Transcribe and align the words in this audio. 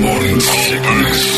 Morning 0.00 0.38
sickness. 0.38 1.37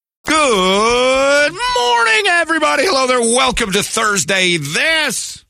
Good 0.25 1.51
morning, 1.51 2.23
everybody. 2.27 2.83
Hello 2.85 3.07
there. 3.07 3.19
Welcome 3.19 3.71
to 3.71 3.81
Thursday. 3.81 4.57
This 4.57 5.43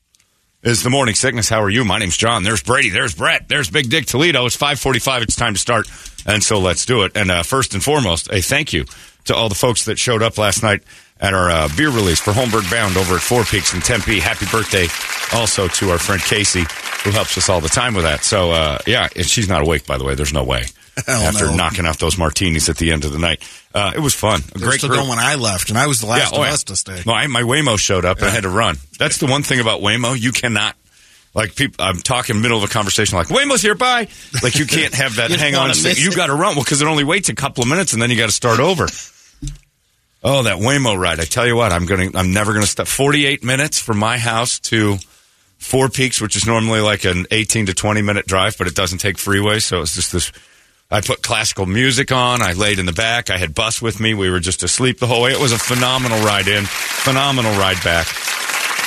is 0.62 0.82
the 0.82 0.88
morning 0.88 1.14
sickness. 1.14 1.48
How 1.50 1.62
are 1.62 1.68
you? 1.68 1.84
My 1.84 1.98
name's 1.98 2.16
John. 2.16 2.42
There's 2.42 2.62
Brady. 2.62 2.88
There's 2.88 3.14
Brett. 3.14 3.48
There's 3.48 3.68
Big 3.70 3.90
Dick 3.90 4.06
Toledo. 4.06 4.46
It's 4.46 4.56
545. 4.56 5.22
It's 5.22 5.36
time 5.36 5.52
to 5.54 5.58
start. 5.60 5.88
And 6.24 6.42
so 6.42 6.58
let's 6.58 6.86
do 6.86 7.02
it. 7.02 7.12
And 7.16 7.30
uh, 7.30 7.42
first 7.42 7.74
and 7.74 7.84
foremost, 7.84 8.32
a 8.32 8.40
thank 8.40 8.72
you 8.72 8.86
to 9.26 9.34
all 9.34 9.50
the 9.50 9.54
folks 9.54 9.84
that 9.84 9.98
showed 9.98 10.22
up 10.22 10.38
last 10.38 10.62
night 10.62 10.82
at 11.20 11.34
our 11.34 11.50
uh, 11.50 11.68
beer 11.76 11.90
release 11.90 12.20
for 12.20 12.32
Holmberg 12.32 12.70
Bound 12.70 12.96
over 12.96 13.16
at 13.16 13.20
Four 13.20 13.44
Peaks 13.44 13.74
in 13.74 13.80
Tempe. 13.80 14.20
Happy 14.20 14.46
birthday 14.50 14.86
also 15.38 15.68
to 15.68 15.90
our 15.90 15.98
friend 15.98 16.22
Casey, 16.22 16.64
who 17.04 17.10
helps 17.10 17.36
us 17.36 17.50
all 17.50 17.60
the 17.60 17.68
time 17.68 17.92
with 17.94 18.04
that. 18.04 18.24
So, 18.24 18.52
uh, 18.52 18.78
yeah, 18.86 19.08
she's 19.08 19.48
not 19.50 19.60
awake, 19.60 19.86
by 19.86 19.98
the 19.98 20.04
way. 20.04 20.14
There's 20.14 20.32
no 20.32 20.44
way. 20.44 20.64
After 21.06 21.46
no. 21.46 21.56
knocking 21.56 21.86
out 21.86 21.98
those 21.98 22.18
martinis 22.18 22.68
at 22.68 22.76
the 22.76 22.92
end 22.92 23.06
of 23.06 23.12
the 23.12 23.18
night. 23.18 23.42
Uh, 23.74 23.92
it 23.96 24.00
was 24.00 24.14
fun. 24.14 24.40
A 24.40 24.58
They're 24.58 24.68
great 24.68 24.78
still 24.78 24.90
group. 24.90 25.08
when 25.08 25.18
I 25.18 25.36
left, 25.36 25.70
and 25.70 25.78
I 25.78 25.86
was 25.86 26.00
the 26.00 26.06
last 26.06 26.34
oh, 26.34 26.42
of 26.42 26.46
yeah. 26.46 26.52
us 26.52 26.64
to 26.64 26.76
stay. 26.76 27.02
No, 27.06 27.14
I, 27.14 27.26
my 27.28 27.42
Waymo 27.42 27.78
showed 27.78 28.04
up 28.04 28.18
and 28.18 28.26
I 28.26 28.30
had 28.30 28.42
to 28.42 28.50
run. 28.50 28.76
That's 28.98 29.16
the 29.16 29.26
one 29.26 29.42
thing 29.42 29.58
about 29.58 29.80
Waymo. 29.80 30.20
You 30.20 30.32
cannot, 30.32 30.76
like, 31.34 31.56
people, 31.56 31.82
I'm 31.82 31.96
talking 31.96 32.42
middle 32.42 32.58
of 32.58 32.64
a 32.64 32.68
conversation, 32.68 33.16
like, 33.16 33.28
Waymo's 33.28 33.62
here, 33.62 33.74
bye. 33.74 34.08
Like, 34.42 34.56
you 34.56 34.66
can't 34.66 34.92
have 34.92 35.16
that 35.16 35.30
hang 35.30 35.54
on. 35.56 35.70
You 35.74 36.14
got 36.14 36.26
to 36.26 36.34
run. 36.34 36.56
Well, 36.56 36.64
because 36.64 36.82
it 36.82 36.86
only 36.86 37.04
waits 37.04 37.30
a 37.30 37.34
couple 37.34 37.62
of 37.62 37.70
minutes 37.70 37.94
and 37.94 38.02
then 38.02 38.10
you 38.10 38.16
got 38.18 38.26
to 38.26 38.32
start 38.32 38.60
over. 38.60 38.86
Oh, 40.24 40.42
that 40.44 40.58
Waymo 40.58 40.96
ride. 40.96 41.20
I 41.20 41.24
tell 41.24 41.46
you 41.46 41.56
what, 41.56 41.72
I'm 41.72 41.86
going 41.86 42.12
to, 42.12 42.18
I'm 42.18 42.32
never 42.32 42.52
going 42.52 42.64
to 42.64 42.70
stop. 42.70 42.86
48 42.86 43.42
minutes 43.42 43.80
from 43.80 43.98
my 43.98 44.18
house 44.18 44.60
to 44.60 44.98
Four 45.58 45.88
Peaks, 45.88 46.20
which 46.20 46.36
is 46.36 46.46
normally 46.46 46.80
like 46.80 47.04
an 47.04 47.26
18 47.30 47.66
to 47.66 47.74
20 47.74 48.02
minute 48.02 48.26
drive, 48.26 48.56
but 48.58 48.66
it 48.66 48.74
doesn't 48.74 48.98
take 48.98 49.18
freeway. 49.18 49.58
So 49.58 49.80
it's 49.80 49.94
just 49.94 50.12
this. 50.12 50.32
I 50.92 51.00
put 51.00 51.22
classical 51.22 51.64
music 51.64 52.12
on. 52.12 52.42
I 52.42 52.52
laid 52.52 52.78
in 52.78 52.84
the 52.84 52.92
back. 52.92 53.30
I 53.30 53.38
had 53.38 53.54
bus 53.54 53.80
with 53.80 53.98
me. 53.98 54.12
We 54.12 54.28
were 54.28 54.40
just 54.40 54.62
asleep 54.62 54.98
the 54.98 55.06
whole 55.06 55.22
way. 55.22 55.32
It 55.32 55.40
was 55.40 55.52
a 55.52 55.58
phenomenal 55.58 56.22
ride 56.22 56.48
in, 56.48 56.64
phenomenal 56.66 57.52
ride 57.52 57.82
back. 57.82 58.06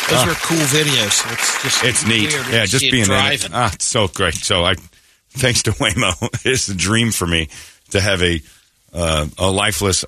Those 0.09 0.23
were 0.27 0.33
cool 0.35 0.57
videos. 0.57 1.33
It's 1.33 1.63
just 1.63 1.83
It's 1.83 2.05
neat. 2.05 2.31
Yeah, 2.51 2.65
just 2.65 2.81
being 2.91 3.05
in 3.05 3.11
it. 3.11 3.39
driving. 3.39 3.51
Ah, 3.53 3.71
it's 3.73 3.85
so 3.85 4.07
great. 4.07 4.35
So 4.35 4.63
I, 4.63 4.75
thanks 5.31 5.63
to 5.63 5.71
Waymo, 5.71 6.13
it's 6.45 6.69
a 6.69 6.75
dream 6.75 7.11
for 7.11 7.25
me 7.25 7.49
to 7.89 7.99
have 7.99 8.21
a 8.21 8.39
uh, 8.93 9.25
a 9.39 9.49
lifeless 9.49 10.05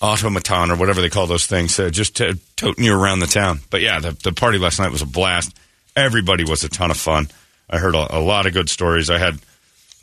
automaton 0.00 0.70
or 0.70 0.76
whatever 0.76 1.00
they 1.02 1.10
call 1.10 1.26
those 1.26 1.46
things, 1.46 1.78
uh, 1.78 1.90
just 1.90 2.16
to, 2.16 2.38
toting 2.56 2.84
you 2.84 2.98
around 2.98 3.20
the 3.20 3.26
town. 3.26 3.60
But 3.70 3.82
yeah, 3.82 4.00
the, 4.00 4.12
the 4.12 4.32
party 4.32 4.58
last 4.58 4.78
night 4.78 4.90
was 4.90 5.02
a 5.02 5.06
blast. 5.06 5.56
Everybody 5.94 6.44
was 6.44 6.64
a 6.64 6.68
ton 6.68 6.90
of 6.90 6.96
fun. 6.96 7.28
I 7.68 7.78
heard 7.78 7.94
a, 7.94 8.16
a 8.16 8.20
lot 8.20 8.46
of 8.46 8.52
good 8.52 8.68
stories. 8.68 9.10
I 9.10 9.18
had 9.18 9.38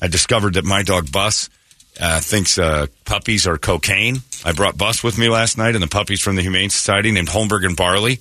I 0.03 0.07
discovered 0.07 0.55
that 0.55 0.65
my 0.65 0.83
dog 0.83 1.09
Bus 1.13 1.49
uh, 1.97 2.19
thinks 2.19 2.59
uh, 2.59 2.87
puppies 3.05 3.47
are 3.47 3.57
cocaine. 3.57 4.17
I 4.43 4.51
brought 4.51 4.77
Bus 4.77 5.01
with 5.01 5.17
me 5.17 5.29
last 5.29 5.57
night, 5.57 5.75
and 5.75 5.81
the 5.81 5.87
puppies 5.87 6.19
from 6.19 6.35
the 6.35 6.41
Humane 6.41 6.69
Society 6.69 7.11
named 7.11 7.29
Holmberg 7.29 7.65
and 7.65 7.77
Barley. 7.77 8.19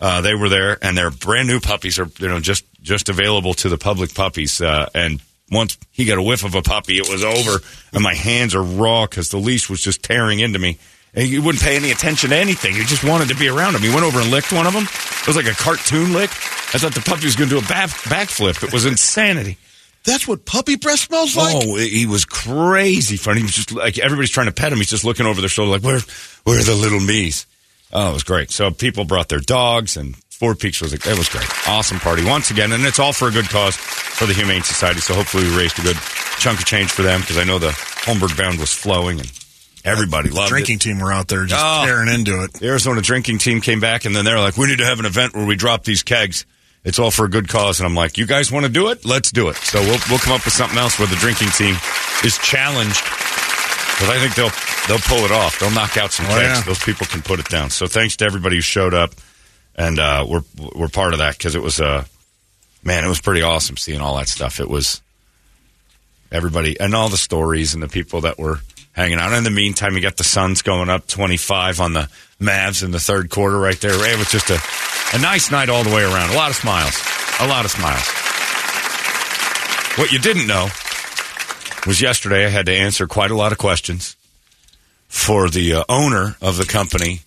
Uh, 0.00 0.22
they 0.22 0.34
were 0.34 0.48
there, 0.48 0.76
and 0.82 0.98
they're 0.98 1.12
brand 1.12 1.46
new 1.46 1.60
puppies 1.60 2.00
are 2.00 2.08
you 2.18 2.26
know 2.26 2.40
just 2.40 2.64
just 2.82 3.08
available 3.08 3.54
to 3.54 3.68
the 3.68 3.78
public 3.78 4.12
puppies. 4.12 4.60
Uh, 4.60 4.88
and 4.92 5.20
once 5.52 5.78
he 5.92 6.04
got 6.04 6.18
a 6.18 6.22
whiff 6.22 6.44
of 6.44 6.56
a 6.56 6.62
puppy, 6.62 6.96
it 6.96 7.08
was 7.08 7.22
over, 7.22 7.64
and 7.92 8.02
my 8.02 8.14
hands 8.14 8.56
are 8.56 8.62
raw 8.64 9.06
because 9.06 9.28
the 9.28 9.38
leash 9.38 9.70
was 9.70 9.80
just 9.80 10.02
tearing 10.02 10.40
into 10.40 10.58
me. 10.58 10.78
And 11.14 11.28
he 11.28 11.38
wouldn't 11.38 11.62
pay 11.62 11.76
any 11.76 11.92
attention 11.92 12.30
to 12.30 12.36
anything. 12.36 12.74
He 12.74 12.82
just 12.82 13.04
wanted 13.04 13.28
to 13.28 13.36
be 13.36 13.46
around 13.46 13.76
him. 13.76 13.82
He 13.82 13.88
went 13.88 14.02
over 14.02 14.18
and 14.18 14.32
licked 14.32 14.52
one 14.52 14.66
of 14.66 14.72
them. 14.72 14.82
It 14.82 15.26
was 15.28 15.36
like 15.36 15.46
a 15.46 15.54
cartoon 15.54 16.12
lick. 16.12 16.30
I 16.74 16.78
thought 16.78 16.92
the 16.92 17.08
puppy 17.08 17.26
was 17.26 17.36
going 17.36 17.48
to 17.50 17.60
do 17.60 17.64
a 17.64 17.68
back 17.68 17.90
backflip. 17.90 18.64
It 18.64 18.72
was 18.72 18.84
insanity. 18.84 19.58
That's 20.04 20.28
what 20.28 20.44
puppy 20.44 20.76
breath 20.76 20.98
smells 21.00 21.36
oh, 21.36 21.40
like. 21.40 21.56
Oh, 21.56 21.76
he 21.76 22.06
was 22.06 22.24
crazy 22.24 23.16
funny. 23.16 23.40
He 23.40 23.44
was 23.44 23.54
just 23.54 23.72
like 23.72 23.98
everybody's 23.98 24.30
trying 24.30 24.46
to 24.46 24.52
pet 24.52 24.70
him. 24.72 24.78
He's 24.78 24.90
just 24.90 25.04
looking 25.04 25.26
over 25.26 25.40
their 25.40 25.48
shoulder, 25.48 25.72
like 25.72 25.82
where, 25.82 26.00
where 26.44 26.60
are 26.60 26.64
the 26.64 26.74
little 26.74 27.00
me's? 27.00 27.46
Oh, 27.92 28.10
it 28.10 28.12
was 28.12 28.24
great. 28.24 28.50
So 28.50 28.70
people 28.70 29.04
brought 29.04 29.28
their 29.28 29.38
dogs, 29.40 29.96
and 29.96 30.16
Four 30.30 30.54
Peaks 30.56 30.80
was 30.80 30.92
like, 30.92 31.06
it 31.06 31.16
was 31.16 31.28
great. 31.28 31.46
Awesome 31.68 32.00
party 32.00 32.24
once 32.24 32.50
again, 32.50 32.72
and 32.72 32.84
it's 32.84 32.98
all 32.98 33.12
for 33.12 33.28
a 33.28 33.30
good 33.30 33.48
cause 33.48 33.76
for 33.76 34.26
the 34.26 34.34
Humane 34.34 34.62
Society. 34.62 35.00
So 35.00 35.14
hopefully 35.14 35.44
we 35.44 35.56
raised 35.56 35.78
a 35.78 35.82
good 35.82 35.96
chunk 36.38 36.58
of 36.58 36.66
change 36.66 36.90
for 36.90 37.02
them 37.02 37.20
because 37.20 37.38
I 37.38 37.44
know 37.44 37.58
the 37.58 37.68
Holmberg 37.68 38.36
Bound 38.36 38.58
was 38.58 38.72
flowing 38.72 39.20
and 39.20 39.32
everybody 39.84 40.28
the 40.30 40.34
loved 40.34 40.50
drinking 40.50 40.76
it. 40.76 40.80
team 40.82 40.98
were 40.98 41.12
out 41.12 41.28
there 41.28 41.44
just 41.46 41.62
Oh. 41.64 41.84
tearing 41.86 42.08
into 42.08 42.42
it. 42.42 42.52
The 42.54 42.66
Arizona 42.66 43.00
drinking 43.00 43.38
team 43.38 43.60
came 43.60 43.80
back, 43.80 44.04
and 44.04 44.14
then 44.14 44.24
they're 44.24 44.40
like, 44.40 44.56
"We 44.58 44.66
need 44.66 44.78
to 44.78 44.84
have 44.84 44.98
an 44.98 45.06
event 45.06 45.34
where 45.34 45.46
we 45.46 45.54
drop 45.56 45.84
these 45.84 46.02
kegs." 46.02 46.44
It's 46.84 46.98
all 46.98 47.10
for 47.10 47.24
a 47.24 47.30
good 47.30 47.48
cause, 47.48 47.80
and 47.80 47.86
I'm 47.86 47.94
like, 47.94 48.18
"You 48.18 48.26
guys 48.26 48.52
want 48.52 48.66
to 48.66 48.70
do 48.72 48.90
it? 48.90 49.04
Let's 49.06 49.32
do 49.32 49.48
it." 49.48 49.56
So 49.56 49.80
we'll 49.80 49.98
we'll 50.10 50.18
come 50.18 50.34
up 50.34 50.44
with 50.44 50.52
something 50.54 50.78
else 50.78 50.98
where 50.98 51.08
the 51.08 51.16
drinking 51.16 51.48
team 51.48 51.74
is 52.24 52.36
challenged, 52.38 53.00
but 54.00 54.10
I 54.10 54.18
think 54.20 54.34
they'll 54.34 54.52
they'll 54.86 55.02
pull 55.08 55.24
it 55.24 55.32
off. 55.32 55.58
They'll 55.58 55.70
knock 55.70 55.96
out 55.96 56.12
some 56.12 56.26
Oh, 56.26 56.30
kegs. 56.38 56.58
yeah. 56.58 56.60
Those 56.62 56.82
people 56.84 57.06
can 57.06 57.22
put 57.22 57.40
it 57.40 57.48
down. 57.48 57.70
So 57.70 57.86
thanks 57.86 58.16
to 58.16 58.26
everybody 58.26 58.56
who 58.56 58.60
showed 58.62 58.92
up, 58.92 59.12
and 59.76 59.98
uh, 59.98 60.26
we're 60.28 60.42
we're 60.74 60.88
part 60.88 61.14
of 61.14 61.20
that 61.20 61.38
because 61.38 61.54
it 61.54 61.62
was 61.62 61.80
uh, 61.80 62.04
man, 62.82 63.02
it 63.02 63.08
was 63.08 63.20
pretty 63.20 63.40
awesome 63.42 63.78
seeing 63.78 64.02
all 64.02 64.16
that 64.18 64.28
stuff. 64.28 64.60
It 64.60 64.68
was 64.68 65.00
everybody 66.30 66.78
and 66.78 66.94
all 66.94 67.08
the 67.08 67.16
stories 67.16 67.74
and 67.74 67.82
the 67.82 67.88
people 67.88 68.22
that 68.22 68.38
were 68.38 68.60
hanging 68.92 69.18
out. 69.18 69.32
In 69.32 69.44
the 69.44 69.50
meantime, 69.50 69.94
you 69.94 70.00
got 70.02 70.16
the 70.16 70.24
Suns 70.24 70.62
going 70.62 70.88
up 70.90 71.06
25 71.06 71.80
on 71.80 71.92
the 71.94 72.08
Mavs 72.44 72.84
in 72.84 72.90
the 72.90 73.00
third 73.00 73.30
quarter 73.30 73.58
right 73.58 73.80
there. 73.80 73.92
It 73.92 74.18
was 74.18 74.30
just 74.30 74.50
a, 74.50 74.58
a 75.16 75.20
nice 75.20 75.50
night 75.50 75.68
all 75.68 75.84
the 75.84 75.94
way 75.94 76.02
around. 76.02 76.30
A 76.30 76.36
lot 76.36 76.50
of 76.50 76.56
smiles. 76.56 77.00
A 77.40 77.46
lot 77.48 77.64
of 77.64 77.70
smiles. 77.70 78.06
What 79.98 80.12
you 80.12 80.18
didn't 80.18 80.46
know 80.46 80.68
was 81.86 82.00
yesterday 82.00 82.46
I 82.46 82.48
had 82.48 82.66
to 82.66 82.72
answer 82.72 83.06
quite 83.06 83.30
a 83.30 83.36
lot 83.36 83.52
of 83.52 83.58
questions 83.58 84.16
for 85.08 85.48
the 85.48 85.74
uh, 85.74 85.84
owner 85.88 86.36
of 86.40 86.56
the 86.56 86.64
company 86.64 87.20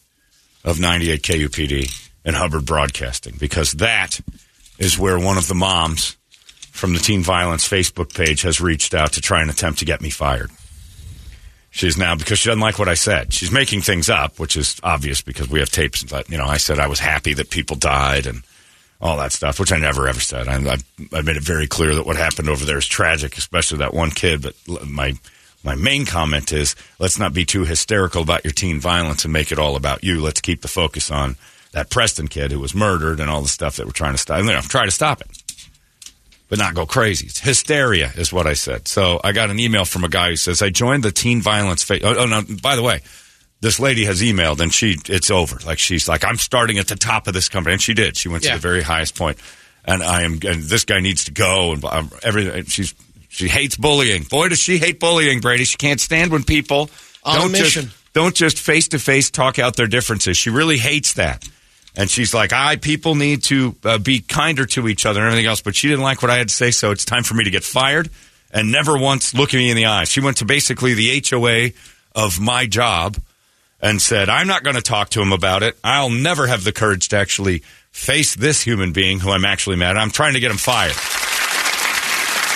of 0.63 0.79
98 0.79 1.21
KUPD 1.21 2.09
and 2.25 2.35
Hubbard 2.35 2.65
Broadcasting 2.65 3.35
because 3.39 3.71
that 3.73 4.19
is 4.77 4.99
where 4.99 5.17
one 5.17 5.37
of 5.37 5.47
the 5.47 5.55
moms 5.55 6.17
from 6.71 6.93
the 6.93 6.99
teen 6.99 7.23
violence 7.23 7.67
Facebook 7.67 8.13
page 8.13 8.41
has 8.41 8.59
reached 8.59 8.93
out 8.93 9.13
to 9.13 9.21
try 9.21 9.41
and 9.41 9.49
attempt 9.49 9.79
to 9.79 9.85
get 9.85 10.01
me 10.01 10.09
fired. 10.09 10.51
She's 11.69 11.97
now 11.97 12.15
because 12.15 12.39
she 12.39 12.49
doesn't 12.49 12.61
like 12.61 12.79
what 12.79 12.87
I 12.87 12.95
said. 12.95 13.33
She's 13.33 13.51
making 13.51 13.81
things 13.81 14.09
up, 14.09 14.39
which 14.39 14.57
is 14.57 14.79
obvious 14.83 15.21
because 15.21 15.49
we 15.49 15.59
have 15.59 15.69
tapes. 15.69 16.03
But 16.03 16.29
you 16.29 16.37
know, 16.37 16.45
I 16.45 16.57
said 16.57 16.79
I 16.79 16.87
was 16.87 16.99
happy 16.99 17.33
that 17.33 17.49
people 17.49 17.75
died 17.75 18.25
and 18.25 18.43
all 18.99 19.17
that 19.17 19.31
stuff, 19.31 19.59
which 19.59 19.71
I 19.71 19.77
never 19.77 20.07
ever 20.07 20.19
said. 20.19 20.47
I, 20.47 20.55
I, 20.55 21.21
made 21.21 21.37
it 21.37 21.43
very 21.43 21.67
clear 21.67 21.93
that 21.95 22.05
what 22.05 22.15
happened 22.15 22.49
over 22.49 22.65
there 22.65 22.79
is 22.79 22.87
tragic, 22.87 23.37
especially 23.37 23.79
that 23.79 23.93
one 23.93 24.09
kid. 24.09 24.41
But 24.41 24.55
my 24.87 25.13
my 25.63 25.75
main 25.75 26.05
comment 26.05 26.51
is 26.51 26.75
let's 26.99 27.19
not 27.19 27.33
be 27.33 27.45
too 27.45 27.65
hysterical 27.65 28.23
about 28.23 28.43
your 28.43 28.53
teen 28.53 28.79
violence 28.79 29.23
and 29.23 29.33
make 29.33 29.51
it 29.51 29.59
all 29.59 29.75
about 29.75 30.03
you. 30.03 30.21
Let's 30.21 30.41
keep 30.41 30.61
the 30.61 30.67
focus 30.67 31.11
on 31.11 31.35
that 31.73 31.89
Preston 31.91 32.27
kid 32.27 32.51
who 32.51 32.59
was 32.59 32.73
murdered 32.73 33.19
and 33.19 33.29
all 33.29 33.41
the 33.41 33.49
stuff 33.49 33.75
that 33.75 33.85
we're 33.85 33.91
trying 33.91 34.13
to 34.13 34.17
stop. 34.17 34.39
You 34.39 34.45
know, 34.47 34.61
try 34.61 34.85
to 34.85 34.91
stop 34.91 35.21
it 35.21 35.43
but 36.49 36.57
not 36.59 36.73
go 36.75 36.85
crazy. 36.85 37.27
It's 37.27 37.39
hysteria 37.39 38.11
is 38.15 38.31
what 38.31 38.47
I 38.47 38.53
said. 38.53 38.87
So 38.87 39.19
I 39.23 39.31
got 39.31 39.49
an 39.49 39.59
email 39.59 39.85
from 39.85 40.03
a 40.03 40.09
guy 40.09 40.29
who 40.29 40.35
says, 40.35 40.61
I 40.61 40.69
joined 40.69 41.03
the 41.03 41.11
teen 41.11 41.41
violence. 41.41 41.83
Fa- 41.83 41.99
oh, 42.03 42.15
oh, 42.19 42.25
no, 42.25 42.41
by 42.61 42.75
the 42.75 42.83
way, 42.83 43.01
this 43.59 43.79
lady 43.79 44.05
has 44.05 44.21
emailed 44.21 44.59
and 44.59 44.73
she, 44.73 44.95
it's 45.07 45.29
over. 45.31 45.57
Like 45.65 45.79
she's 45.79 46.07
like, 46.07 46.23
I'm 46.23 46.37
starting 46.37 46.77
at 46.77 46.87
the 46.87 46.95
top 46.95 47.27
of 47.27 47.33
this 47.33 47.49
company. 47.49 47.73
And 47.73 47.81
she 47.81 47.93
did. 47.93 48.15
She 48.15 48.29
went 48.29 48.43
Yeah. 48.45 48.51
to 48.51 48.57
the 48.57 48.61
very 48.61 48.81
highest 48.81 49.15
point. 49.15 49.37
And 49.83 50.03
I 50.03 50.23
am, 50.23 50.33
and 50.45 50.63
this 50.63 50.85
guy 50.85 50.99
needs 50.99 51.25
to 51.25 51.31
go 51.31 51.71
and 51.73 51.83
um, 51.85 52.11
everything. 52.23 52.65
She's, 52.65 52.93
she 53.29 53.47
hates 53.47 53.75
bullying. 53.75 54.23
Boy, 54.23 54.49
does 54.49 54.59
she 54.59 54.77
hate 54.77 54.99
bullying, 54.99 55.39
Brady. 55.41 55.63
She 55.65 55.77
can't 55.77 55.99
stand 55.99 56.31
when 56.31 56.43
people 56.43 56.89
On 57.23 57.35
don't 57.39 57.51
mission. 57.51 57.83
just, 57.85 58.13
don't 58.13 58.35
just 58.35 58.59
face 58.59 58.87
to 58.89 58.99
face 58.99 59.29
talk 59.29 59.59
out 59.59 59.75
their 59.75 59.87
differences. 59.87 60.37
She 60.37 60.49
really 60.49 60.77
hates 60.77 61.13
that. 61.15 61.47
And 61.97 62.09
she's 62.09 62.33
like, 62.33 62.53
I, 62.53 62.75
people 62.75 63.15
need 63.15 63.43
to 63.45 63.75
uh, 63.83 63.97
be 63.97 64.21
kinder 64.21 64.67
to 64.67 64.87
each 64.87 65.05
other 65.07 65.19
and 65.19 65.27
everything 65.27 65.47
else. 65.47 65.61
But 65.61 65.75
she 65.75 65.87
didn't 65.87 66.03
like 66.03 66.21
what 66.21 66.29
I 66.29 66.37
had 66.37 66.49
to 66.49 66.53
say, 66.53 66.69
so 66.69 66.91
it's 66.91 67.03
time 67.03 67.23
for 67.23 67.33
me 67.33 67.43
to 67.43 67.49
get 67.49 67.63
fired 67.63 68.09
and 68.51 68.71
never 68.71 68.97
once 68.97 69.33
look 69.33 69.53
at 69.53 69.57
me 69.57 69.71
in 69.71 69.75
the 69.75 69.87
eyes. 69.87 70.07
She 70.07 70.21
went 70.21 70.37
to 70.37 70.45
basically 70.45 70.93
the 70.93 71.23
HOA 71.27 71.71
of 72.15 72.39
my 72.39 72.67
job 72.67 73.17
and 73.81 74.01
said, 74.01 74.29
I'm 74.29 74.47
not 74.47 74.63
going 74.63 74.75
to 74.75 74.81
talk 74.81 75.09
to 75.09 75.21
him 75.21 75.31
about 75.31 75.63
it. 75.63 75.77
I'll 75.83 76.11
never 76.11 76.47
have 76.47 76.63
the 76.63 76.71
courage 76.71 77.09
to 77.09 77.17
actually 77.17 77.59
face 77.91 78.35
this 78.35 78.61
human 78.61 78.93
being 78.93 79.19
who 79.19 79.31
I'm 79.31 79.45
actually 79.45 79.75
mad 79.75 79.97
at. 79.97 80.01
I'm 80.01 80.11
trying 80.11 80.33
to 80.33 80.39
get 80.39 80.51
him 80.51 80.57
fired. 80.57 80.93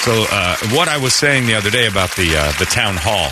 So, 0.02 0.26
uh, 0.32 0.58
what 0.76 0.88
I 0.88 0.98
was 0.98 1.14
saying 1.14 1.46
the 1.46 1.56
other 1.56 1.70
day 1.70 1.88
about 1.88 2.16
the 2.16 2.36
uh, 2.36 2.52
the 2.58 2.66
town 2.66 2.96
hall 2.98 3.30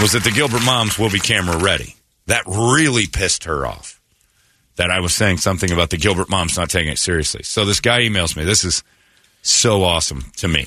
was 0.00 0.12
that 0.12 0.24
the 0.24 0.30
Gilbert 0.30 0.64
moms 0.64 0.98
will 0.98 1.10
be 1.10 1.20
camera 1.20 1.58
ready. 1.58 1.94
That 2.26 2.44
really 2.46 3.06
pissed 3.06 3.44
her 3.44 3.66
off. 3.66 3.97
That 4.78 4.90
I 4.90 5.00
was 5.00 5.14
saying 5.14 5.38
something 5.38 5.70
about 5.70 5.90
the 5.90 5.96
Gilbert 5.96 6.30
moms 6.30 6.56
not 6.56 6.70
taking 6.70 6.92
it 6.92 6.98
seriously. 6.98 7.42
So 7.42 7.64
this 7.64 7.80
guy 7.80 8.02
emails 8.02 8.36
me. 8.36 8.44
This 8.44 8.64
is 8.64 8.82
so 9.42 9.82
awesome 9.82 10.24
to 10.36 10.48
me. 10.48 10.66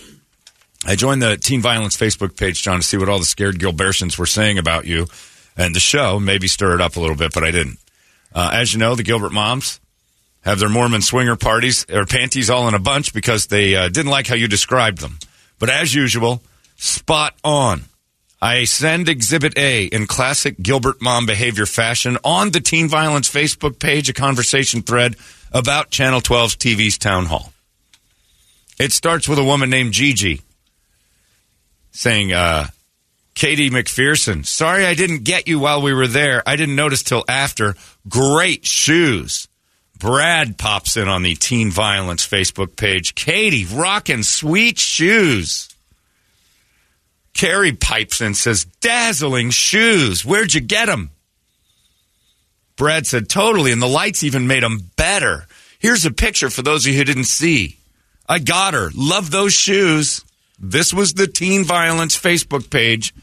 I 0.85 0.95
joined 0.95 1.21
the 1.21 1.37
teen 1.37 1.61
violence 1.61 1.95
Facebook 1.95 2.35
page, 2.35 2.61
John, 2.61 2.77
to 2.77 2.83
see 2.83 2.97
what 2.97 3.07
all 3.07 3.19
the 3.19 3.25
scared 3.25 3.59
Gilbertians 3.59 4.17
were 4.17 4.25
saying 4.25 4.57
about 4.57 4.85
you 4.85 5.07
and 5.55 5.75
the 5.75 5.79
show. 5.79 6.19
Maybe 6.19 6.47
stir 6.47 6.75
it 6.75 6.81
up 6.81 6.95
a 6.95 6.99
little 6.99 7.15
bit, 7.15 7.33
but 7.33 7.43
I 7.43 7.51
didn't. 7.51 7.77
Uh, 8.33 8.49
as 8.53 8.73
you 8.73 8.79
know, 8.79 8.95
the 8.95 9.03
Gilbert 9.03 9.31
moms 9.31 9.79
have 10.41 10.59
their 10.59 10.69
Mormon 10.69 11.01
swinger 11.01 11.35
parties 11.35 11.85
or 11.89 12.05
panties 12.05 12.49
all 12.49 12.67
in 12.67 12.73
a 12.73 12.79
bunch 12.79 13.13
because 13.13 13.47
they 13.47 13.75
uh, 13.75 13.89
didn't 13.89 14.11
like 14.11 14.27
how 14.27 14.35
you 14.35 14.47
described 14.47 14.99
them. 14.99 15.19
But 15.59 15.69
as 15.69 15.93
usual, 15.93 16.41
spot 16.77 17.35
on. 17.43 17.83
I 18.41 18.63
send 18.63 19.07
Exhibit 19.07 19.55
A 19.55 19.85
in 19.85 20.07
classic 20.07 20.57
Gilbert 20.59 20.99
mom 20.99 21.27
behavior 21.27 21.67
fashion 21.67 22.17
on 22.23 22.49
the 22.49 22.59
Teen 22.59 22.89
Violence 22.89 23.29
Facebook 23.29 23.77
page, 23.77 24.09
a 24.09 24.13
conversation 24.13 24.81
thread 24.81 25.15
about 25.51 25.91
Channel 25.91 26.21
12's 26.21 26.55
TV's 26.55 26.97
Town 26.97 27.27
Hall. 27.27 27.53
It 28.79 28.91
starts 28.93 29.29
with 29.29 29.37
a 29.37 29.43
woman 29.43 29.69
named 29.69 29.93
Gigi 29.93 30.41
saying, 31.91 32.33
uh, 32.33 32.67
Katie 33.35 33.69
McPherson, 33.69 34.43
sorry 34.45 34.85
I 34.85 34.95
didn't 34.95 35.23
get 35.23 35.47
you 35.47 35.59
while 35.59 35.81
we 35.81 35.93
were 35.93 36.07
there. 36.07 36.41
I 36.47 36.55
didn't 36.55 36.75
notice 36.75 37.03
till 37.03 37.23
after. 37.27 37.75
Great 38.09 38.65
shoes. 38.65 39.47
Brad 39.99 40.57
pops 40.57 40.97
in 40.97 41.07
on 41.07 41.21
the 41.21 41.35
Teen 41.35 41.69
Violence 41.69 42.27
Facebook 42.27 42.75
page. 42.75 43.13
Katie, 43.13 43.67
rocking 43.71 44.23
sweet 44.23 44.79
shoes. 44.79 45.70
Carrie 47.33 47.73
pipes 47.73 48.21
in, 48.21 48.33
says, 48.33 48.65
dazzling 48.65 49.49
shoes. 49.49 50.25
Where'd 50.25 50.53
you 50.53 50.61
get 50.61 50.85
them? 50.87 51.11
Brad 52.75 53.05
said, 53.05 53.29
totally, 53.29 53.71
and 53.71 53.81
the 53.81 53.87
lights 53.87 54.23
even 54.23 54.47
made 54.47 54.63
them 54.63 54.91
better. 54.95 55.47
Here's 55.79 56.05
a 56.05 56.11
picture 56.11 56.49
for 56.49 56.61
those 56.61 56.85
of 56.85 56.91
you 56.91 56.97
who 56.97 57.03
didn't 57.03 57.25
see. 57.25 57.77
I 58.27 58.39
got 58.39 58.73
her. 58.73 58.89
Love 58.95 59.31
those 59.31 59.53
shoes. 59.53 60.23
This 60.59 60.93
was 60.93 61.13
the 61.13 61.27
Teen 61.27 61.63
Violence 61.63 62.17
Facebook 62.17 62.69
page 62.69 63.13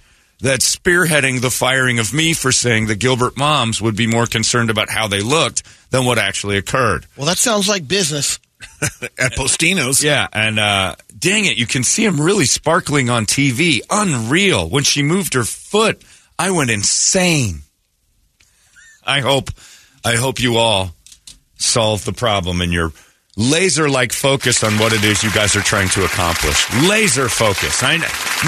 that's 0.41 0.75
spearheading 0.77 1.41
the 1.41 1.51
firing 1.51 1.99
of 1.99 2.13
me 2.13 2.33
for 2.33 2.53
saying 2.53 2.87
the 2.87 2.95
Gilbert 2.95 3.37
moms 3.37 3.81
would 3.81 3.97
be 3.97 4.07
more 4.07 4.27
concerned 4.27 4.71
about 4.71 4.91
how 4.91 5.09
they 5.09 5.21
looked 5.21 5.63
than 5.91 6.05
what 6.05 6.19
actually 6.19 6.57
occurred. 6.57 7.07
Well, 7.17 7.27
that 7.27 7.39
sounds 7.39 7.69
like 7.69 7.89
business. 7.89 8.39
At 9.19 9.33
Postino's. 9.33 10.03
Yeah, 10.03 10.27
and 10.33 10.59
uh, 10.59 10.97
dang 11.17 11.45
it, 11.45 11.57
you 11.57 11.67
can 11.67 11.85
see 11.85 12.05
him 12.05 12.21
really 12.21 12.45
sparkling 12.45 13.11
on 13.11 13.27
TV. 13.27 13.81
Unreal. 13.91 14.69
When 14.69 14.85
she 14.85 15.03
moved 15.03 15.35
her 15.35 15.45
foot, 15.45 16.03
I 16.39 16.51
went 16.51 16.71
insane. 16.71 17.63
I 19.05 19.21
hope, 19.21 19.51
I 20.05 20.17
hope 20.17 20.41
you 20.41 20.59
all 20.59 20.91
solve 21.57 22.05
the 22.05 22.13
problem 22.13 22.61
in 22.61 22.73
you're 22.73 22.93
laser 23.37 23.89
like 23.89 24.13
focus 24.13 24.65
on 24.65 24.73
what 24.79 24.93
it 24.93 25.05
is 25.05 25.23
you 25.23 25.31
guys 25.31 25.55
are 25.57 25.61
trying 25.61 25.89
to 25.91 26.05
accomplish. 26.05 26.67
Laser 26.89 27.29
focus. 27.29 27.83
I 27.83 27.97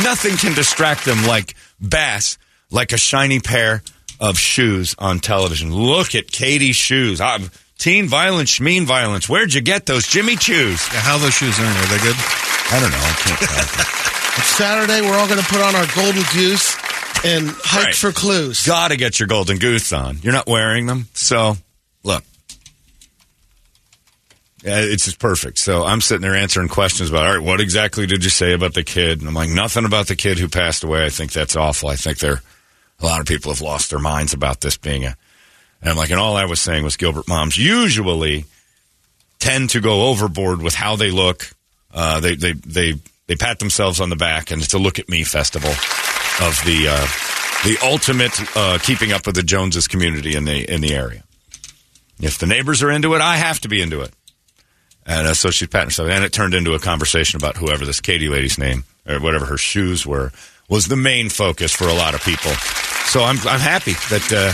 nothing 0.02 0.36
can 0.36 0.54
distract 0.54 1.04
them 1.04 1.24
like 1.24 1.54
Bass, 1.80 2.36
like 2.70 2.92
a 2.92 2.98
shiny 2.98 3.40
pair 3.40 3.82
of 4.18 4.38
shoes 4.38 4.94
on 4.98 5.20
television. 5.20 5.72
Look 5.74 6.14
at 6.14 6.30
Katie's 6.30 6.76
shoes. 6.76 7.20
i 7.20 7.38
teen 7.80 8.06
violence, 8.08 8.56
schmeen 8.58 8.84
violence. 8.86 9.28
Where'd 9.28 9.52
you 9.54 9.60
get 9.60 9.86
those 9.86 10.06
Jimmy 10.06 10.36
Choos? 10.36 10.78
Yeah, 10.92 11.00
how 11.00 11.14
are 11.14 11.18
those 11.20 11.34
shoes 11.34 11.56
doing? 11.56 11.68
Are 11.68 11.86
they 11.86 11.98
good? 11.98 12.14
I 12.16 12.78
don't 12.80 12.90
know. 12.92 13.02
I 13.02 13.14
can't 13.18 13.40
tell. 13.40 13.86
It's 14.38 14.46
Saturday. 14.56 15.00
We're 15.02 15.16
all 15.18 15.26
going 15.26 15.40
to 15.40 15.46
put 15.46 15.60
on 15.60 15.74
our 15.74 15.86
golden 15.94 16.22
goose 16.32 16.76
and 17.24 17.48
hike 17.50 17.86
Right. 17.86 17.94
for 17.94 18.12
clues. 18.12 18.64
Gotta 18.64 18.96
get 18.96 19.18
your 19.18 19.26
golden 19.26 19.58
goose 19.58 19.92
on. 19.92 20.18
You're 20.22 20.32
not 20.32 20.46
wearing 20.46 20.86
them. 20.86 21.08
So, 21.14 21.56
look. 22.04 22.22
Yeah, 24.62 24.80
it's 24.82 25.04
just 25.06 25.18
perfect. 25.18 25.58
So 25.58 25.84
I'm 25.84 26.00
sitting 26.00 26.22
there 26.22 26.36
answering 26.36 26.68
questions 26.68 27.10
about, 27.10 27.26
all 27.26 27.34
right, 27.36 27.42
what 27.44 27.60
exactly 27.60 28.06
did 28.06 28.22
you 28.24 28.30
say 28.30 28.52
about 28.52 28.72
the 28.74 28.84
kid? 28.84 29.18
And 29.20 29.28
I'm 29.28 29.34
like, 29.34 29.50
nothing 29.50 29.84
about 29.84 30.06
the 30.06 30.16
kid 30.16 30.38
who 30.38 30.48
passed 30.48 30.84
away. 30.84 31.04
I 31.04 31.08
think 31.10 31.32
that's 31.32 31.56
awful. 31.56 31.88
I 31.88 31.96
think 31.96 32.18
there, 32.18 32.40
a 33.00 33.04
lot 33.06 33.20
of 33.20 33.26
people 33.26 33.50
have 33.52 33.60
lost 33.62 33.90
their 33.90 33.98
minds 33.98 34.32
about 34.32 34.60
this 34.60 34.76
being 34.76 35.04
a, 35.04 35.16
and 35.82 35.96
like, 35.96 36.10
and 36.10 36.20
all 36.20 36.36
I 36.36 36.44
was 36.44 36.60
saying 36.60 36.84
was 36.84 36.96
Gilbert 36.96 37.28
moms 37.28 37.56
usually 37.56 38.44
tend 39.38 39.70
to 39.70 39.80
go 39.80 40.08
overboard 40.08 40.62
with 40.62 40.74
how 40.74 40.96
they 40.96 41.10
look. 41.10 41.50
Uh, 41.92 42.20
they, 42.20 42.34
they, 42.34 42.52
they, 42.52 42.94
they 43.26 43.36
pat 43.36 43.58
themselves 43.58 44.00
on 44.00 44.10
the 44.10 44.16
back 44.16 44.50
and 44.50 44.62
it's 44.62 44.74
a 44.74 44.78
look 44.78 44.98
at 44.98 45.08
me 45.08 45.24
festival 45.24 45.70
of 45.70 46.60
the, 46.64 46.86
uh, 46.88 47.06
the 47.64 47.78
ultimate 47.82 48.32
uh, 48.56 48.78
keeping 48.78 49.12
up 49.12 49.26
with 49.26 49.34
the 49.34 49.42
Joneses 49.42 49.86
community 49.86 50.34
in 50.34 50.44
the 50.44 50.70
in 50.72 50.80
the 50.80 50.94
area. 50.94 51.22
If 52.20 52.38
the 52.38 52.46
neighbors 52.46 52.82
are 52.82 52.90
into 52.90 53.14
it, 53.14 53.20
I 53.20 53.36
have 53.36 53.60
to 53.60 53.68
be 53.68 53.82
into 53.82 54.00
it. 54.00 54.12
And 55.06 55.26
uh, 55.26 55.34
so 55.34 55.50
she's 55.50 55.68
patting 55.68 55.88
herself, 55.88 56.08
and 56.10 56.24
it 56.24 56.32
turned 56.32 56.54
into 56.54 56.74
a 56.74 56.78
conversation 56.78 57.36
about 57.36 57.56
whoever 57.56 57.84
this 57.84 58.00
Katie 58.00 58.28
lady's 58.28 58.58
name 58.58 58.84
or 59.08 59.18
whatever 59.20 59.46
her 59.46 59.56
shoes 59.56 60.06
were 60.06 60.32
was 60.68 60.86
the 60.86 60.96
main 60.96 61.28
focus 61.28 61.74
for 61.74 61.88
a 61.88 61.94
lot 61.94 62.14
of 62.14 62.22
people. 62.22 62.52
So 63.06 63.24
I'm 63.24 63.36
I'm 63.46 63.60
happy 63.60 63.92
that 64.08 64.32
uh, 64.32 64.52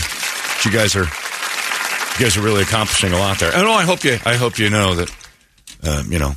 you 0.65 0.71
guys 0.71 0.95
are 0.95 1.03
you 1.05 2.25
guys 2.25 2.37
are 2.37 2.41
really 2.41 2.63
accomplishing 2.63 3.13
a 3.13 3.17
lot 3.17 3.39
there. 3.39 3.53
And 3.53 3.67
oh, 3.67 3.71
I 3.71 3.83
hope 3.83 4.03
you 4.03 4.17
I 4.25 4.35
hope 4.35 4.59
you 4.59 4.69
know 4.69 4.95
that 4.95 5.11
um, 5.83 6.11
you 6.11 6.19
know 6.19 6.33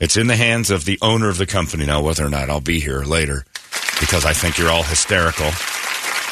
it's 0.00 0.16
in 0.16 0.26
the 0.26 0.36
hands 0.36 0.70
of 0.70 0.84
the 0.84 0.98
owner 1.02 1.28
of 1.28 1.38
the 1.38 1.46
company 1.46 1.86
now. 1.86 2.02
Whether 2.02 2.24
or 2.24 2.30
not 2.30 2.50
I'll 2.50 2.60
be 2.60 2.80
here 2.80 3.02
later, 3.02 3.44
because 4.00 4.24
I 4.24 4.32
think 4.32 4.58
you're 4.58 4.70
all 4.70 4.82
hysterical. 4.82 5.50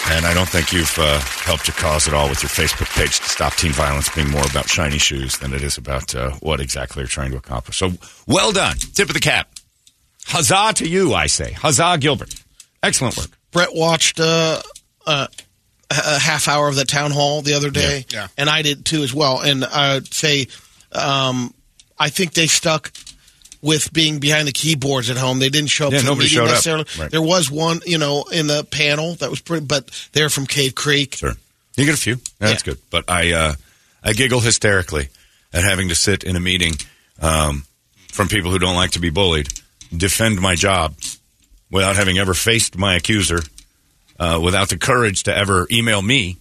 And 0.06 0.26
I 0.26 0.34
don't 0.34 0.48
think 0.48 0.70
you've 0.70 0.98
uh, 0.98 1.18
helped 1.18 1.66
your 1.66 1.74
cause 1.76 2.06
at 2.06 2.12
all 2.12 2.28
with 2.28 2.42
your 2.42 2.50
Facebook 2.50 2.94
page 2.94 3.20
to 3.20 3.24
stop 3.26 3.54
teen 3.54 3.72
violence 3.72 4.14
being 4.14 4.28
more 4.28 4.44
about 4.44 4.68
shiny 4.68 4.98
shoes 4.98 5.38
than 5.38 5.54
it 5.54 5.62
is 5.62 5.78
about 5.78 6.14
uh, 6.14 6.32
what 6.40 6.60
exactly 6.60 7.00
you're 7.00 7.08
trying 7.08 7.30
to 7.30 7.38
accomplish. 7.38 7.78
So 7.78 7.92
well 8.26 8.52
done. 8.52 8.76
Tip 8.76 9.08
of 9.08 9.14
the 9.14 9.20
cap. 9.20 9.48
Huzzah 10.26 10.74
to 10.74 10.86
you, 10.86 11.14
I 11.14 11.26
say. 11.26 11.52
Huzzah, 11.52 11.96
Gilbert. 11.98 12.34
Excellent 12.82 13.16
work. 13.16 13.30
Brett 13.50 13.74
watched 13.74 14.20
uh, 14.20 14.60
uh, 15.06 15.28
a 15.90 16.18
half 16.18 16.48
hour 16.48 16.68
of 16.68 16.76
the 16.76 16.84
town 16.84 17.10
hall 17.10 17.42
the 17.42 17.54
other 17.54 17.70
day, 17.70 18.04
Yeah. 18.10 18.20
Yeah. 18.22 18.28
and 18.38 18.48
I 18.50 18.62
did 18.62 18.84
too 18.84 19.02
as 19.02 19.12
well. 19.14 19.40
And 19.40 19.64
I'd 19.64 20.12
say, 20.12 20.48
um, 20.92 21.52
I 21.98 22.08
think 22.10 22.34
they 22.34 22.46
stuck 22.46 22.92
with 23.62 23.92
being 23.92 24.18
behind 24.18 24.46
the 24.48 24.52
keyboards 24.52 25.08
at 25.10 25.16
home. 25.16 25.38
They 25.38 25.48
didn't 25.48 25.70
show 25.70 25.86
up. 25.86 25.92
Yeah, 25.92 26.00
to 26.00 26.04
the 26.04 26.10
nobody 26.10 26.24
meeting 26.26 26.36
showed 26.36 26.44
up. 26.44 26.50
necessarily. 26.50 26.84
Right. 26.98 27.10
There 27.10 27.22
was 27.22 27.50
one, 27.50 27.80
you 27.86 27.98
know, 27.98 28.24
in 28.32 28.46
the 28.46 28.64
panel 28.64 29.14
that 29.16 29.30
was 29.30 29.40
pretty, 29.40 29.64
but 29.66 29.90
they're 30.12 30.28
from 30.28 30.46
Cave 30.46 30.74
Creek. 30.74 31.16
Sure. 31.16 31.34
You 31.76 31.84
get 31.86 31.94
a 31.94 31.98
few. 31.98 32.18
That's 32.38 32.62
Yeah. 32.66 32.72
good. 32.74 32.78
But 32.90 33.08
I 33.10 33.32
uh, 33.32 33.54
I 34.02 34.12
giggle 34.12 34.40
hysterically 34.40 35.08
at 35.52 35.64
having 35.64 35.88
to 35.88 35.94
sit 35.94 36.24
in 36.24 36.36
a 36.36 36.40
meeting 36.40 36.74
um, 37.20 37.64
from 38.12 38.28
people 38.28 38.50
who 38.50 38.58
don't 38.58 38.76
like 38.76 38.90
to 38.92 39.00
be 39.00 39.10
bullied, 39.10 39.48
defend 39.96 40.40
my 40.40 40.54
job 40.54 40.94
without 41.70 41.96
having 41.96 42.18
ever 42.18 42.34
faced 42.34 42.76
my 42.76 42.94
accuser, 42.96 43.40
uh, 44.18 44.40
without 44.42 44.68
the 44.68 44.78
courage 44.78 45.24
to 45.24 45.36
ever 45.36 45.66
email 45.70 46.02
me 46.02 46.36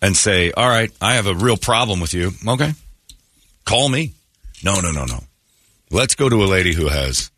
and 0.00 0.16
say, 0.16 0.52
"All 0.52 0.68
right, 0.68 0.90
I 1.00 1.14
have 1.14 1.26
a 1.26 1.34
real 1.34 1.56
problem 1.56 2.00
with 2.00 2.14
you." 2.14 2.32
Okay, 2.46 2.72
call 3.64 3.88
me. 3.88 4.12
No, 4.64 4.80
no, 4.80 4.92
no, 4.92 5.04
no. 5.04 5.20
Let's 5.90 6.14
go 6.14 6.28
to 6.28 6.42
a 6.42 6.46
lady 6.46 6.72
who 6.72 6.88
has 6.88 7.30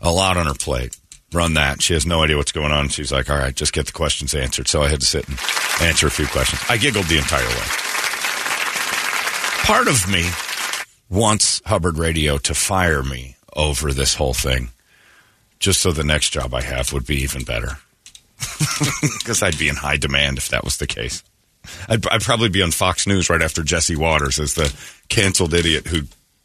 a 0.00 0.10
lot 0.10 0.36
on 0.36 0.46
her 0.46 0.54
plate. 0.54 0.96
Run 1.32 1.54
that. 1.54 1.82
She 1.82 1.94
has 1.94 2.06
no 2.06 2.22
idea 2.22 2.36
what's 2.36 2.52
going 2.52 2.70
on. 2.70 2.88
She's 2.88 3.10
like, 3.10 3.28
all 3.30 3.38
right, 3.38 3.54
just 3.54 3.72
get 3.72 3.86
the 3.86 3.92
questions 3.92 4.34
answered. 4.34 4.68
So 4.68 4.82
I 4.82 4.88
had 4.88 5.00
to 5.00 5.06
sit 5.06 5.26
and 5.28 5.38
answer 5.80 6.06
a 6.06 6.10
few 6.10 6.26
questions. 6.26 6.62
I 6.68 6.76
giggled 6.76 7.06
the 7.06 7.18
entire 7.18 7.46
way. 7.46 7.64
Part 9.64 9.88
of 9.88 10.08
me 10.12 10.28
wants 11.08 11.62
Hubbard 11.64 11.98
Radio 11.98 12.38
to 12.38 12.54
fire 12.54 13.02
me 13.02 13.36
over 13.56 13.92
this 13.92 14.14
whole 14.14 14.34
thing, 14.34 14.68
just 15.58 15.80
so 15.80 15.90
the 15.90 16.04
next 16.04 16.30
job 16.30 16.54
I 16.54 16.62
have 16.62 16.92
would 16.92 17.06
be 17.06 17.16
even 17.22 17.42
better. 17.42 17.78
Because 18.38 19.42
I'd 19.42 19.58
be 19.58 19.68
in 19.68 19.76
high 19.76 19.96
demand 19.96 20.38
if 20.38 20.48
that 20.48 20.64
was 20.64 20.76
the 20.78 20.86
case. 20.86 21.22
I'd, 21.88 22.06
I'd 22.08 22.22
probably 22.22 22.48
be 22.48 22.62
on 22.62 22.70
Fox 22.70 23.06
News 23.06 23.30
right 23.30 23.42
after 23.42 23.62
Jesse 23.62 23.96
Watters 23.96 24.38
as 24.38 24.54
the 24.54 24.74
canceled 25.08 25.54
idiot 25.54 25.86
who 25.86 26.02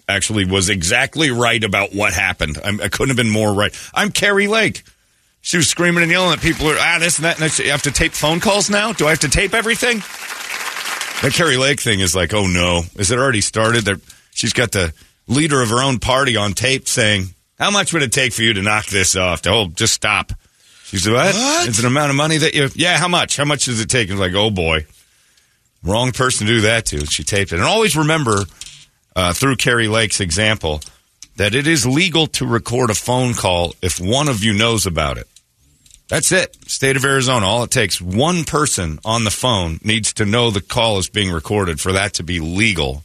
actually 0.08 0.46
was 0.46 0.70
exactly 0.70 1.30
right 1.30 1.64
about 1.64 1.94
what 1.94 2.14
happened. 2.14 2.58
I'm, 2.64 2.82
I 2.82 2.88
couldn't 2.88 3.10
have 3.10 3.18
been 3.18 3.32
more 3.32 3.54
right. 3.54 3.74
I'm 3.94 4.12
Kari 4.12 4.48
Lake. 4.48 4.84
She 5.42 5.58
was 5.58 5.70
screaming 5.70 6.04
and 6.04 6.12
yelling 6.12 6.34
at 6.34 6.42
people. 6.42 6.68
Ah, 6.68 6.98
this 7.00 7.18
and 7.18 7.26
that. 7.26 7.40
And 7.42 7.52
have 7.70 7.84
to 7.84 7.92
tape 7.92 8.12
phone 8.12 8.40
calls 8.40 8.70
now. 8.70 8.92
Do 8.92 9.08
I 9.08 9.12
have 9.12 9.20
to 9.20 9.30
tape 9.30 9.54
everything? 9.54 10.00
That 11.22 11.34
Kari 11.34 11.58
Lake 11.58 11.80
thing 11.80 12.00
is 12.00 12.16
like, 12.16 12.34
oh 12.34 12.48
no, 12.48 12.84
is 12.96 13.12
it 13.12 13.20
already 13.20 13.42
started? 13.42 13.86
That 13.86 14.02
she's 14.32 14.54
got 14.54 14.72
the 14.72 14.94
leader 15.28 15.62
of 15.62 15.70
her 15.70 15.82
own 15.82 16.00
party 16.00 16.36
on 16.36 16.54
tape 16.54 16.88
saying, 16.88 17.30
"How 17.58 17.72
much 17.72 17.94
would 17.94 18.04
it 18.04 18.12
take 18.12 18.34
for 18.34 18.42
you 18.42 18.54
to 18.54 18.62
knock 18.62 18.88
this 18.88 19.16
off?" 19.16 19.42
Oh, 19.46 19.68
just 19.68 19.94
stop. 19.94 20.34
She's 20.90 21.08
like, 21.08 21.16
what? 21.16 21.36
What? 21.36 21.70
It's 21.70 21.80
an 21.80 21.86
amount 21.86 22.10
of 22.10 22.16
money 22.16 22.38
that 22.38 22.56
you. 22.56 22.70
Yeah, 22.74 22.98
how 22.98 23.08
much? 23.08 23.38
How 23.38 23.46
much 23.46 23.66
does 23.66 23.80
it 23.80 23.90
take? 23.90 24.10
And 24.10 24.20
like, 24.20 24.34
oh 24.34 24.50
boy, 24.50 24.86
wrong 25.84 26.12
person 26.12 26.48
to 26.48 26.54
do 26.54 26.62
that 26.62 26.88
to. 26.88 27.06
She 27.06 27.24
taped 27.24 27.52
it, 27.52 27.58
and 27.58 27.64
always 27.64 27.96
remember 27.96 28.46
uh, 29.16 29.34
through 29.34 29.58
Kari 29.58 29.88
Lake's 29.88 30.20
example 30.20 30.82
that 31.36 31.54
it 31.54 31.68
is 31.68 31.86
legal 31.86 32.26
to 32.28 32.46
record 32.46 32.90
a 32.90 32.96
phone 32.96 33.34
call 33.34 33.74
if 33.82 34.00
one 34.00 34.28
of 34.28 34.44
you 34.44 34.54
knows 34.54 34.86
about 34.86 35.18
it. 35.18 35.28
That's 36.08 36.32
it. 36.32 36.58
State 36.68 36.98
of 36.98 37.06
Arizona, 37.06 37.46
all 37.46 37.64
it 37.64 37.70
takes 37.70 38.02
one 38.02 38.44
person 38.44 39.00
on 39.06 39.26
the 39.26 39.32
phone 39.32 39.80
needs 39.84 40.12
to 40.14 40.26
know 40.26 40.50
the 40.50 40.60
call 40.60 40.98
is 40.98 41.08
being 41.08 41.32
recorded 41.32 41.80
for 41.80 41.92
that 41.92 42.16
to 42.16 42.24
be 42.24 42.40
legal. 42.40 43.04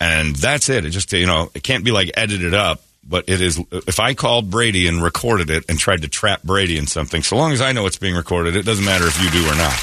And 0.00 0.34
that's 0.34 0.68
it. 0.68 0.84
It 0.84 0.90
just, 0.90 1.12
you 1.12 1.26
know, 1.26 1.50
it 1.54 1.62
can't 1.62 1.84
be 1.84 1.92
like 1.92 2.10
edited 2.14 2.52
up, 2.52 2.82
but 3.08 3.28
it 3.28 3.40
is. 3.40 3.58
If 3.72 3.98
I 4.00 4.14
called 4.14 4.50
Brady 4.50 4.86
and 4.86 5.02
recorded 5.02 5.50
it 5.50 5.64
and 5.68 5.78
tried 5.78 6.02
to 6.02 6.08
trap 6.08 6.42
Brady 6.42 6.76
in 6.76 6.86
something, 6.86 7.22
so 7.22 7.36
long 7.36 7.52
as 7.52 7.60
I 7.60 7.72
know 7.72 7.86
it's 7.86 7.98
being 7.98 8.14
recorded, 8.14 8.54
it 8.56 8.62
doesn't 8.64 8.84
matter 8.84 9.06
if 9.06 9.22
you 9.22 9.30
do 9.30 9.46
or 9.46 9.54
not. 9.56 9.74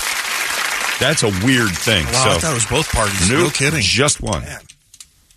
That's 1.00 1.24
a 1.24 1.30
weird 1.46 1.72
thing. 1.72 2.06
Wow, 2.06 2.12
so, 2.12 2.30
I 2.30 2.38
thought 2.40 2.52
it 2.52 2.54
was 2.54 2.66
both 2.68 2.90
parties. 2.92 3.30
No 3.30 3.44
Nope, 3.44 3.54
kidding. 3.54 3.82
Just 3.82 4.22
one. 4.22 4.44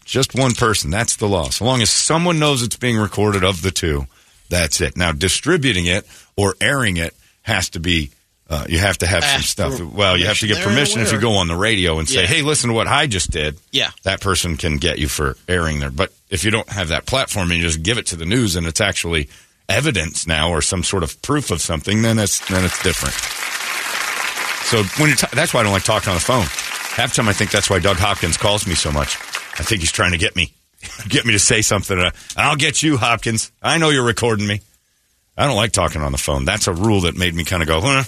Just 0.04 0.34
one 0.34 0.52
person. 0.52 0.90
That's 0.90 1.16
the 1.16 1.26
law. 1.28 1.50
So 1.50 1.64
long 1.64 1.82
as 1.82 1.90
someone 1.90 2.38
knows 2.38 2.62
it's 2.62 2.76
being 2.76 2.96
recorded 2.96 3.44
of 3.44 3.60
the 3.62 3.70
two, 3.70 4.06
that's 4.48 4.80
it. 4.80 4.96
Now, 4.96 5.12
distributing 5.12 5.86
it 5.86 6.06
or 6.36 6.54
airing 6.60 6.96
it 6.96 7.14
has 7.42 7.70
to 7.70 7.80
be. 7.80 8.10
Uh, 8.50 8.64
you 8.66 8.78
have 8.78 8.96
to 8.98 9.06
have 9.06 9.22
some 9.22 9.42
stuff. 9.42 9.78
Well, 9.78 10.16
you 10.16 10.24
have 10.26 10.38
to 10.38 10.46
get 10.46 10.56
permission 10.56 11.00
permission 11.00 11.00
if 11.02 11.12
you 11.12 11.20
go 11.20 11.32
on 11.36 11.48
the 11.48 11.56
radio 11.56 11.98
and 11.98 12.08
say, 12.08 12.22
Yeah. 12.22 12.26
"Hey, 12.26 12.40
listen 12.40 12.68
to 12.70 12.74
what 12.74 12.86
I 12.86 13.06
just 13.06 13.30
did." 13.30 13.58
Yeah. 13.72 13.90
that 14.04 14.22
person 14.22 14.56
can 14.56 14.78
get 14.78 14.98
you 14.98 15.06
for 15.06 15.36
airing 15.46 15.80
there. 15.80 15.90
But 15.90 16.12
if 16.30 16.44
you 16.44 16.50
don't 16.50 16.68
have 16.68 16.88
that 16.88 17.06
platform 17.06 17.50
and 17.50 17.60
you 17.60 17.66
just 17.66 17.82
give 17.82 17.98
it 17.98 18.06
to 18.06 18.16
the 18.16 18.26
news 18.26 18.56
and 18.56 18.66
it's 18.66 18.80
actually 18.80 19.28
evidence 19.68 20.26
now 20.26 20.50
or 20.50 20.62
some 20.62 20.82
sort 20.82 21.02
of 21.02 21.20
proof 21.22 21.50
of 21.50 21.60
something, 21.60 22.02
then 22.02 22.18
it's 22.18 22.46
then 22.48 22.64
it's 22.64 22.82
different. 22.82 23.14
So 24.66 24.82
when 25.00 25.08
you're 25.08 25.16
ta- 25.16 25.30
that's 25.32 25.54
why 25.54 25.60
I 25.60 25.62
don't 25.62 25.72
like 25.72 25.84
talking 25.84 26.10
on 26.10 26.16
the 26.16 26.20
phone. 26.20 26.46
Half 26.96 27.14
time 27.14 27.28
I 27.28 27.32
think 27.32 27.50
that's 27.50 27.70
why 27.70 27.78
Doug 27.78 27.96
Hopkins 27.96 28.36
calls 28.36 28.66
me 28.66 28.74
so 28.74 28.90
much. 28.90 29.16
I 29.58 29.62
think 29.62 29.80
he's 29.80 29.92
trying 29.92 30.12
to 30.12 30.18
get 30.18 30.36
me, 30.36 30.52
get 31.08 31.24
me 31.24 31.32
to 31.32 31.38
say 31.38 31.62
something. 31.62 31.98
Uh, 31.98 32.10
I'll 32.36 32.56
get 32.56 32.82
you, 32.82 32.96
Hopkins. 32.96 33.52
I 33.62 33.78
know 33.78 33.90
you're 33.90 34.04
recording 34.04 34.46
me. 34.46 34.60
I 35.36 35.46
don't 35.46 35.56
like 35.56 35.72
talking 35.72 36.02
on 36.02 36.12
the 36.12 36.18
phone. 36.18 36.44
That's 36.44 36.66
a 36.66 36.72
rule 36.72 37.02
that 37.02 37.16
made 37.16 37.34
me 37.34 37.44
kind 37.44 37.62
of 37.62 37.68
go, 37.68 37.80
huh? 37.80 38.02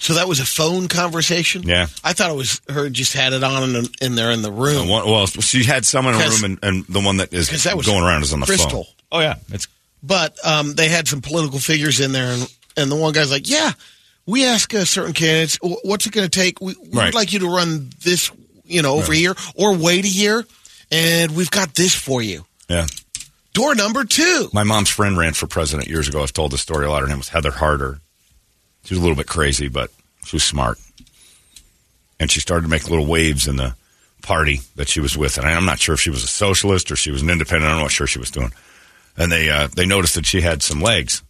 So 0.00 0.14
that 0.14 0.26
was 0.26 0.40
a 0.40 0.46
phone 0.46 0.88
conversation. 0.88 1.62
Yeah. 1.62 1.86
I 2.02 2.14
thought 2.14 2.30
it 2.30 2.36
was 2.36 2.60
her 2.70 2.88
just 2.90 3.12
had 3.12 3.32
it 3.34 3.44
on 3.44 3.76
in, 3.76 3.84
in 4.00 4.14
there 4.14 4.30
in 4.30 4.40
the 4.42 4.50
room. 4.50 4.88
One- 4.88 5.06
Well, 5.06 5.26
she 5.26 5.62
had 5.62 5.84
someone 5.84 6.14
in 6.14 6.20
a 6.20 6.24
'Cause- 6.24 6.42
room, 6.42 6.58
and, 6.62 6.76
and 6.76 6.86
the 6.88 7.00
one 7.00 7.18
that 7.18 7.32
is 7.34 7.48
'cause 7.50 7.64
that 7.64 7.76
was 7.76 7.86
going 7.86 8.02
around 8.02 8.22
is 8.22 8.32
on 8.32 8.40
the 8.40 8.46
Crystal. 8.46 8.84
phone. 8.84 8.94
Oh 9.12 9.20
yeah, 9.20 9.34
it's 9.52 9.68
But 10.02 10.34
um, 10.44 10.74
they 10.74 10.88
had 10.88 11.06
some 11.06 11.20
political 11.20 11.58
figures 11.58 12.00
in 12.00 12.12
there, 12.12 12.32
and, 12.32 12.50
and 12.78 12.90
the 12.90 12.96
one 12.96 13.12
guy's 13.12 13.30
like, 13.30 13.46
"Yeah, 13.48 13.72
we 14.24 14.46
ask 14.46 14.72
uh, 14.74 14.86
certain 14.86 15.12
candidates, 15.12 15.58
what's 15.60 16.06
it 16.06 16.12
going 16.14 16.28
to 16.28 16.30
take? 16.40 16.60
We, 16.62 16.74
we'd 16.80 16.94
Right. 16.94 17.14
like 17.14 17.32
you 17.34 17.40
to 17.40 17.48
run 17.54 17.90
this, 18.02 18.30
you 18.64 18.80
know, 18.80 18.94
over 18.94 19.12
here, 19.12 19.34
or 19.54 19.76
wait 19.76 20.06
a 20.06 20.08
year, 20.08 20.46
and 20.90 21.36
we've 21.36 21.50
got 21.50 21.74
this 21.74 21.94
for 21.94 22.22
you." 22.22 22.46
yeah. 22.70 22.86
Door 23.52 23.74
number 23.74 24.04
two. 24.04 24.48
My 24.54 24.62
mom's 24.62 24.88
friend 24.88 25.18
ran 25.18 25.32
for 25.34 25.46
president 25.48 25.88
years 25.88 26.08
ago. 26.08 26.22
I've 26.22 26.32
told 26.32 26.52
the 26.52 26.58
story 26.58 26.86
a 26.86 26.90
lot. 26.90 27.02
Her 27.02 27.08
name 27.08 27.18
was 27.18 27.28
Heather 27.28 27.50
Harder. 27.50 28.00
She 28.84 28.94
was 28.94 28.98
a 28.98 29.02
little 29.02 29.16
bit 29.16 29.26
crazy, 29.26 29.68
but 29.68 29.90
she 30.24 30.36
was 30.36 30.44
smart. 30.44 30.78
And 32.18 32.30
she 32.30 32.40
started 32.40 32.62
to 32.64 32.68
make 32.68 32.88
little 32.88 33.06
waves 33.06 33.48
in 33.48 33.56
the 33.56 33.74
party 34.22 34.60
that 34.76 34.88
she 34.88 35.00
was 35.00 35.16
with. 35.16 35.38
And 35.38 35.46
I'm 35.46 35.64
not 35.64 35.78
sure 35.78 35.94
if 35.94 36.00
she 36.00 36.10
was 36.10 36.24
a 36.24 36.28
socialist 36.28 36.90
or 36.90 36.96
she 36.96 37.10
was 37.10 37.22
an 37.22 37.30
independent. 37.30 37.72
I'm 37.72 37.80
not 37.80 37.90
sure 37.90 38.06
she 38.06 38.18
was 38.18 38.30
doing. 38.30 38.52
And 39.16 39.32
they 39.32 39.50
uh, 39.50 39.68
they 39.74 39.86
noticed 39.86 40.14
that 40.14 40.26
she 40.26 40.40
had 40.40 40.62
some 40.62 40.80
legs, 40.80 41.22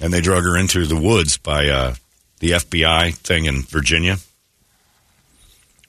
and 0.00 0.12
they 0.12 0.20
drug 0.20 0.44
her 0.44 0.56
into 0.56 0.86
the 0.86 0.96
woods 0.96 1.36
by 1.36 1.68
uh, 1.68 1.94
the 2.38 2.52
FBI 2.52 3.14
thing 3.14 3.46
in 3.46 3.62
Virginia. 3.62 4.16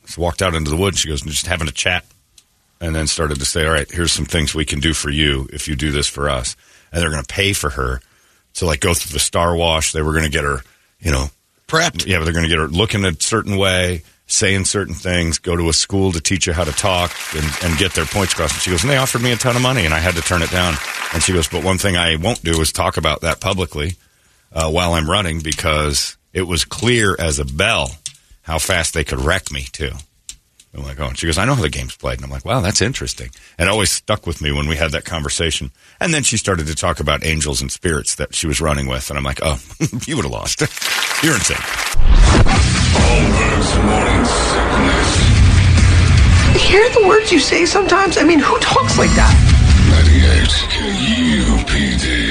She 0.08 0.20
walked 0.20 0.42
out 0.42 0.56
into 0.56 0.72
the 0.72 0.78
woods. 0.78 1.00
She 1.00 1.08
goes, 1.08 1.22
just 1.22 1.48
having 1.48 1.68
a 1.68 1.72
chat 1.72 2.04
and 2.82 2.96
then 2.96 3.08
started 3.08 3.40
to 3.40 3.46
say, 3.46 3.66
"All 3.66 3.72
right, 3.72 3.90
here's 3.90 4.12
some 4.12 4.26
things 4.26 4.54
we 4.54 4.66
can 4.66 4.80
do 4.80 4.94
for 4.94 5.10
you 5.10 5.48
if 5.54 5.68
you 5.68 5.76
do 5.76 5.92
this 5.92 6.08
for 6.08 6.30
us." 6.30 6.58
And 6.92 7.02
they're 7.02 7.12
going 7.12 7.24
to 7.24 7.34
pay 7.34 7.54
for 7.54 7.70
her 7.70 8.02
to 8.56 8.66
like 8.66 8.80
go 8.80 8.94
through 8.94 9.14
the 9.14 9.20
star 9.20 9.56
wash. 9.56 9.92
They 9.92 10.02
were 10.02 10.12
going 10.12 10.26
to 10.26 10.30
get 10.30 10.44
her, 10.44 10.60
you 11.00 11.12
know, 11.12 11.28
Prepped. 11.68 12.06
yeah, 12.06 12.18
but 12.18 12.26
they're 12.26 12.34
going 12.34 12.44
to 12.44 12.50
get 12.50 12.60
her 12.60 12.68
looking 12.68 13.06
a 13.06 13.14
certain 13.14 13.56
way, 13.58 14.04
saying 14.28 14.66
certain 14.66 14.94
things, 14.94 15.38
go 15.40 15.56
to 15.56 15.70
a 15.70 15.74
school 15.74 16.12
to 16.12 16.20
teach 16.20 16.46
you 16.48 16.54
how 16.54 16.66
to 16.66 16.72
talk 16.74 17.12
and, 17.34 17.46
and 17.64 17.80
get 17.80 17.94
their 17.94 18.06
points 18.06 18.34
across. 18.34 18.52
And 18.52 18.62
she 18.62 18.72
goes, 18.72 18.84
and 18.84 18.92
they 18.92 18.98
offered 18.98 19.22
me 19.22 19.32
a 19.32 19.38
ton 19.38 19.56
of 19.56 19.62
money, 19.62 19.86
and 19.86 19.94
I 19.94 20.00
had 20.00 20.16
to 20.16 20.22
turn 20.22 20.42
it 20.42 20.52
down. 20.52 20.74
And 21.14 21.24
she 21.24 21.32
goes, 21.34 21.48
but 21.48 21.64
one 21.64 21.78
thing 21.78 21.96
I 21.96 22.18
won't 22.18 22.44
do 22.44 22.60
is 22.60 22.72
talk 22.74 22.98
about 22.98 23.22
that 23.22 23.40
publicly 23.40 23.96
uh, 24.52 24.70
while 24.70 24.94
I'm 24.94 25.10
running 25.10 25.40
because 25.40 26.18
it 26.34 26.44
was 26.44 26.66
clear 26.66 27.16
as 27.18 27.40
a 27.40 27.46
bell 27.46 27.92
how 28.42 28.60
fast 28.60 28.94
they 28.94 29.04
could 29.06 29.22
wreck 29.22 29.52
me 29.52 29.64
too. 29.72 29.92
I'm 30.74 30.84
like, 30.84 31.00
oh, 31.02 31.08
and 31.08 31.18
she 31.18 31.26
goes, 31.26 31.38
I 31.38 31.44
know 31.46 31.56
how 31.56 31.62
the 31.62 31.70
game's 31.70 31.98
played. 31.98 32.20
And 32.20 32.26
I'm 32.26 32.32
like, 32.32 32.46
wow, 32.46 32.62
that's 32.62 32.82
interesting. 32.82 33.30
And 33.58 33.68
it 33.68 33.72
always 33.72 33.92
stuck 33.92 34.26
with 34.26 34.42
me 34.42 34.54
when 34.54 34.70
we 34.70 34.78
had 34.78 34.92
that 34.92 35.04
conversation. 35.04 35.72
And 36.00 36.14
then 36.14 36.24
she 36.24 36.38
started 36.38 36.68
to 36.68 36.76
talk 36.76 37.02
about 37.02 37.26
angels 37.26 37.62
and 37.62 37.70
spirits 37.70 38.16
that 38.16 38.34
she 38.34 38.48
was 38.48 38.62
running 38.62 38.88
with. 38.88 39.10
And 39.10 39.18
I'm 39.18 39.26
like, 39.26 39.40
oh, 39.44 39.60
you 40.08 40.16
would 40.16 40.24
have 40.24 40.32
lost. 40.32 40.62
You're 41.24 41.36
insane. 41.36 41.58
Holmberg's 42.96 43.76
morning 43.84 44.26
sickness. 44.26 45.32
Hear 46.70 46.90
the 46.90 47.08
words 47.08 47.32
you 47.32 47.40
say 47.40 47.66
sometimes? 47.66 48.18
I 48.18 48.24
mean, 48.24 48.40
who 48.40 48.58
talks 48.60 48.98
like 48.98 49.12
that? 49.12 49.36
98 50.08 50.48
KUPD. 50.72 52.31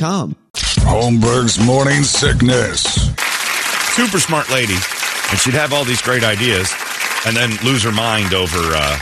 Holmberg's 0.00 1.58
morning 1.64 2.02
sickness. 2.04 2.82
Super 3.94 4.18
smart 4.18 4.48
lady. 4.50 4.74
And 5.30 5.38
she'd 5.38 5.54
have 5.54 5.72
all 5.72 5.84
these 5.84 6.00
great 6.02 6.24
ideas 6.24 6.72
and 7.26 7.36
then 7.36 7.50
lose 7.64 7.82
her 7.82 7.92
mind 7.92 8.32
over, 8.32 8.58
uh, 8.58 8.98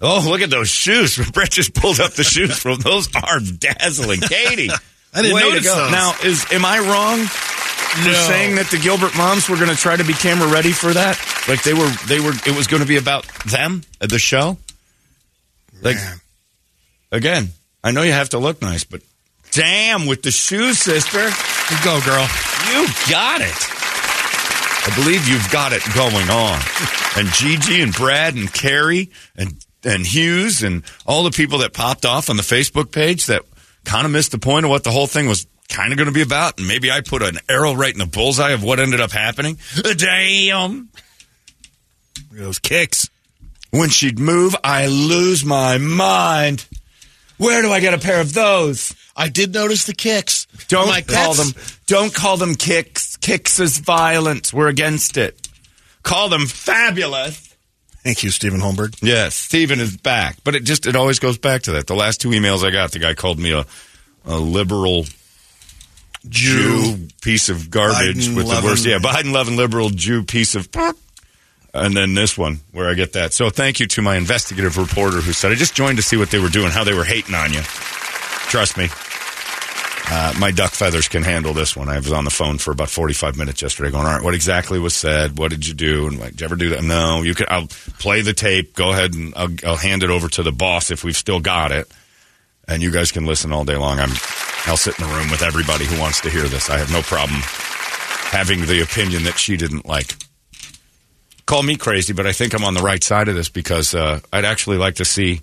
oh, 0.00 0.24
look 0.28 0.40
at 0.40 0.50
those 0.50 0.68
shoes. 0.68 1.16
Brett 1.32 1.50
just 1.50 1.74
pulled 1.74 1.98
up 2.00 2.12
the 2.12 2.22
shoes 2.24 2.56
from 2.58 2.78
those 2.78 3.08
are 3.16 3.40
dazzling. 3.40 4.20
Katie. 4.20 4.70
I 5.14 5.22
didn't 5.22 5.34
way 5.34 5.42
to 5.42 5.48
notice 5.50 5.64
go. 5.64 5.74
those. 5.76 5.90
Now, 5.92 6.14
is 6.24 6.46
am 6.52 6.64
I 6.64 6.78
wrong 6.78 7.18
for 7.26 8.08
No. 8.08 8.14
saying 8.28 8.54
that 8.54 8.68
the 8.70 8.78
Gilbert 8.78 9.14
moms 9.16 9.48
were 9.48 9.56
going 9.56 9.68
to 9.68 9.76
try 9.76 9.96
to 9.96 10.04
be 10.04 10.14
camera 10.14 10.48
ready 10.48 10.72
for 10.72 10.92
that? 10.92 11.18
Like 11.48 11.62
they 11.64 11.74
were, 11.74 11.90
they 12.06 12.20
were. 12.20 12.32
It 12.46 12.56
was 12.56 12.66
going 12.68 12.80
to 12.82 12.88
be 12.88 12.96
about 12.96 13.26
them 13.44 13.82
at 14.00 14.08
the 14.08 14.18
show. 14.18 14.56
Like 15.82 15.96
Man. 15.96 16.20
again, 17.10 17.48
I 17.84 17.90
know 17.90 18.02
you 18.02 18.12
have 18.12 18.30
to 18.30 18.38
look 18.38 18.62
nice, 18.62 18.84
but 18.84 19.02
damn 19.52 20.06
with 20.06 20.22
the 20.22 20.30
shoes, 20.30 20.78
sister, 20.78 21.24
You 21.28 21.76
go, 21.84 22.00
girl. 22.04 22.26
you 22.72 22.86
got 23.10 23.40
it. 23.40 23.54
I 24.84 24.92
believe 24.96 25.28
you've 25.28 25.48
got 25.52 25.72
it 25.72 25.82
going 25.94 26.28
on. 26.28 26.60
And 27.16 27.28
Gigi 27.28 27.80
and 27.82 27.92
Brad 27.92 28.34
and 28.34 28.52
Carrie 28.52 29.10
and 29.36 29.64
and 29.84 30.06
Hughes 30.06 30.62
and 30.62 30.82
all 31.06 31.24
the 31.24 31.30
people 31.30 31.58
that 31.58 31.72
popped 31.72 32.04
off 32.04 32.30
on 32.30 32.36
the 32.36 32.42
Facebook 32.44 32.92
page 32.92 33.26
that 33.26 33.42
kind 33.84 34.06
of 34.06 34.12
missed 34.12 34.30
the 34.32 34.38
point 34.38 34.64
of 34.64 34.70
what 34.70 34.84
the 34.84 34.90
whole 34.92 35.06
thing 35.08 35.26
was 35.26 35.46
kind 35.68 35.92
of 35.92 35.96
going 35.98 36.06
to 36.06 36.12
be 36.12 36.22
about. 36.22 36.58
And 36.58 36.68
maybe 36.68 36.90
I 36.90 37.00
put 37.00 37.20
an 37.22 37.38
arrow 37.48 37.72
right 37.74 37.92
in 37.92 37.98
the 37.98 38.06
bullseye 38.06 38.50
of 38.52 38.62
what 38.62 38.78
ended 38.78 39.00
up 39.00 39.10
happening. 39.10 39.58
Damn. 39.96 40.88
Those 42.30 42.58
kicks. 42.60 43.08
When 43.70 43.88
she'd 43.88 44.18
move, 44.20 44.54
I 44.62 44.86
lose 44.86 45.44
my 45.44 45.78
mind. 45.78 46.66
Where 47.38 47.60
do 47.62 47.72
I 47.72 47.80
get 47.80 47.94
a 47.94 47.98
pair 47.98 48.20
of 48.20 48.32
those? 48.34 48.94
I 49.16 49.28
did 49.28 49.52
notice 49.52 49.84
the 49.84 49.94
kicks. 49.94 50.46
Don't 50.68 50.88
like, 50.88 51.06
call 51.06 51.34
them. 51.34 51.52
Don't 51.86 52.14
call 52.14 52.36
them 52.36 52.54
kicks. 52.54 53.16
Kicks 53.16 53.60
is 53.60 53.78
violence. 53.78 54.52
We're 54.52 54.68
against 54.68 55.16
it. 55.16 55.48
Call 56.02 56.28
them 56.28 56.46
fabulous. 56.46 57.54
Thank 58.02 58.24
you, 58.24 58.30
Stephen 58.30 58.60
Holmberg. 58.60 58.98
Yes, 59.00 59.36
Stephen 59.36 59.78
is 59.78 59.96
back, 59.96 60.38
but 60.42 60.56
it 60.56 60.64
just 60.64 60.86
it 60.86 60.96
always 60.96 61.20
goes 61.20 61.38
back 61.38 61.62
to 61.62 61.72
that. 61.72 61.86
The 61.86 61.94
last 61.94 62.20
two 62.20 62.30
emails 62.30 62.66
I 62.66 62.70
got, 62.70 62.90
the 62.92 62.98
guy 62.98 63.14
called 63.14 63.38
me 63.38 63.52
a 63.52 63.64
a 64.24 64.38
liberal 64.38 65.04
Jew, 66.28 67.08
piece 67.20 67.48
of 67.48 67.70
garbage 67.70 68.28
Biden 68.28 68.36
with 68.36 68.48
the 68.48 68.60
worst. 68.64 68.86
Yeah, 68.86 68.98
Biden 68.98 69.32
loving 69.32 69.56
liberal 69.56 69.90
Jew 69.90 70.22
piece 70.22 70.54
of. 70.54 70.68
And 71.74 71.96
then 71.96 72.14
this 72.14 72.36
one 72.36 72.60
where 72.72 72.88
I 72.88 72.94
get 72.94 73.14
that. 73.14 73.32
So 73.32 73.48
thank 73.48 73.80
you 73.80 73.86
to 73.86 74.02
my 74.02 74.16
investigative 74.16 74.76
reporter 74.76 75.18
who 75.18 75.32
said 75.32 75.52
I 75.52 75.54
just 75.54 75.74
joined 75.74 75.96
to 75.96 76.02
see 76.02 76.16
what 76.16 76.30
they 76.30 76.38
were 76.38 76.50
doing, 76.50 76.70
how 76.70 76.84
they 76.84 76.92
were 76.92 77.04
hating 77.04 77.34
on 77.34 77.52
you. 77.52 77.62
Trust 78.52 78.76
me. 78.76 78.86
Uh, 80.14 80.34
my 80.38 80.50
duck 80.50 80.72
feathers 80.72 81.08
can 81.08 81.22
handle 81.22 81.54
this 81.54 81.74
one. 81.74 81.88
I 81.88 81.96
was 81.96 82.12
on 82.12 82.24
the 82.24 82.30
phone 82.30 82.58
for 82.58 82.70
about 82.70 82.90
45 82.90 83.38
minutes 83.38 83.62
yesterday 83.62 83.90
going, 83.90 84.04
all 84.04 84.12
right, 84.12 84.22
what 84.22 84.34
exactly 84.34 84.78
was 84.78 84.94
said? 84.94 85.38
What 85.38 85.50
did 85.50 85.66
you 85.66 85.72
do? 85.72 86.06
And 86.06 86.20
like, 86.20 86.32
did 86.32 86.42
you 86.42 86.44
ever 86.44 86.56
do 86.56 86.68
that? 86.68 86.84
No, 86.84 87.22
you 87.22 87.34
can, 87.34 87.46
I'll 87.48 87.68
play 87.98 88.20
the 88.20 88.34
tape. 88.34 88.74
Go 88.74 88.90
ahead 88.92 89.14
and 89.14 89.32
I'll, 89.36 89.48
I'll 89.64 89.76
hand 89.76 90.02
it 90.02 90.10
over 90.10 90.28
to 90.28 90.42
the 90.42 90.52
boss 90.52 90.90
if 90.90 91.02
we've 91.02 91.16
still 91.16 91.40
got 91.40 91.72
it. 91.72 91.90
and 92.68 92.82
you 92.82 92.90
guys 92.90 93.10
can 93.10 93.24
listen 93.24 93.54
all 93.54 93.64
day 93.64 93.76
long. 93.76 94.00
I'm, 94.00 94.10
I'll 94.66 94.76
sit 94.76 95.00
in 95.00 95.08
the 95.08 95.14
room 95.14 95.30
with 95.30 95.40
everybody 95.40 95.86
who 95.86 95.98
wants 95.98 96.20
to 96.20 96.28
hear 96.28 96.42
this. 96.42 96.68
I 96.68 96.76
have 96.76 96.92
no 96.92 97.00
problem 97.00 97.40
having 97.40 98.66
the 98.66 98.82
opinion 98.82 99.22
that 99.22 99.38
she 99.38 99.56
didn't 99.56 99.86
like. 99.86 100.14
Call 101.46 101.62
me 101.62 101.76
crazy, 101.76 102.12
but 102.12 102.26
I 102.26 102.32
think 102.32 102.52
I'm 102.52 102.64
on 102.64 102.74
the 102.74 102.82
right 102.82 103.02
side 103.02 103.28
of 103.28 103.34
this 103.34 103.48
because 103.48 103.94
uh, 103.94 104.20
I'd 104.30 104.44
actually 104.44 104.76
like 104.76 104.96
to 104.96 105.06
see 105.06 105.40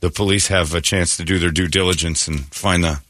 the 0.00 0.10
police 0.10 0.48
have 0.48 0.74
a 0.74 0.80
chance 0.80 1.16
to 1.16 1.24
do 1.24 1.38
their 1.38 1.50
due 1.50 1.68
diligence 1.68 2.26
and 2.28 2.46
find 2.46 2.82
the 2.82 3.00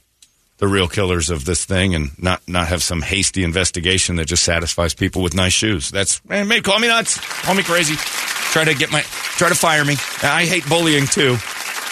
the 0.58 0.68
real 0.68 0.88
killers 0.88 1.30
of 1.30 1.46
this 1.46 1.64
thing 1.64 1.94
and 1.94 2.10
not 2.22 2.46
not 2.46 2.68
have 2.68 2.82
some 2.82 3.00
hasty 3.00 3.42
investigation 3.42 4.16
that 4.16 4.26
just 4.26 4.44
satisfies 4.44 4.92
people 4.92 5.22
with 5.22 5.34
nice 5.34 5.54
shoes. 5.54 5.90
That's 5.90 6.22
man, 6.26 6.48
may 6.48 6.60
call 6.60 6.78
me 6.78 6.88
nuts, 6.88 7.18
call 7.42 7.54
me 7.54 7.62
crazy. 7.62 7.94
Try 7.96 8.64
to 8.64 8.74
get 8.74 8.92
my 8.92 9.00
try 9.00 9.48
to 9.48 9.54
fire 9.54 9.84
me. 9.84 9.94
I 10.22 10.44
hate 10.44 10.68
bullying 10.68 11.06
too. 11.06 11.38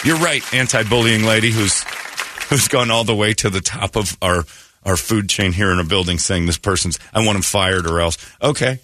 You're 0.03 0.17
right, 0.17 0.43
anti-bullying 0.53 1.23
lady 1.23 1.51
who's 1.51 1.83
who's 2.49 2.67
gone 2.67 2.91
all 2.91 3.03
the 3.03 3.15
way 3.15 3.33
to 3.33 3.49
the 3.49 3.61
top 3.61 3.95
of 3.95 4.15
our 4.21 4.43
our 4.85 4.97
food 4.97 5.29
chain 5.29 5.51
here 5.51 5.71
in 5.71 5.79
a 5.79 5.83
building 5.83 6.19
saying 6.19 6.45
this 6.45 6.57
person's 6.57 6.99
I 7.11 7.25
want 7.25 7.37
him 7.37 7.41
fired 7.41 7.87
or 7.87 7.99
else. 7.99 8.17
Okay. 8.41 8.79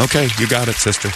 Okay, 0.00 0.28
you 0.38 0.48
got 0.48 0.68
it, 0.68 0.74
sister. 0.74 1.10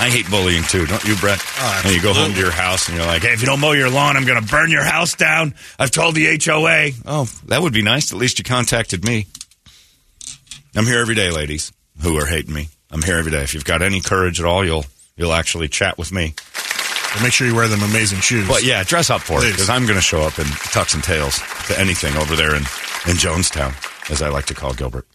I 0.00 0.08
hate 0.08 0.30
bullying 0.30 0.62
too, 0.62 0.86
don't 0.86 1.04
you, 1.04 1.14
Brett? 1.16 1.38
Oh, 1.58 1.82
and 1.84 1.94
you 1.94 2.02
go 2.02 2.14
home 2.14 2.32
to 2.32 2.38
your 2.38 2.50
house 2.50 2.88
and 2.88 2.96
you're 2.96 3.06
like, 3.06 3.22
hey, 3.22 3.32
if 3.34 3.40
you 3.40 3.46
don't 3.46 3.60
mow 3.60 3.72
your 3.72 3.90
lawn, 3.90 4.16
I'm 4.16 4.24
going 4.24 4.42
to 4.42 4.50
burn 4.50 4.70
your 4.70 4.82
house 4.82 5.14
down. 5.14 5.54
I've 5.78 5.90
told 5.90 6.14
the 6.14 6.38
HOA. 6.42 6.90
Oh, 7.04 7.28
that 7.46 7.60
would 7.60 7.72
be 7.74 7.82
nice. 7.82 8.12
At 8.12 8.18
least 8.18 8.38
you 8.38 8.44
contacted 8.44 9.04
me. 9.04 9.26
I'm 10.74 10.86
here 10.86 11.00
every 11.00 11.14
day, 11.14 11.30
ladies 11.30 11.72
who 12.00 12.16
are 12.16 12.26
hating 12.26 12.54
me. 12.54 12.68
I'm 12.90 13.02
here 13.02 13.18
every 13.18 13.30
day. 13.30 13.42
If 13.42 13.54
you've 13.54 13.64
got 13.64 13.82
any 13.82 14.00
courage 14.00 14.40
at 14.40 14.46
all, 14.46 14.64
you'll 14.64 14.84
you'll 15.16 15.32
actually 15.32 15.68
chat 15.68 15.98
with 15.98 16.12
me. 16.12 16.34
Make 17.22 17.32
sure 17.32 17.46
you 17.46 17.54
wear 17.54 17.68
them 17.68 17.82
amazing 17.82 18.20
shoes. 18.20 18.46
But 18.48 18.64
yeah, 18.64 18.82
dress 18.84 19.10
up 19.10 19.20
for 19.20 19.44
it 19.44 19.50
because 19.50 19.68
I'm 19.68 19.84
going 19.84 19.96
to 19.98 20.02
show 20.02 20.22
up 20.22 20.38
in 20.38 20.46
tux 20.46 20.94
and 20.94 21.02
tails 21.02 21.38
to 21.66 21.78
anything 21.78 22.16
over 22.16 22.36
there 22.36 22.50
in 22.54 22.62
in 23.06 23.16
Jonestown, 23.16 23.74
as 24.10 24.22
I 24.22 24.28
like 24.28 24.46
to 24.46 24.54
call 24.54 24.72
Gilbert. 24.74 25.06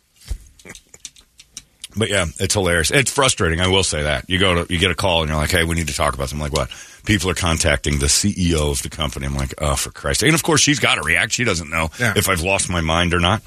But 1.96 2.10
yeah, 2.10 2.25
it's 2.40 2.54
hilarious. 2.54 2.92
It's 2.92 3.12
frustrating. 3.12 3.62
I 3.62 3.68
will 3.68 3.84
say 3.84 4.04
that 4.04 4.30
you 4.30 4.38
go 4.40 4.66
to 4.66 4.74
you 4.74 4.80
get 4.80 4.92
a 4.92 4.96
call 4.96 5.22
and 5.22 5.30
you're 5.30 5.38
like, 5.38 5.52
"Hey, 5.52 5.64
we 5.64 5.75
need 5.75 5.88
to 5.88 5.94
talk 5.96 6.14
about 6.14 6.30
something." 6.30 6.46
I'm 6.46 6.52
like, 6.52 6.58
what? 6.70 6.70
People 7.06 7.30
are 7.30 7.34
contacting 7.36 8.00
the 8.00 8.08
CEO 8.08 8.72
of 8.72 8.82
the 8.82 8.90
company. 8.90 9.25
I'm 9.28 9.36
like, 9.36 9.54
"Oh, 9.60 9.75
for 9.75 9.92
Christ!" 9.92 10.24
And 10.24 10.34
of 10.34 10.44
course, 10.44 10.62
she's 10.62 10.80
got 10.80 10.96
to 10.96 11.02
react. 11.04 11.32
She 11.32 11.44
doesn't 11.44 11.70
know 11.70 11.90
Yeah. 12.00 12.14
if 12.16 12.28
I've 12.28 12.42
lost 12.42 12.70
my 12.70 12.82
mind 12.82 13.14
or 13.14 13.20
not. 13.20 13.42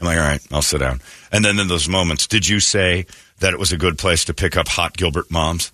I'm 0.00 0.06
like, 0.06 0.18
"All 0.18 0.24
right, 0.24 0.40
I'll 0.50 0.62
sit 0.62 0.78
down." 0.78 1.00
And 1.30 1.44
then 1.44 1.58
in 1.60 1.68
those 1.68 1.88
moments, 1.88 2.26
did 2.26 2.48
you 2.48 2.58
say 2.58 3.06
that 3.38 3.52
it 3.52 3.58
was 3.58 3.70
a 3.72 3.76
good 3.76 3.98
place 3.98 4.24
to 4.24 4.34
pick 4.34 4.56
up 4.56 4.66
hot 4.68 4.96
Gilbert 4.96 5.30
moms? 5.30 5.70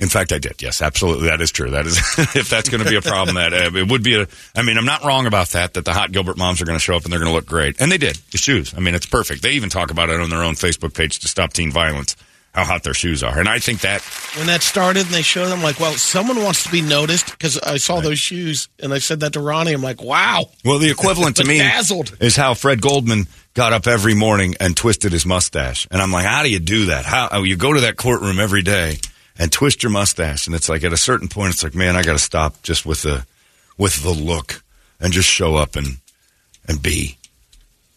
In 0.00 0.08
fact, 0.08 0.32
I 0.32 0.38
did. 0.38 0.60
Yes, 0.60 0.82
absolutely. 0.82 1.28
That 1.28 1.40
is 1.40 1.52
true. 1.52 1.70
That 1.70 1.86
is, 1.86 1.98
if 2.34 2.50
that's 2.50 2.68
going 2.68 2.82
to 2.82 2.88
be 2.88 2.96
a 2.96 3.02
problem, 3.02 3.36
that 3.36 3.52
uh, 3.52 3.78
it 3.78 3.88
would 3.88 4.02
be 4.02 4.20
a. 4.20 4.26
I 4.56 4.62
mean, 4.62 4.76
I'm 4.76 4.84
not 4.84 5.04
wrong 5.04 5.26
about 5.26 5.50
that. 5.50 5.74
That 5.74 5.84
the 5.84 5.92
hot 5.92 6.10
Gilbert 6.10 6.36
moms 6.36 6.60
are 6.60 6.64
going 6.64 6.76
to 6.76 6.82
show 6.82 6.96
up 6.96 7.04
and 7.04 7.12
they're 7.12 7.20
going 7.20 7.30
to 7.30 7.34
look 7.34 7.46
great, 7.46 7.80
and 7.80 7.92
they 7.92 7.98
did. 7.98 8.16
The 8.32 8.38
shoes. 8.38 8.74
I 8.76 8.80
mean, 8.80 8.94
it's 8.96 9.06
perfect. 9.06 9.42
They 9.42 9.52
even 9.52 9.70
talk 9.70 9.92
about 9.92 10.10
it 10.10 10.20
on 10.20 10.30
their 10.30 10.42
own 10.42 10.54
Facebook 10.54 10.94
page 10.94 11.20
to 11.20 11.28
stop 11.28 11.52
teen 11.52 11.70
violence. 11.70 12.16
How 12.52 12.64
hot 12.64 12.84
their 12.84 12.94
shoes 12.94 13.24
are, 13.24 13.36
and 13.36 13.48
I 13.48 13.58
think 13.58 13.80
that 13.80 14.00
when 14.36 14.46
that 14.46 14.62
started 14.62 15.06
and 15.06 15.14
they 15.14 15.22
showed 15.22 15.48
them 15.48 15.60
like, 15.60 15.80
well, 15.80 15.92
someone 15.94 16.40
wants 16.40 16.62
to 16.62 16.70
be 16.70 16.82
noticed 16.82 17.32
because 17.32 17.58
I 17.58 17.78
saw 17.78 18.00
those 18.00 18.20
shoes 18.20 18.68
and 18.80 18.94
I 18.94 18.98
said 18.98 19.20
that 19.20 19.32
to 19.32 19.40
Ronnie. 19.40 19.72
I'm 19.72 19.82
like, 19.82 20.00
wow. 20.00 20.44
well, 20.64 20.78
the 20.78 20.88
equivalent 20.88 21.34
to 21.38 21.44
me 21.44 21.58
Bedazzled. 21.58 22.16
is 22.20 22.36
how 22.36 22.54
Fred 22.54 22.80
Goldman 22.80 23.26
got 23.54 23.72
up 23.72 23.88
every 23.88 24.14
morning 24.14 24.54
and 24.60 24.76
twisted 24.76 25.10
his 25.10 25.26
mustache, 25.26 25.88
and 25.90 26.00
I'm 26.00 26.12
like, 26.12 26.26
how 26.26 26.44
do 26.44 26.48
you 26.48 26.60
do 26.60 26.86
that? 26.86 27.04
How 27.04 27.28
oh, 27.32 27.42
you 27.42 27.56
go 27.56 27.72
to 27.72 27.80
that 27.80 27.96
courtroom 27.96 28.38
every 28.38 28.62
day 28.62 28.98
and 29.38 29.50
twist 29.50 29.82
your 29.82 29.90
mustache, 29.90 30.46
and 30.46 30.54
it's 30.54 30.68
like 30.68 30.84
at 30.84 30.92
a 30.92 30.96
certain 30.96 31.28
point, 31.28 31.54
it's 31.54 31.64
like, 31.64 31.74
man, 31.74 31.96
I 31.96 32.02
got 32.02 32.12
to 32.12 32.18
stop 32.18 32.62
just 32.62 32.86
with 32.86 33.02
the 33.02 33.26
with 33.76 34.02
the 34.02 34.10
look 34.10 34.62
and 35.00 35.12
just 35.12 35.28
show 35.28 35.56
up 35.56 35.76
and 35.76 35.98
and 36.66 36.82
be. 36.82 37.18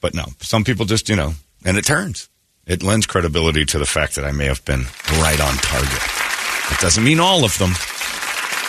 But 0.02 0.14
no, 0.14 0.26
some 0.40 0.64
people 0.64 0.86
just, 0.86 1.10
you 1.10 1.16
know, 1.16 1.34
and 1.66 1.78
it 1.78 1.86
turns. 1.86 2.30
It 2.66 2.84
lends 2.84 3.06
credibility 3.06 3.66
to 3.66 3.80
the 3.80 3.86
fact 3.86 4.16
that 4.16 4.26
I 4.26 4.32
may 4.32 4.46
have 4.46 4.64
been 4.66 4.84
right 5.22 5.40
on 5.40 5.54
target. 5.56 6.02
It 6.72 6.80
doesn't 6.80 7.04
mean 7.04 7.20
all 7.20 7.46
of 7.46 7.58
them, 7.58 7.72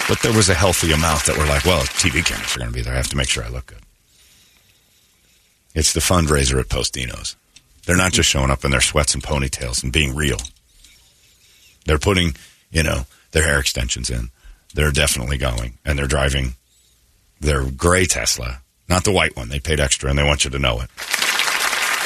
but 0.09 0.21
there 0.23 0.33
was 0.33 0.49
a 0.49 0.55
healthy 0.55 0.93
amount 0.93 1.27
that 1.27 1.37
were 1.37 1.47
like, 1.47 1.64
well, 1.64 1.83
TV 1.83 2.25
cameras 2.25 2.55
are 2.55 2.61
going 2.61 2.71
to 2.71 2.75
be 2.75 2.83
there. 2.83 2.95
I 2.95 2.97
have 2.97 3.09
to 3.09 3.16
make 3.16 3.29
sure 3.29 3.45
I 3.45 3.49
look 3.49 3.66
good. 3.66 3.83
It's 5.75 5.93
the 5.93 6.01
fundraiser 6.01 6.61
at 6.61 6.69
Postino's. 6.69 7.37
They're 7.87 7.97
not 7.97 8.12
just 8.12 8.29
showing 8.29 8.51
up 8.51 8.64
in 8.64 8.71
their 8.71 8.81
sweats 8.81 9.14
and 9.14 9.23
ponytails 9.23 9.83
and 9.83 9.93
being 9.93 10.14
real. 10.14 10.38
They're 11.87 11.99
putting, 11.99 12.37
you 12.71 12.83
know, 12.83 13.07
their 13.33 13.45
hair 13.45 13.59
extensions 13.59 14.11
in. 14.11 14.31
They're 14.75 14.91
definitely 14.91 15.39
going, 15.39 15.79
and 15.85 15.99
they're 15.99 16.07
driving 16.07 16.55
their 17.41 17.65
gray 17.65 18.05
Tesla, 18.05 18.61
not 18.89 19.05
the 19.05 19.13
white 19.13 19.37
one. 19.37 19.49
They 19.49 19.61
paid 19.61 19.81
extra, 19.81 20.11
and 20.11 20.19
they 20.19 20.25
want 20.25 20.45
you 20.45 20.51
to 20.51 20.59
know 20.59 20.81
it. 20.81 20.91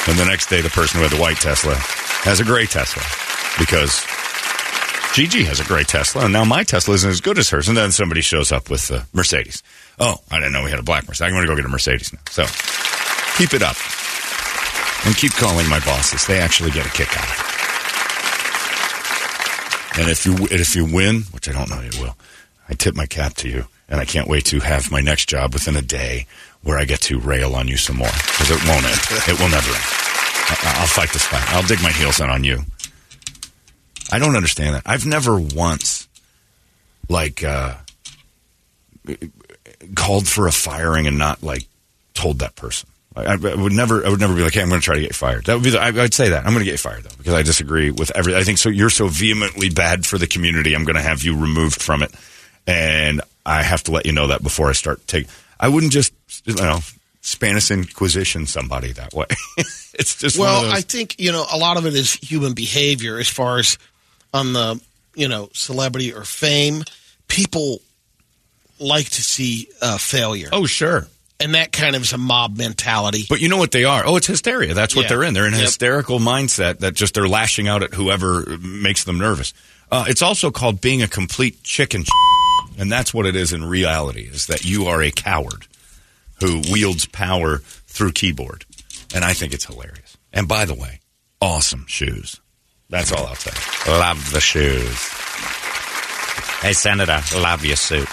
And 0.07 0.17
the 0.17 0.25
next 0.25 0.49
day, 0.49 0.61
the 0.61 0.69
person 0.69 0.99
who 0.99 1.03
had 1.07 1.11
the 1.11 1.21
white 1.21 1.37
Tesla 1.37 1.75
has 1.75 2.39
a 2.39 2.43
gray 2.43 2.65
Tesla 2.65 3.03
because 3.59 4.03
Gigi 5.13 5.43
has 5.43 5.59
a 5.59 5.63
gray 5.63 5.83
Tesla, 5.83 6.25
and 6.25 6.33
now 6.33 6.43
my 6.43 6.63
Tesla 6.63 6.95
isn't 6.95 7.09
as 7.09 7.21
good 7.21 7.37
as 7.37 7.49
hers. 7.49 7.67
And 7.67 7.77
then 7.77 7.91
somebody 7.91 8.21
shows 8.21 8.51
up 8.51 8.69
with 8.69 8.87
the 8.87 9.05
Mercedes. 9.13 9.61
Oh, 9.99 10.17
I 10.31 10.39
didn't 10.39 10.53
know 10.53 10.63
we 10.63 10.71
had 10.71 10.79
a 10.79 10.83
black 10.83 11.07
Mercedes. 11.07 11.21
I'm 11.27 11.33
going 11.33 11.45
to 11.45 11.47
go 11.47 11.55
get 11.55 11.65
a 11.65 11.69
Mercedes 11.69 12.11
now. 12.11 12.19
So 12.31 12.43
keep 13.37 13.53
it 13.53 13.61
up 13.61 13.77
and 15.05 15.15
keep 15.15 15.33
calling 15.33 15.69
my 15.69 15.79
bosses. 15.79 16.25
They 16.25 16.39
actually 16.39 16.71
get 16.71 16.85
a 16.85 16.89
kick 16.89 17.15
out 17.17 17.23
of 17.23 17.47
it. 17.47 17.52
And 19.95 20.09
if 20.09 20.25
you 20.25 20.35
if 20.51 20.75
you 20.75 20.85
win, 20.85 21.21
which 21.31 21.47
I 21.47 21.51
don't 21.51 21.69
know 21.69 21.81
you 21.81 22.01
will, 22.01 22.15
I 22.67 22.73
tip 22.73 22.95
my 22.95 23.05
cap 23.05 23.33
to 23.35 23.49
you, 23.49 23.65
and 23.89 23.99
I 23.99 24.05
can't 24.05 24.27
wait 24.27 24.45
to 24.45 24.59
have 24.59 24.91
my 24.91 25.01
next 25.01 25.29
job 25.29 25.53
within 25.53 25.75
a 25.75 25.81
day 25.81 26.25
where 26.63 26.77
I 26.79 26.85
get 26.85 27.01
to 27.01 27.19
rail 27.19 27.55
on 27.55 27.67
you 27.67 27.77
some 27.77 27.97
more 27.97 28.07
because 28.07 28.49
it 28.49 28.67
won't 28.67 28.85
end. 28.85 28.99
It 29.27 29.39
will 29.39 29.49
never 29.49 29.69
end. 29.69 29.83
I- 30.49 30.77
I'll 30.81 30.87
fight 30.87 31.09
this 31.11 31.25
fight. 31.25 31.43
I'll 31.53 31.63
dig 31.67 31.81
my 31.83 31.91
heels 31.91 32.19
in 32.19 32.29
on 32.29 32.43
you. 32.43 32.61
I 34.11 34.19
don't 34.19 34.35
understand 34.35 34.75
that. 34.75 34.83
I've 34.85 35.05
never 35.05 35.39
once 35.39 36.07
like 37.09 37.43
uh, 37.43 37.75
called 39.95 40.27
for 40.27 40.47
a 40.47 40.51
firing 40.51 41.07
and 41.07 41.17
not 41.17 41.43
like 41.43 41.65
told 42.13 42.39
that 42.39 42.55
person. 42.55 42.89
I, 43.15 43.33
I 43.33 43.35
would 43.35 43.71
never. 43.73 44.05
I 44.05 44.09
would 44.09 44.19
never 44.19 44.33
be 44.35 44.41
like, 44.41 44.53
"Hey, 44.53 44.61
I'm 44.61 44.69
going 44.69 44.81
to 44.81 44.85
try 44.85 44.95
to 44.95 45.01
get 45.01 45.11
you 45.11 45.13
fired." 45.13 45.45
That 45.45 45.53
would 45.55 45.63
be. 45.63 45.69
The, 45.71 45.79
I, 45.79 45.87
I'd 45.89 46.13
say 46.13 46.29
that 46.29 46.45
I'm 46.45 46.53
going 46.53 46.59
to 46.59 46.65
get 46.65 46.71
you 46.71 46.77
fired 46.77 47.03
though 47.03 47.15
because 47.17 47.33
I 47.33 47.43
disagree 47.43 47.91
with 47.91 48.11
every. 48.15 48.35
I 48.35 48.43
think 48.43 48.57
so. 48.57 48.69
You're 48.69 48.89
so 48.89 49.07
vehemently 49.07 49.69
bad 49.69 50.05
for 50.05 50.17
the 50.17 50.27
community. 50.27 50.73
I'm 50.75 50.83
going 50.83 50.95
to 50.95 51.01
have 51.01 51.21
you 51.23 51.39
removed 51.39 51.81
from 51.81 52.01
it, 52.03 52.11
and 52.65 53.21
I 53.45 53.61
have 53.63 53.83
to 53.83 53.91
let 53.91 54.05
you 54.05 54.11
know 54.13 54.27
that 54.27 54.41
before 54.41 54.69
I 54.69 54.73
start 54.73 55.05
take. 55.07 55.27
I 55.59 55.67
wouldn't 55.69 55.91
just 55.91 56.13
you 56.45 56.55
know 56.55 56.79
Spanish 57.21 57.69
Inquisition 57.71 58.47
somebody 58.47 58.91
that 58.93 59.13
way. 59.13 59.27
it's 59.93 60.15
just 60.17 60.37
one 60.39 60.47
of 60.47 60.53
Well, 60.53 60.61
those- 60.63 60.73
I 60.73 60.81
think 60.81 61.19
you 61.19 61.31
know 61.31 61.45
a 61.51 61.57
lot 61.57 61.77
of 61.77 61.85
it 61.85 61.93
is 61.93 62.13
human 62.13 62.53
behavior. 62.53 63.19
As 63.19 63.29
far 63.29 63.59
as 63.59 63.77
on 64.33 64.53
the 64.53 64.81
you 65.15 65.27
know 65.27 65.49
celebrity 65.53 66.13
or 66.13 66.23
fame, 66.23 66.83
people 67.27 67.79
like 68.79 69.05
to 69.05 69.21
see 69.21 69.67
uh, 69.81 69.97
failure, 69.99 70.49
oh 70.51 70.65
sure. 70.65 71.07
And 71.43 71.55
that 71.55 71.71
kind 71.71 71.95
of 71.95 72.01
is 72.03 72.13
a 72.13 72.17
mob 72.17 72.57
mentality. 72.57 73.25
But 73.29 73.41
you 73.41 73.49
know 73.49 73.57
what 73.57 73.71
they 73.71 73.83
are? 73.83 74.03
Oh, 74.05 74.15
it's 74.15 74.27
hysteria. 74.27 74.73
That's 74.73 74.95
what 74.95 75.03
Yeah. 75.03 75.09
they're 75.09 75.23
in. 75.23 75.33
They're 75.33 75.47
in 75.47 75.53
a 75.53 75.57
Yep. 75.57 75.65
hysterical 75.65 76.19
mindset 76.19 76.79
that 76.79 76.93
just 76.95 77.13
they're 77.13 77.27
lashing 77.27 77.67
out 77.67 77.83
at 77.83 77.93
whoever 77.93 78.57
makes 78.61 79.03
them 79.03 79.17
nervous. 79.17 79.53
Uh, 79.91 80.05
it's 80.07 80.21
also 80.21 80.49
called 80.49 80.81
being 80.81 81.01
a 81.03 81.07
complete 81.07 81.63
chicken, 81.63 82.03
and 82.77 82.91
that's 82.91 83.13
what 83.13 83.25
it 83.25 83.35
is 83.35 83.53
in 83.53 83.63
reality. 83.65 84.27
Is 84.31 84.47
that 84.47 84.65
you 84.65 84.87
are 84.87 85.01
a 85.03 85.11
coward 85.11 85.67
who 86.39 86.61
wields 86.71 87.05
power 87.05 87.61
through 87.87 88.13
keyboard, 88.13 88.65
and 89.13 89.23
I 89.23 89.33
think 89.33 89.53
it's 89.53 89.65
hilarious. 89.65 90.17
And 90.31 90.47
by 90.47 90.65
the 90.65 90.73
way, 90.73 90.99
awesome 91.41 91.85
shoes. 91.87 92.39
That's 92.89 93.11
all 93.11 93.25
I'll 93.27 93.35
say. 93.35 93.51
Love 93.91 94.31
the 94.31 94.41
shoes. 94.41 94.97
Hey, 96.61 96.73
Senator, 96.73 97.21
love 97.37 97.65
your 97.65 97.75
suit. 97.75 98.07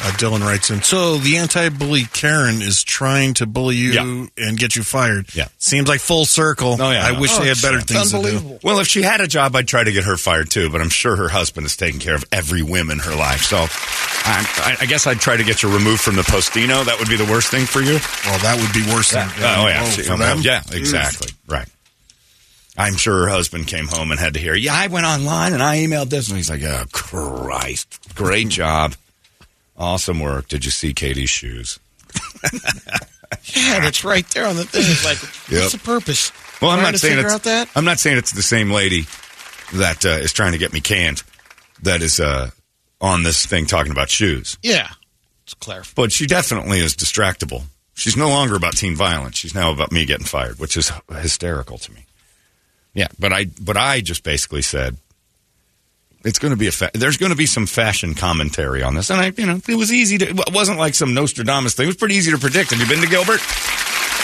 Uh, 0.00 0.10
Dylan 0.16 0.40
writes 0.40 0.70
in. 0.70 0.82
So 0.82 1.18
the 1.18 1.36
anti-bully 1.36 2.04
Karen 2.12 2.60
is 2.62 2.82
trying 2.82 3.34
to 3.34 3.46
bully 3.46 3.76
you 3.76 3.92
Yeah. 3.92 4.26
and 4.36 4.58
get 4.58 4.74
you 4.74 4.82
fired. 4.82 5.32
Yeah. 5.34 5.46
Seems 5.58 5.88
like 5.88 6.00
full 6.00 6.24
circle. 6.26 6.76
Oh, 6.80 6.90
yeah, 6.90 7.06
I 7.06 7.12
no. 7.12 7.20
wish 7.20 7.30
Oh, 7.32 7.38
they 7.38 7.44
had 7.46 7.52
it's 7.52 7.62
better 7.62 7.80
things 7.80 8.06
to 8.06 8.10
do. 8.10 8.16
unbelievable. 8.16 8.58
Well, 8.64 8.80
if 8.80 8.88
she 8.88 9.02
had 9.02 9.20
a 9.20 9.28
job, 9.28 9.54
I'd 9.54 9.68
try 9.68 9.84
to 9.84 9.92
get 9.92 10.02
her 10.04 10.16
fired 10.16 10.50
too. 10.50 10.68
But 10.68 10.80
I'm 10.80 10.88
sure 10.90 11.14
her 11.16 11.28
husband 11.28 11.66
is 11.66 11.76
taking 11.76 12.00
care 12.00 12.16
of 12.16 12.24
every 12.32 12.62
whim 12.62 12.90
in 12.90 12.98
her 12.98 13.14
life. 13.14 13.42
So 13.42 13.56
I, 13.58 13.66
I, 14.58 14.76
I 14.80 14.86
guess 14.86 15.06
I'd 15.06 15.20
try 15.20 15.36
to 15.36 15.44
get 15.44 15.62
you 15.62 15.72
removed 15.72 16.00
from 16.02 16.16
the 16.16 16.22
postino. 16.22 16.84
That 16.84 16.98
would 16.98 17.08
be 17.08 17.16
the 17.16 17.30
worst 17.30 17.50
thing 17.52 17.64
for 17.64 17.80
you. 17.80 17.98
Well, 18.26 18.38
that 18.40 18.58
would 18.60 18.72
be 18.74 18.82
worse 18.92 19.12
than 19.12 19.28
oh 19.38 19.68
yeah, 19.68 19.82
oh, 19.84 19.90
See, 19.90 20.02
for 20.02 20.16
them. 20.16 20.40
yeah, 20.42 20.62
exactly, 20.72 21.28
right. 21.46 21.68
I'm 22.76 22.96
sure 22.96 23.26
her 23.26 23.28
husband 23.28 23.68
came 23.68 23.86
home 23.86 24.10
and 24.10 24.18
had 24.18 24.34
to 24.34 24.40
hear. 24.40 24.54
Yeah, 24.56 24.74
I 24.74 24.88
went 24.88 25.06
online 25.06 25.52
and 25.52 25.62
I 25.62 25.76
emailed 25.78 26.10
this, 26.10 26.26
and 26.28 26.36
he's 26.36 26.50
like, 26.50 26.62
"Oh 26.64 26.84
Christ, 26.90 28.00
great 28.16 28.48
job, 28.48 28.94
awesome 29.76 30.20
work. 30.20 30.48
Did 30.48 30.64
you 30.64 30.70
see 30.70 30.92
Katie's 30.94 31.30
shoes?" 31.30 31.78
yeah, 32.52 33.80
that's 33.80 34.04
right 34.04 34.28
there 34.30 34.46
on 34.46 34.56
the 34.56 34.64
thing. 34.64 34.82
It's 34.84 35.04
like, 35.04 35.20
Yep. 35.50 35.60
what's 35.62 35.72
the 35.72 35.78
purpose? 35.78 36.32
Well, 36.60 36.70
I'm 36.70 36.78
Trying 36.80 36.92
not 36.92 37.00
saying 37.00 37.18
it's 37.18 37.38
that. 37.40 37.68
I'm 37.74 37.84
not 37.84 37.98
saying 37.98 38.18
it's 38.18 38.32
the 38.32 38.42
same 38.42 38.70
lady 38.70 39.06
that 39.74 40.04
uh, 40.04 40.10
is 40.10 40.32
trying 40.32 40.52
to 40.52 40.58
get 40.58 40.72
me 40.72 40.80
canned. 40.80 41.22
That 41.82 42.02
is 42.02 42.20
uh, 42.20 42.50
on 43.00 43.22
this 43.24 43.44
thing 43.46 43.66
talking 43.66 43.92
about 43.92 44.08
shoes. 44.08 44.56
Yeah, 44.62 44.88
Let's. 45.46 45.92
But 45.94 46.12
she 46.12 46.26
definitely 46.26 46.78
is 46.78 46.94
distractible. 46.96 47.64
She's 47.94 48.16
no 48.16 48.28
longer 48.28 48.56
about 48.56 48.76
teen 48.76 48.96
violence. 48.96 49.36
She's 49.36 49.54
now 49.54 49.70
about 49.72 49.92
me 49.92 50.04
getting 50.04 50.26
fired, 50.26 50.58
which 50.58 50.76
is 50.76 50.90
hysterical 51.20 51.78
to 51.78 51.92
me. 51.92 52.06
Yeah, 52.94 53.08
but 53.18 53.32
I 53.32 53.46
but 53.60 53.76
I 53.76 54.00
just 54.00 54.22
basically 54.22 54.62
said 54.62 54.96
it's 56.24 56.38
going 56.38 56.50
to 56.52 56.56
be 56.56 56.66
a 56.66 56.72
fa- 56.72 56.90
there's 56.94 57.16
going 57.16 57.30
to 57.30 57.36
be 57.36 57.46
some 57.46 57.66
fashion 57.66 58.14
commentary 58.14 58.82
on 58.82 58.94
this, 58.94 59.10
and 59.10 59.20
I 59.20 59.32
you 59.36 59.46
know 59.46 59.60
it 59.68 59.76
was 59.76 59.92
easy 59.92 60.18
to 60.18 60.28
it 60.28 60.52
wasn't 60.52 60.78
like 60.78 60.94
some 60.94 61.14
Nostradamus 61.14 61.74
thing. 61.74 61.84
It 61.84 61.88
was 61.88 61.96
pretty 61.96 62.14
easy 62.16 62.30
to 62.32 62.38
predict. 62.38 62.70
Have 62.70 62.80
you 62.80 62.86
been 62.86 63.02
to 63.02 63.08
Gilbert? 63.08 63.40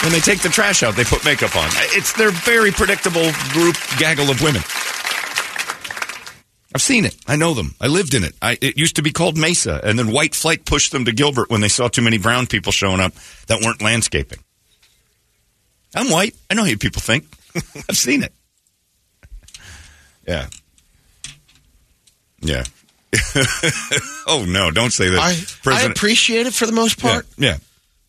When 0.03 0.11
they 0.11 0.19
take 0.19 0.41
the 0.41 0.49
trash 0.49 0.81
out, 0.81 0.95
they 0.95 1.03
put 1.03 1.23
makeup 1.23 1.55
on. 1.55 1.69
It's 1.93 2.13
their 2.13 2.31
very 2.31 2.71
predictable 2.71 3.31
group 3.51 3.75
gaggle 3.99 4.31
of 4.31 4.41
women. 4.41 4.63
I've 6.73 6.81
seen 6.81 7.05
it. 7.05 7.15
I 7.27 7.35
know 7.35 7.53
them. 7.53 7.75
I 7.79 7.87
lived 7.87 8.13
in 8.13 8.23
it. 8.23 8.33
I, 8.41 8.57
it 8.61 8.77
used 8.77 8.95
to 8.95 9.03
be 9.03 9.11
called 9.11 9.37
Mesa, 9.37 9.79
and 9.83 9.99
then 9.99 10.11
White 10.11 10.33
Flight 10.33 10.65
pushed 10.65 10.91
them 10.91 11.05
to 11.05 11.11
Gilbert 11.11 11.49
when 11.49 11.61
they 11.61 11.67
saw 11.67 11.87
too 11.87 12.01
many 12.01 12.17
brown 12.17 12.47
people 12.47 12.71
showing 12.71 12.99
up 12.99 13.13
that 13.47 13.61
weren't 13.61 13.81
landscaping. 13.81 14.39
I'm 15.93 16.09
white. 16.09 16.33
I 16.49 16.53
know 16.53 16.63
how 16.63 16.69
you 16.69 16.77
people 16.77 17.01
think. 17.01 17.25
I've 17.89 17.97
seen 17.97 18.23
it. 18.23 18.33
Yeah. 20.25 20.47
Yeah. 22.41 22.63
oh 24.27 24.45
no! 24.47 24.71
Don't 24.71 24.91
say 24.91 25.09
that. 25.09 25.19
I, 25.19 25.73
I 25.73 25.83
appreciate 25.83 26.47
it 26.47 26.53
for 26.53 26.65
the 26.65 26.71
most 26.71 26.99
part. 26.99 27.25
Yeah. 27.37 27.49
yeah. 27.49 27.57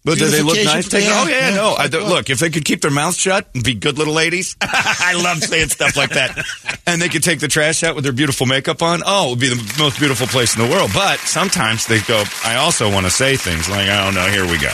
But 0.04 0.18
do 0.18 0.26
they 0.26 0.42
look 0.42 0.56
nice? 0.56 0.92
Yeah, 0.92 1.00
oh 1.12 1.28
yeah, 1.28 1.50
yeah, 1.50 1.54
no. 1.54 1.74
I, 1.78 1.86
look, 1.86 2.28
if 2.28 2.40
they 2.40 2.50
could 2.50 2.64
keep 2.64 2.80
their 2.80 2.90
mouths 2.90 3.16
shut 3.16 3.48
and 3.54 3.62
be 3.62 3.74
good 3.74 3.98
little 3.98 4.14
ladies, 4.14 4.56
I 4.60 5.14
love 5.22 5.40
saying 5.42 5.68
stuff 5.68 5.96
like 5.96 6.10
that. 6.10 6.44
And 6.88 7.00
they 7.00 7.08
could 7.08 7.22
take 7.22 7.38
the 7.38 7.46
trash 7.46 7.84
out 7.84 7.94
with 7.94 8.02
their 8.02 8.12
beautiful 8.12 8.46
makeup 8.46 8.82
on. 8.82 9.02
Oh, 9.06 9.28
it 9.28 9.30
would 9.30 9.40
be 9.40 9.48
the 9.48 9.74
most 9.78 10.00
beautiful 10.00 10.26
place 10.26 10.56
in 10.56 10.66
the 10.66 10.72
world. 10.72 10.90
But 10.92 11.20
sometimes 11.20 11.86
they 11.86 12.00
go. 12.00 12.24
I 12.44 12.56
also 12.56 12.90
want 12.90 13.06
to 13.06 13.12
say 13.12 13.36
things 13.36 13.68
like, 13.68 13.88
"Oh 13.88 14.10
no, 14.10 14.26
here 14.26 14.44
we 14.44 14.58
go." 14.58 14.70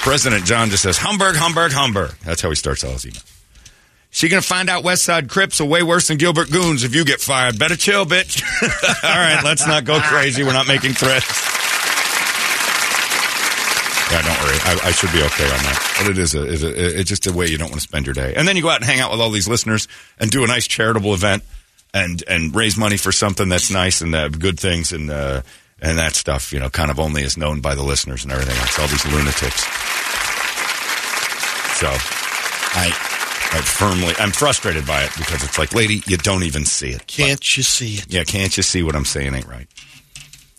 President 0.00 0.46
John 0.46 0.70
just 0.70 0.84
says, 0.84 0.96
"Hamburg, 0.96 1.36
Hamburg, 1.36 1.72
Hamburg." 1.72 2.12
That's 2.24 2.40
how 2.40 2.48
he 2.48 2.54
starts 2.56 2.82
all 2.82 2.92
his 2.92 3.04
emails. 3.04 3.29
She 4.10 4.28
gonna 4.28 4.42
find 4.42 4.68
out 4.68 4.82
West 4.82 5.04
Side 5.04 5.28
Crips 5.28 5.60
are 5.60 5.64
way 5.64 5.82
worse 5.82 6.08
than 6.08 6.18
Gilbert 6.18 6.50
Goons 6.50 6.82
if 6.82 6.94
you 6.94 7.04
get 7.04 7.20
fired. 7.20 7.58
Better 7.58 7.76
chill, 7.76 8.04
bitch. 8.04 8.42
all 9.04 9.10
right, 9.10 9.42
let's 9.44 9.66
not 9.66 9.84
go 9.84 10.00
crazy. 10.00 10.42
We're 10.42 10.52
not 10.52 10.66
making 10.66 10.94
threats. 10.94 11.50
Yeah, 14.10 14.22
don't 14.22 14.40
worry. 14.42 14.58
I, 14.64 14.88
I, 14.88 14.90
should 14.90 15.12
be 15.12 15.22
okay 15.22 15.44
on 15.44 15.62
that. 15.62 15.96
But 15.98 16.10
it 16.10 16.18
is 16.18 16.34
a, 16.34 16.44
is 16.44 16.64
a, 16.64 16.98
it's 16.98 17.08
just 17.08 17.28
a 17.28 17.32
way 17.32 17.46
you 17.46 17.58
don't 17.58 17.68
want 17.68 17.80
to 17.80 17.86
spend 17.86 18.06
your 18.06 18.14
day. 18.14 18.34
And 18.34 18.48
then 18.48 18.56
you 18.56 18.62
go 18.62 18.68
out 18.68 18.80
and 18.80 18.84
hang 18.84 18.98
out 18.98 19.12
with 19.12 19.20
all 19.20 19.30
these 19.30 19.46
listeners 19.46 19.86
and 20.18 20.32
do 20.32 20.42
a 20.42 20.48
nice 20.48 20.66
charitable 20.66 21.14
event 21.14 21.44
and 21.94 22.22
and 22.26 22.54
raise 22.54 22.76
money 22.76 22.96
for 22.96 23.12
something 23.12 23.48
that's 23.48 23.70
nice 23.70 24.00
and 24.00 24.12
uh, 24.12 24.28
good 24.28 24.58
things 24.58 24.92
and 24.92 25.12
uh, 25.12 25.42
and 25.80 25.98
that 25.98 26.14
stuff. 26.14 26.52
You 26.52 26.58
know, 26.58 26.70
kind 26.70 26.90
of 26.90 26.98
only 26.98 27.22
is 27.22 27.36
known 27.36 27.60
by 27.60 27.76
the 27.76 27.84
listeners 27.84 28.24
and 28.24 28.32
everything 28.32 28.56
else. 28.56 28.80
All 28.80 28.88
these 28.88 29.06
lunatics. 29.06 29.62
So, 31.78 31.88
I. 32.74 33.09
I 33.52 33.60
firmly, 33.60 34.14
I'm 34.18 34.30
frustrated 34.30 34.86
by 34.86 35.02
it 35.04 35.10
because 35.16 35.42
it's 35.42 35.58
like, 35.58 35.74
lady, 35.74 36.02
you 36.06 36.16
don't 36.16 36.44
even 36.44 36.64
see 36.64 36.90
it. 36.90 37.06
Can't 37.06 37.40
but, 37.40 37.56
you 37.56 37.62
see 37.62 37.94
it? 37.94 38.06
Yeah, 38.08 38.24
can't 38.24 38.56
you 38.56 38.62
see 38.62 38.82
what 38.82 38.94
I'm 38.94 39.04
saying 39.04 39.34
ain't 39.34 39.46
right? 39.46 39.66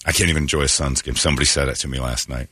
I 0.05 0.11
can't 0.11 0.29
even 0.29 0.43
enjoy 0.43 0.63
a 0.63 0.67
Suns 0.67 1.01
game. 1.01 1.15
Somebody 1.15 1.45
said 1.45 1.67
it 1.69 1.75
to 1.77 1.87
me 1.87 1.99
last 1.99 2.27
night 2.27 2.49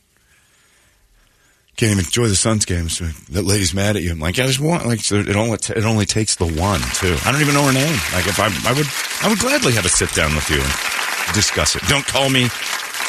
can't 1.80 1.92
even 1.92 2.04
enjoy 2.04 2.28
the 2.28 2.36
Suns 2.36 2.66
games. 2.66 2.98
That 3.30 3.44
lady's 3.44 3.72
mad 3.72 3.96
at 3.96 4.02
you. 4.02 4.12
I'm 4.12 4.20
like, 4.20 4.38
I 4.38 4.46
just 4.46 4.60
want 4.60 4.84
like 4.84 5.00
it 5.10 5.34
only 5.34 5.54
it 5.54 5.84
only 5.86 6.04
takes 6.04 6.36
the 6.36 6.44
one 6.44 6.80
too. 6.92 7.16
I 7.24 7.32
don't 7.32 7.40
even 7.40 7.54
know 7.54 7.64
her 7.64 7.72
name. 7.72 7.96
Like 8.12 8.28
if 8.28 8.38
I 8.38 8.52
I 8.68 8.74
would 8.74 8.86
I 9.22 9.28
would 9.30 9.38
gladly 9.38 9.72
have 9.72 9.86
a 9.86 9.88
sit 9.88 10.12
down 10.12 10.34
with 10.34 10.50
you 10.50 10.60
and 10.60 11.34
discuss 11.34 11.76
it. 11.76 11.82
Don't 11.88 12.06
call 12.06 12.28
me, 12.28 12.48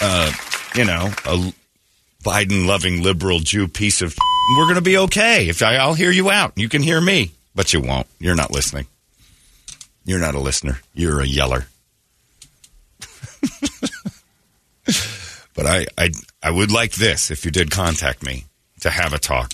uh, 0.01 0.31
you 0.73 0.85
know, 0.85 1.11
a 1.25 1.53
Biden 2.23 2.67
loving 2.67 3.03
liberal 3.03 3.39
Jew 3.39 3.67
piece 3.67 4.01
of. 4.01 4.15
We're 4.57 4.67
gonna 4.67 4.81
be 4.81 4.97
okay 4.97 5.47
if 5.49 5.61
I, 5.61 5.75
I'll 5.75 5.93
hear 5.93 6.11
you 6.11 6.29
out. 6.29 6.53
You 6.55 6.67
can 6.69 6.81
hear 6.81 6.99
me, 6.99 7.31
but 7.55 7.73
you 7.73 7.81
won't. 7.81 8.07
You're 8.19 8.35
not 8.35 8.51
listening. 8.51 8.87
You're 10.03 10.19
not 10.19 10.35
a 10.35 10.39
listener. 10.39 10.79
You're 10.93 11.21
a 11.21 11.27
yeller. 11.27 11.67
but 15.55 15.65
I, 15.65 15.87
I 15.97 16.09
I 16.41 16.51
would 16.51 16.71
like 16.71 16.93
this 16.93 17.31
if 17.31 17.45
you 17.45 17.51
did 17.51 17.71
contact 17.71 18.23
me 18.23 18.45
to 18.81 18.89
have 18.89 19.13
a 19.13 19.19
talk. 19.19 19.53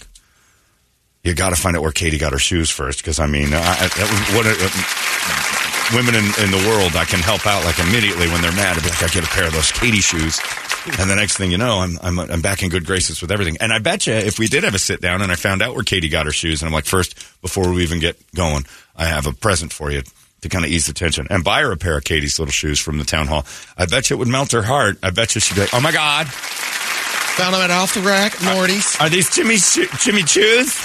You 1.23 1.35
got 1.35 1.49
to 1.49 1.55
find 1.57 1.75
out 1.75 1.83
where 1.83 1.91
Katie 1.91 2.17
got 2.17 2.31
her 2.31 2.39
shoes 2.39 2.69
first, 2.69 2.99
because 2.99 3.19
I 3.19 3.27
mean, 3.27 3.49
I, 3.51 3.89
what 4.31 4.47
uh, 4.47 5.95
women 5.95 6.15
in, 6.15 6.23
in, 6.43 6.51
the 6.51 6.63
world 6.69 6.95
I 6.95 7.03
can 7.03 7.19
help 7.19 7.45
out 7.45 7.65
like 7.65 7.79
immediately 7.79 8.27
when 8.29 8.41
they're 8.41 8.55
mad. 8.55 8.77
I'd 8.77 8.83
be 8.83 8.89
like, 8.89 9.03
I 9.03 9.07
get 9.07 9.23
a 9.25 9.27
pair 9.27 9.47
of 9.47 9.53
those 9.53 9.71
Katie 9.71 9.99
shoes, 9.99 10.39
and 10.99 11.09
the 11.09 11.15
next 11.15 11.37
thing 11.37 11.51
you 11.51 11.57
know, 11.57 11.79
I'm, 11.79 11.97
I'm 12.01 12.19
I'm 12.19 12.41
back 12.41 12.63
in 12.63 12.69
good 12.69 12.85
graces 12.85 13.21
with 13.21 13.31
everything. 13.31 13.57
And 13.59 13.73
I 13.73 13.79
bet 13.79 14.07
you, 14.07 14.13
if 14.13 14.39
we 14.39 14.47
did 14.47 14.63
have 14.63 14.73
a 14.73 14.79
sit 14.79 15.01
down 15.01 15.21
and 15.21 15.31
I 15.31 15.35
found 15.35 15.61
out 15.61 15.75
where 15.75 15.83
Katie 15.83 16.09
got 16.09 16.25
her 16.25 16.31
shoes, 16.31 16.61
and 16.61 16.67
I'm 16.67 16.73
like, 16.73 16.85
first 16.85 17.15
before 17.41 17.71
we 17.71 17.83
even 17.83 17.99
get 17.99 18.17
going, 18.33 18.65
I 18.95 19.05
have 19.05 19.27
a 19.27 19.33
present 19.33 19.73
for 19.73 19.91
you 19.91 20.03
to 20.41 20.49
kind 20.49 20.63
of 20.63 20.71
ease 20.71 20.85
the 20.85 20.93
tension 20.93 21.27
and 21.29 21.43
buy 21.43 21.61
her 21.61 21.71
a 21.71 21.77
pair 21.77 21.97
of 21.97 22.03
Katie's 22.03 22.39
little 22.39 22.51
shoes 22.51 22.79
from 22.79 22.99
the 22.99 23.05
town 23.05 23.27
hall. 23.27 23.45
I 23.77 23.85
bet 23.85 24.09
you 24.09 24.15
it 24.15 24.19
would 24.19 24.27
melt 24.27 24.51
her 24.51 24.61
heart. 24.61 24.97
I 25.03 25.09
bet 25.09 25.35
you 25.35 25.41
she'd 25.41 25.55
be 25.55 25.61
like, 25.61 25.73
oh 25.73 25.81
my 25.81 25.91
God. 25.91 26.27
Found 26.27 27.53
them 27.53 27.61
at 27.61 27.71
Off 27.71 27.93
the 27.93 28.01
Rack, 28.01 28.41
Morty's. 28.43 28.95
Are, 28.99 29.05
are 29.05 29.09
these 29.09 29.29
Jimmy 29.29 29.57
Jimmy 29.99 30.23
Choo's? 30.23 30.75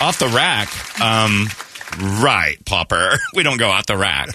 Off 0.00 0.18
the 0.18 0.28
rack. 0.28 0.68
Um, 1.00 1.48
right, 2.22 2.56
Popper. 2.64 3.18
We 3.34 3.42
don't 3.42 3.58
go 3.58 3.68
off 3.68 3.86
the 3.86 3.96
rack. 3.96 4.30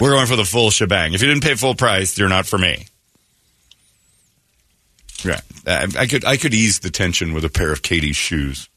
We're 0.00 0.12
going 0.12 0.26
for 0.26 0.36
the 0.36 0.44
full 0.44 0.70
shebang. 0.70 1.14
If 1.14 1.22
you 1.22 1.28
didn't 1.28 1.42
pay 1.42 1.54
full 1.54 1.74
price, 1.74 2.16
you're 2.18 2.28
not 2.28 2.46
for 2.46 2.58
me. 2.58 2.86
Yeah, 5.24 5.40
I, 5.66 5.86
I 5.98 6.06
could 6.06 6.24
I 6.24 6.36
could 6.36 6.54
ease 6.54 6.80
the 6.80 6.90
tension 6.90 7.32
with 7.32 7.44
a 7.44 7.50
pair 7.50 7.72
of 7.72 7.82
Katie's 7.82 8.16
shoes. 8.16 8.68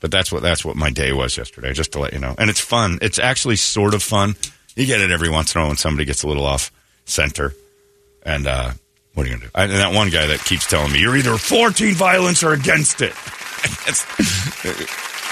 But 0.00 0.10
that's 0.10 0.32
what 0.32 0.42
that's 0.42 0.64
what 0.64 0.76
my 0.76 0.90
day 0.90 1.12
was 1.12 1.36
yesterday, 1.36 1.72
just 1.72 1.92
to 1.92 2.00
let 2.00 2.12
you 2.12 2.18
know. 2.18 2.34
And 2.36 2.50
it's 2.50 2.60
fun. 2.60 2.98
It's 3.02 3.18
actually 3.18 3.56
sort 3.56 3.94
of 3.94 4.02
fun. 4.02 4.34
You 4.74 4.86
get 4.86 5.00
it 5.00 5.10
every 5.10 5.30
once 5.30 5.54
in 5.54 5.60
a 5.60 5.62
while 5.62 5.70
when 5.70 5.76
somebody 5.76 6.04
gets 6.04 6.24
a 6.24 6.28
little 6.28 6.44
off 6.44 6.72
center. 7.04 7.54
And 8.24 8.46
uh, 8.46 8.72
what 9.14 9.26
are 9.26 9.30
you 9.30 9.36
going 9.36 9.42
to 9.42 9.46
do? 9.46 9.50
I, 9.54 9.64
and 9.64 9.72
that 9.72 9.94
one 9.94 10.10
guy 10.10 10.26
that 10.26 10.40
keeps 10.40 10.66
telling 10.66 10.92
me, 10.92 11.00
you're 11.00 11.16
either 11.16 11.36
for 11.36 11.70
teen 11.70 11.94
violence 11.94 12.42
or 12.42 12.52
against 12.52 13.00
it. 13.00 13.12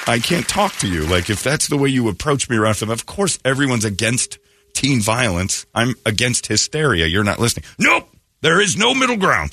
I 0.07 0.19
can't 0.19 0.47
talk 0.47 0.75
to 0.77 0.89
you. 0.89 1.05
Like, 1.05 1.31
if 1.31 1.43
that's 1.43 1.69
the 1.69 1.77
way 1.77 1.89
you 1.89 2.09
approach 2.09 2.49
me 2.49 2.57
around 2.57 2.77
them, 2.77 2.91
of 2.91 3.07
course 3.07 3.39
everyone's 3.45 3.85
against 3.85 4.39
teen 4.73 5.01
violence. 5.01 5.67
I'm 5.75 5.95
against 6.05 6.47
hysteria. 6.47 7.07
You're 7.07 7.25
not 7.25 7.39
listening. 7.39 7.65
Nope. 7.79 8.09
There 8.41 8.61
is 8.61 8.77
no 8.77 8.95
middle 8.95 9.17
ground. 9.17 9.53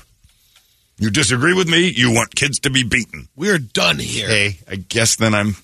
You 0.99 1.11
disagree 1.11 1.53
with 1.53 1.67
me? 1.69 1.89
You 1.95 2.11
want 2.11 2.33
kids 2.33 2.59
to 2.61 2.71
be 2.71 2.83
beaten. 2.83 3.27
We're 3.35 3.59
done 3.59 3.99
here. 3.99 4.27
Hey, 4.27 4.57
I 4.67 4.77
guess 4.77 5.15
then 5.15 5.35
I'm. 5.35 5.55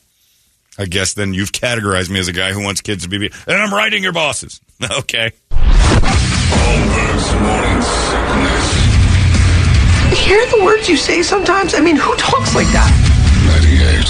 I 0.77 0.85
guess 0.85 1.13
then 1.13 1.33
you've 1.33 1.51
categorized 1.51 2.09
me 2.11 2.19
as 2.19 2.27
a 2.27 2.33
guy 2.33 2.51
who 2.53 2.63
wants 2.63 2.81
kids 2.81 3.03
to 3.03 3.09
be 3.09 3.17
beaten. 3.17 3.37
And 3.47 3.57
I'm 3.57 3.73
writing 3.73 4.03
your 4.03 4.13
bosses. 4.13 4.59
Okay. 4.99 5.31
Holmberg's 5.53 7.33
morning 7.41 7.81
sickness. 7.81 8.67
Hear 10.25 10.45
the 10.47 10.61
words 10.65 10.89
you 10.89 10.97
say 10.97 11.23
sometimes? 11.23 11.73
I 11.73 11.79
mean, 11.79 11.95
who 11.95 12.13
talks 12.17 12.53
like 12.53 12.67
that? 12.67 12.91
98 13.63 14.05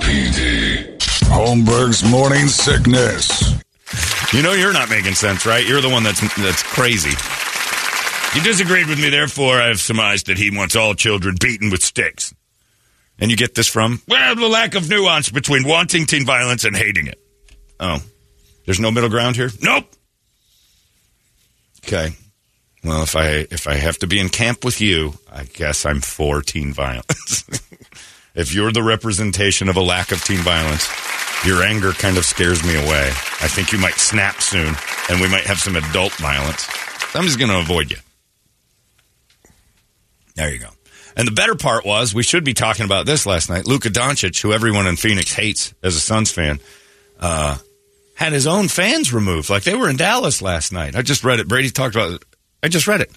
KUPD. 0.00 0.98
Holmberg's 1.28 2.02
morning 2.10 2.48
sickness. 2.48 3.52
You 4.32 4.42
know 4.42 4.52
you're 4.54 4.72
not 4.72 4.88
making 4.88 5.14
sense, 5.14 5.44
right? 5.44 5.66
You're 5.66 5.82
the 5.82 5.90
one 5.90 6.02
that's 6.04 6.20
that's 6.36 6.62
crazy. 6.62 7.10
You 8.34 8.42
disagreed 8.42 8.86
with 8.86 9.00
me, 9.00 9.10
therefore 9.10 9.60
I 9.60 9.68
have 9.68 9.80
surmised 9.80 10.26
that 10.26 10.38
he 10.38 10.56
wants 10.56 10.76
all 10.76 10.94
children 10.94 11.34
beaten 11.40 11.70
with 11.70 11.82
sticks. 11.82 12.32
And 13.18 13.30
you 13.30 13.36
get 13.36 13.54
this 13.54 13.66
from? 13.66 14.00
Well, 14.08 14.36
the 14.36 14.48
lack 14.48 14.74
of 14.74 14.88
nuance 14.88 15.30
between 15.30 15.66
wanting 15.66 16.06
teen 16.06 16.24
violence 16.24 16.64
and 16.64 16.76
hating 16.76 17.06
it. 17.06 17.20
Oh. 17.80 17.98
There's 18.64 18.80
no 18.80 18.90
middle 18.90 19.10
ground 19.10 19.36
here? 19.36 19.50
Nope. 19.60 19.84
Okay. 21.84 22.10
Well, 22.84 23.02
if 23.02 23.16
I 23.16 23.46
if 23.50 23.66
I 23.66 23.74
have 23.74 23.98
to 23.98 24.06
be 24.06 24.20
in 24.20 24.28
camp 24.28 24.64
with 24.64 24.80
you, 24.80 25.14
I 25.30 25.44
guess 25.44 25.84
I'm 25.84 26.00
for 26.00 26.40
teen 26.40 26.72
violence. 26.72 27.44
if 28.34 28.54
you're 28.54 28.72
the 28.72 28.82
representation 28.82 29.68
of 29.68 29.76
a 29.76 29.82
lack 29.82 30.12
of 30.12 30.24
teen 30.24 30.38
violence, 30.38 30.88
your 31.44 31.62
anger 31.62 31.92
kind 31.92 32.16
of 32.16 32.24
scares 32.24 32.62
me 32.62 32.76
away. 32.76 33.08
I 33.08 33.48
think 33.48 33.72
you 33.72 33.78
might 33.78 33.94
snap 33.94 34.40
soon, 34.40 34.74
and 35.08 35.20
we 35.20 35.28
might 35.28 35.44
have 35.44 35.58
some 35.58 35.76
adult 35.76 36.12
violence. 36.14 36.68
I'm 37.14 37.24
just 37.24 37.38
going 37.38 37.50
to 37.50 37.58
avoid 37.58 37.90
you. 37.90 37.96
There 40.34 40.50
you 40.50 40.58
go. 40.58 40.68
And 41.16 41.26
the 41.26 41.32
better 41.32 41.54
part 41.54 41.84
was 41.84 42.14
we 42.14 42.22
should 42.22 42.44
be 42.44 42.54
talking 42.54 42.84
about 42.84 43.06
this 43.06 43.26
last 43.26 43.50
night. 43.50 43.66
Luka 43.66 43.88
Doncic, 43.88 44.40
who 44.40 44.52
everyone 44.52 44.86
in 44.86 44.96
Phoenix 44.96 45.32
hates 45.32 45.74
as 45.82 45.96
a 45.96 46.00
Suns 46.00 46.30
fan, 46.30 46.60
uh, 47.18 47.58
had 48.14 48.32
his 48.32 48.46
own 48.46 48.68
fans 48.68 49.12
removed. 49.12 49.50
Like 49.50 49.64
they 49.64 49.74
were 49.74 49.88
in 49.88 49.96
Dallas 49.96 50.40
last 50.40 50.72
night. 50.72 50.94
I 50.94 51.02
just 51.02 51.24
read 51.24 51.40
it. 51.40 51.48
Brady 51.48 51.70
talked 51.70 51.94
about 51.94 52.12
it. 52.12 52.24
I 52.62 52.68
just 52.68 52.86
read 52.86 53.00
it. 53.00 53.10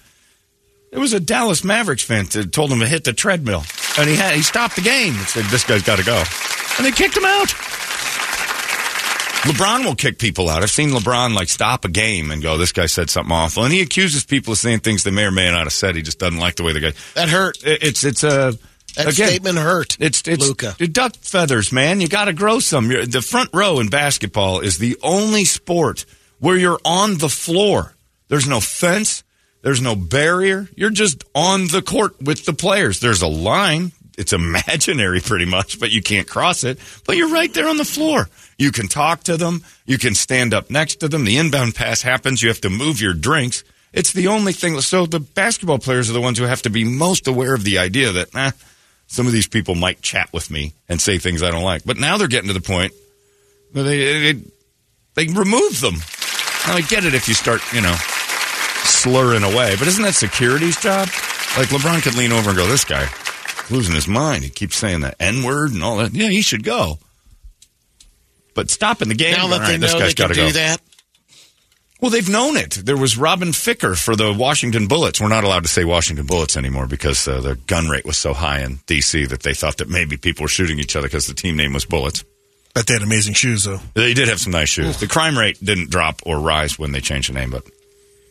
There 0.92 1.00
was 1.00 1.14
a 1.14 1.20
Dallas 1.20 1.64
Mavericks 1.64 2.04
fan 2.04 2.26
that 2.26 2.52
told 2.52 2.72
him 2.72 2.80
to 2.80 2.88
hit 2.88 3.04
the 3.04 3.14
treadmill, 3.14 3.64
and 3.98 4.08
he 4.08 4.16
had 4.16 4.36
he 4.36 4.44
stopped 4.44 4.76
the 4.76 4.82
game 4.82 5.16
and 5.16 5.28
said, 5.28 5.46
"This 5.46 5.64
guy's 5.64 5.82
got 5.82 5.98
to 5.98 6.06
go," 6.06 6.24
and 6.78 6.86
they 6.86 6.92
kicked 6.92 7.18
him 7.18 7.26
out. 7.26 7.54
LeBron 9.44 9.84
will 9.84 9.96
kick 9.96 10.20
people 10.20 10.48
out. 10.50 10.64
I've 10.64 10.72
seen 10.72 10.92
LeBron 10.92 11.34
like 11.36 11.50
stop 11.50 11.84
a 11.84 11.90
game 11.90 12.32
and 12.32 12.42
go, 12.42 12.58
"This 12.58 12.72
guy 12.72 12.86
said 12.86 13.10
something 13.10 13.32
awful," 13.36 13.66
and 13.66 13.74
he 13.74 13.82
accuses 13.82 14.24
people 14.24 14.54
of 14.54 14.60
saying 14.60 14.80
things 14.80 15.04
they 15.04 15.12
may 15.12 15.26
or 15.26 15.32
may 15.32 15.52
not 15.52 15.64
have 15.64 15.74
said. 15.74 15.96
He 15.98 16.02
just 16.02 16.18
doesn't 16.20 16.40
like 16.40 16.56
the 16.56 16.64
way 16.64 16.72
the 16.72 16.80
guy. 16.80 16.94
That 17.16 17.28
hurt. 17.28 17.58
It's 17.64 18.06
it's 18.06 18.24
a 18.24 18.58
That 18.96 19.10
again, 19.10 19.28
statement 19.28 19.58
hurt. 19.58 19.98
It's 20.00 20.24
it's 20.26 20.48
Luka. 20.48 20.76
duck 20.92 21.16
feathers, 21.18 21.74
man. 21.74 22.00
You 22.00 22.08
got 22.08 22.26
to 22.26 22.34
grow 22.34 22.60
some. 22.60 22.90
You're, 22.90 23.06
the 23.06 23.22
front 23.22 23.50
row 23.54 23.80
in 23.82 23.90
basketball 23.90 24.62
is 24.62 24.78
the 24.78 24.98
only 25.04 25.44
sport 25.44 26.06
where 26.40 26.56
you're 26.56 26.80
on 26.86 27.18
the 27.18 27.30
floor. 27.30 27.96
There's 28.30 28.48
no 28.48 28.62
fence. 28.62 29.24
There's 29.62 29.82
no 29.82 29.96
barrier. 29.96 30.70
You're 30.76 30.90
just 30.90 31.24
on 31.36 31.68
the 31.68 31.82
court 31.82 32.22
with 32.22 32.46
the 32.46 32.54
players. 32.54 33.00
There's 33.02 33.22
a 33.22 33.28
line. 33.28 33.92
It's 34.18 34.34
imaginary 34.34 35.20
pretty 35.22 35.46
much, 35.46 35.80
but 35.80 35.92
you 35.92 36.02
can't 36.02 36.28
cross 36.28 36.64
it. 36.64 36.80
But 37.06 37.18
you're 37.18 37.32
right 37.32 37.54
there 37.54 37.68
on 37.68 37.78
the 37.78 37.86
floor. 37.86 38.30
You 38.58 38.72
can 38.72 38.88
talk 38.88 39.24
to 39.24 39.38
them. 39.38 39.64
You 39.86 39.98
can 39.98 40.16
stand 40.16 40.54
up 40.54 40.70
next 40.70 41.00
to 41.00 41.08
them. 41.08 41.26
The 41.26 41.38
inbound 41.38 41.76
pass 41.76 42.02
happens. 42.02 42.42
You 42.42 42.50
have 42.50 42.62
to 42.62 42.70
move 42.70 43.02
your 43.02 43.14
drinks. 43.14 43.64
It's 43.92 44.14
the 44.14 44.28
only 44.28 44.54
thing. 44.54 44.80
So 44.82 45.06
the 45.06 45.20
basketball 45.20 45.80
players 45.80 46.10
are 46.10 46.14
the 46.14 46.22
ones 46.22 46.38
who 46.38 46.46
have 46.46 46.62
to 46.64 46.70
be 46.70 46.84
most 46.84 47.28
aware 47.28 47.54
of 47.54 47.64
the 47.64 47.78
idea 47.78 48.12
that, 48.12 48.36
eh, 48.36 48.52
some 49.08 49.28
of 49.28 49.34
these 49.34 49.48
people 49.48 49.76
might 49.76 50.02
chat 50.02 50.32
with 50.34 50.50
me 50.50 50.74
and 50.90 51.00
say 51.00 51.20
things 51.20 51.44
I 51.44 51.52
don't 51.52 51.64
like. 51.64 51.84
But 51.84 51.98
now 51.98 52.18
they're 52.18 52.28
getting 52.28 52.48
to 52.48 52.54
the 52.54 52.62
point 52.62 52.94
where 53.72 53.84
they, 53.84 54.34
they, 54.34 54.42
they 55.16 55.28
remove 55.34 55.82
them. 55.82 55.96
Now, 56.66 56.76
I 56.76 56.82
get 56.82 57.06
it 57.06 57.14
if 57.14 57.28
you 57.28 57.34
start, 57.34 57.62
you 57.74 57.82
know, 57.82 57.96
slurring 58.84 59.44
away, 59.44 59.76
but 59.78 59.88
isn't 59.88 60.04
that 60.04 60.16
security's 60.16 60.78
job? 60.82 61.08
Like 61.58 61.68
LeBron 61.68 62.02
could 62.02 62.16
lean 62.16 62.32
over 62.32 62.50
and 62.50 62.58
go, 62.58 62.66
this 62.66 62.86
guy 62.86 63.08
losing 63.70 63.96
his 63.96 64.08
mind. 64.08 64.44
He 64.44 64.50
keeps 64.50 64.76
saying 64.76 65.02
the 65.02 65.22
N 65.22 65.44
word 65.44 65.72
and 65.72 65.84
all 65.84 65.98
that. 65.98 66.14
Yeah, 66.14 66.30
he 66.30 66.42
should 66.42 66.64
go. 66.64 67.00
But 68.56 68.70
stopping 68.70 69.10
the 69.10 69.16
game. 69.16 69.36
now 69.36 69.44
all 69.44 69.50
that 69.50 69.62
right, 69.62 69.80
they 69.80 69.88
know 69.88 70.00
they 70.00 70.14
can 70.14 70.30
do 70.30 70.36
go. 70.36 70.50
that, 70.52 70.80
Well, 72.00 72.12
they've 72.12 72.30
known 72.30 72.56
it. 72.56 72.72
There 72.72 72.98
was 72.98 73.18
Robin 73.18 73.50
Ficker 73.50 73.98
for 73.98 74.16
the 74.16 74.32
Washington 74.32 74.88
Bullets. 74.88 75.20
We're 75.20 75.28
not 75.30 75.44
allowed 75.44 75.64
to 75.64 75.70
say 75.70 75.84
Washington 75.84 76.28
Bullets 76.28 76.56
anymore 76.56 76.86
because 76.86 77.28
uh, 77.28 77.42
the 77.42 77.56
gun 77.56 77.88
rate 77.88 78.06
was 78.06 78.18
so 78.18 78.34
high 78.34 78.62
in 78.62 78.80
D.C. 78.86 79.26
that 79.26 79.42
they 79.42 79.54
thought 79.54 79.78
that 79.78 79.90
maybe 79.90 80.18
people 80.18 80.44
were 80.44 80.50
shooting 80.50 80.78
each 80.80 80.96
other 80.96 81.08
because 81.08 81.26
the 81.26 81.34
team 81.34 81.56
name 81.58 81.74
was 81.74 81.86
Bullets. 81.86 82.24
But 82.76 82.88
they 82.88 82.94
had 82.94 83.04
amazing 83.04 83.36
shoes, 83.36 83.64
though. 83.64 83.80
They 83.94 84.14
did 84.14 84.28
have 84.28 84.40
some 84.40 84.52
nice 84.52 84.70
shoes. 84.70 85.00
The 85.00 85.08
crime 85.08 85.38
rate 85.38 85.64
didn't 85.64 85.92
drop 85.92 86.22
or 86.26 86.40
rise 86.40 86.78
when 86.80 86.92
they 86.92 87.02
changed 87.02 87.30
the 87.30 87.34
name, 87.34 87.52
but 87.52 87.64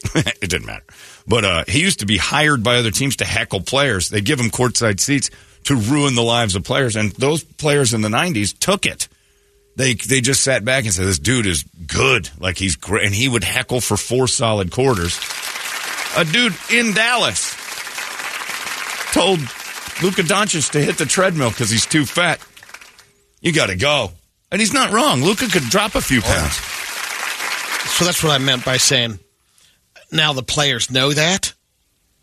it 0.14 0.50
didn't 0.50 0.66
matter. 0.66 0.84
But 1.26 1.44
uh, 1.44 1.64
he 1.68 1.80
used 1.80 2.00
to 2.00 2.06
be 2.06 2.16
hired 2.16 2.62
by 2.62 2.76
other 2.76 2.90
teams 2.90 3.16
to 3.16 3.24
heckle 3.24 3.60
players. 3.60 4.08
They 4.08 4.20
give 4.20 4.40
him 4.40 4.50
courtside 4.50 5.00
seats 5.00 5.30
to 5.64 5.76
ruin 5.76 6.14
the 6.14 6.22
lives 6.22 6.56
of 6.56 6.64
players, 6.64 6.96
and 6.96 7.12
those 7.12 7.44
players 7.44 7.94
in 7.94 8.00
the 8.00 8.08
'90s 8.08 8.58
took 8.58 8.86
it. 8.86 9.08
They 9.76 9.94
they 9.94 10.20
just 10.20 10.42
sat 10.42 10.64
back 10.64 10.84
and 10.84 10.92
said, 10.92 11.06
"This 11.06 11.18
dude 11.18 11.46
is 11.46 11.62
good. 11.86 12.28
Like 12.38 12.58
he's 12.58 12.76
great," 12.76 13.06
and 13.06 13.14
he 13.14 13.28
would 13.28 13.44
heckle 13.44 13.80
for 13.80 13.96
four 13.96 14.28
solid 14.28 14.70
quarters. 14.70 15.18
A 16.16 16.24
dude 16.24 16.54
in 16.70 16.92
Dallas 16.92 17.54
told 19.12 19.38
Luka 20.02 20.22
Doncic 20.22 20.72
to 20.72 20.80
hit 20.80 20.98
the 20.98 21.06
treadmill 21.06 21.50
because 21.50 21.70
he's 21.70 21.86
too 21.86 22.04
fat. 22.04 22.40
You 23.40 23.52
got 23.52 23.66
to 23.66 23.76
go, 23.76 24.10
and 24.50 24.60
he's 24.60 24.72
not 24.72 24.92
wrong. 24.92 25.22
Luka 25.22 25.46
could 25.48 25.64
drop 25.64 25.94
a 25.94 26.00
few 26.00 26.20
pounds. 26.20 26.54
so 27.96 28.04
that's 28.04 28.22
what 28.22 28.32
I 28.32 28.38
meant 28.38 28.64
by 28.64 28.76
saying. 28.76 29.18
Now 30.12 30.32
the 30.34 30.42
players 30.42 30.90
know 30.90 31.12
that. 31.12 31.54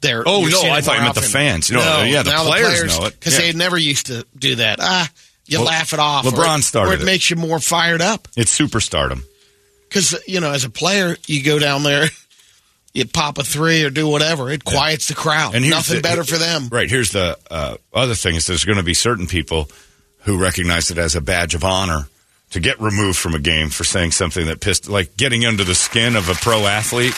They're 0.02 0.24
Oh, 0.26 0.46
no, 0.46 0.62
I 0.72 0.80
thought 0.80 0.96
you 0.96 1.02
meant 1.02 1.16
the 1.16 1.22
fans. 1.22 1.70
No, 1.70 2.04
yeah, 2.04 2.24
the 2.24 2.30
now 2.32 2.46
players 2.46 2.98
know 2.98 3.08
it. 3.08 3.20
because 3.20 3.34
Yeah. 3.38 3.52
they 3.52 3.54
never 3.58 3.78
used 3.78 4.06
to 4.06 4.26
do 4.38 4.56
that. 4.56 4.80
Ah, 4.82 5.10
you 5.46 5.58
Well, 5.58 5.68
laugh 5.68 5.92
it 5.92 6.00
off. 6.00 6.24
LeBron 6.26 6.56
or 6.56 6.60
it, 6.60 6.64
started 6.64 6.92
or 6.92 6.94
it, 6.94 7.02
it. 7.02 7.06
makes 7.06 7.30
you 7.30 7.36
more 7.36 7.60
fired 7.60 8.02
up. 8.02 8.28
It's 8.38 8.58
superstardom. 8.58 9.24
Because 9.90 10.16
you 10.28 10.40
know, 10.40 10.52
as 10.52 10.64
a 10.64 10.70
player, 10.70 11.18
you 11.28 11.44
go 11.44 11.60
down 11.60 11.84
there, 11.84 12.06
you 12.94 13.06
pop 13.08 13.40
a 13.40 13.44
three 13.44 13.84
or 13.84 13.90
do 13.90 14.08
whatever. 14.08 14.50
It 14.52 14.64
quiets 14.64 15.08
the 15.08 15.16
crowd. 15.16 15.54
And 15.56 15.70
Nothing 15.70 15.98
the- 15.98 16.02
better 16.02 16.24
for 16.24 16.38
them. 16.38 16.70
Right. 16.72 16.90
Here's 16.90 17.12
the 17.12 17.38
uh, 17.52 17.76
other 17.94 18.16
thing: 18.16 18.36
is 18.36 18.46
there's 18.46 18.64
going 18.66 18.78
to 18.78 18.84
be 18.84 18.94
certain 18.94 19.28
people 19.28 19.70
who 20.20 20.38
recognize 20.38 20.92
it 20.92 20.98
as 20.98 21.16
a 21.16 21.22
badge 21.22 21.56
of 21.56 21.64
honor 21.66 22.08
to 22.52 22.60
get 22.62 22.80
removed 22.80 23.18
from 23.18 23.36
a 23.36 23.40
game 23.40 23.70
for 23.70 23.84
saying 23.84 24.12
something 24.12 24.46
that 24.46 24.60
pissed, 24.62 24.88
like 24.90 25.18
getting 25.18 25.46
under 25.46 25.64
the 25.66 25.76
skin 25.76 26.16
of 26.16 26.30
a 26.30 26.36
pro 26.36 26.66
athlete. 26.68 27.14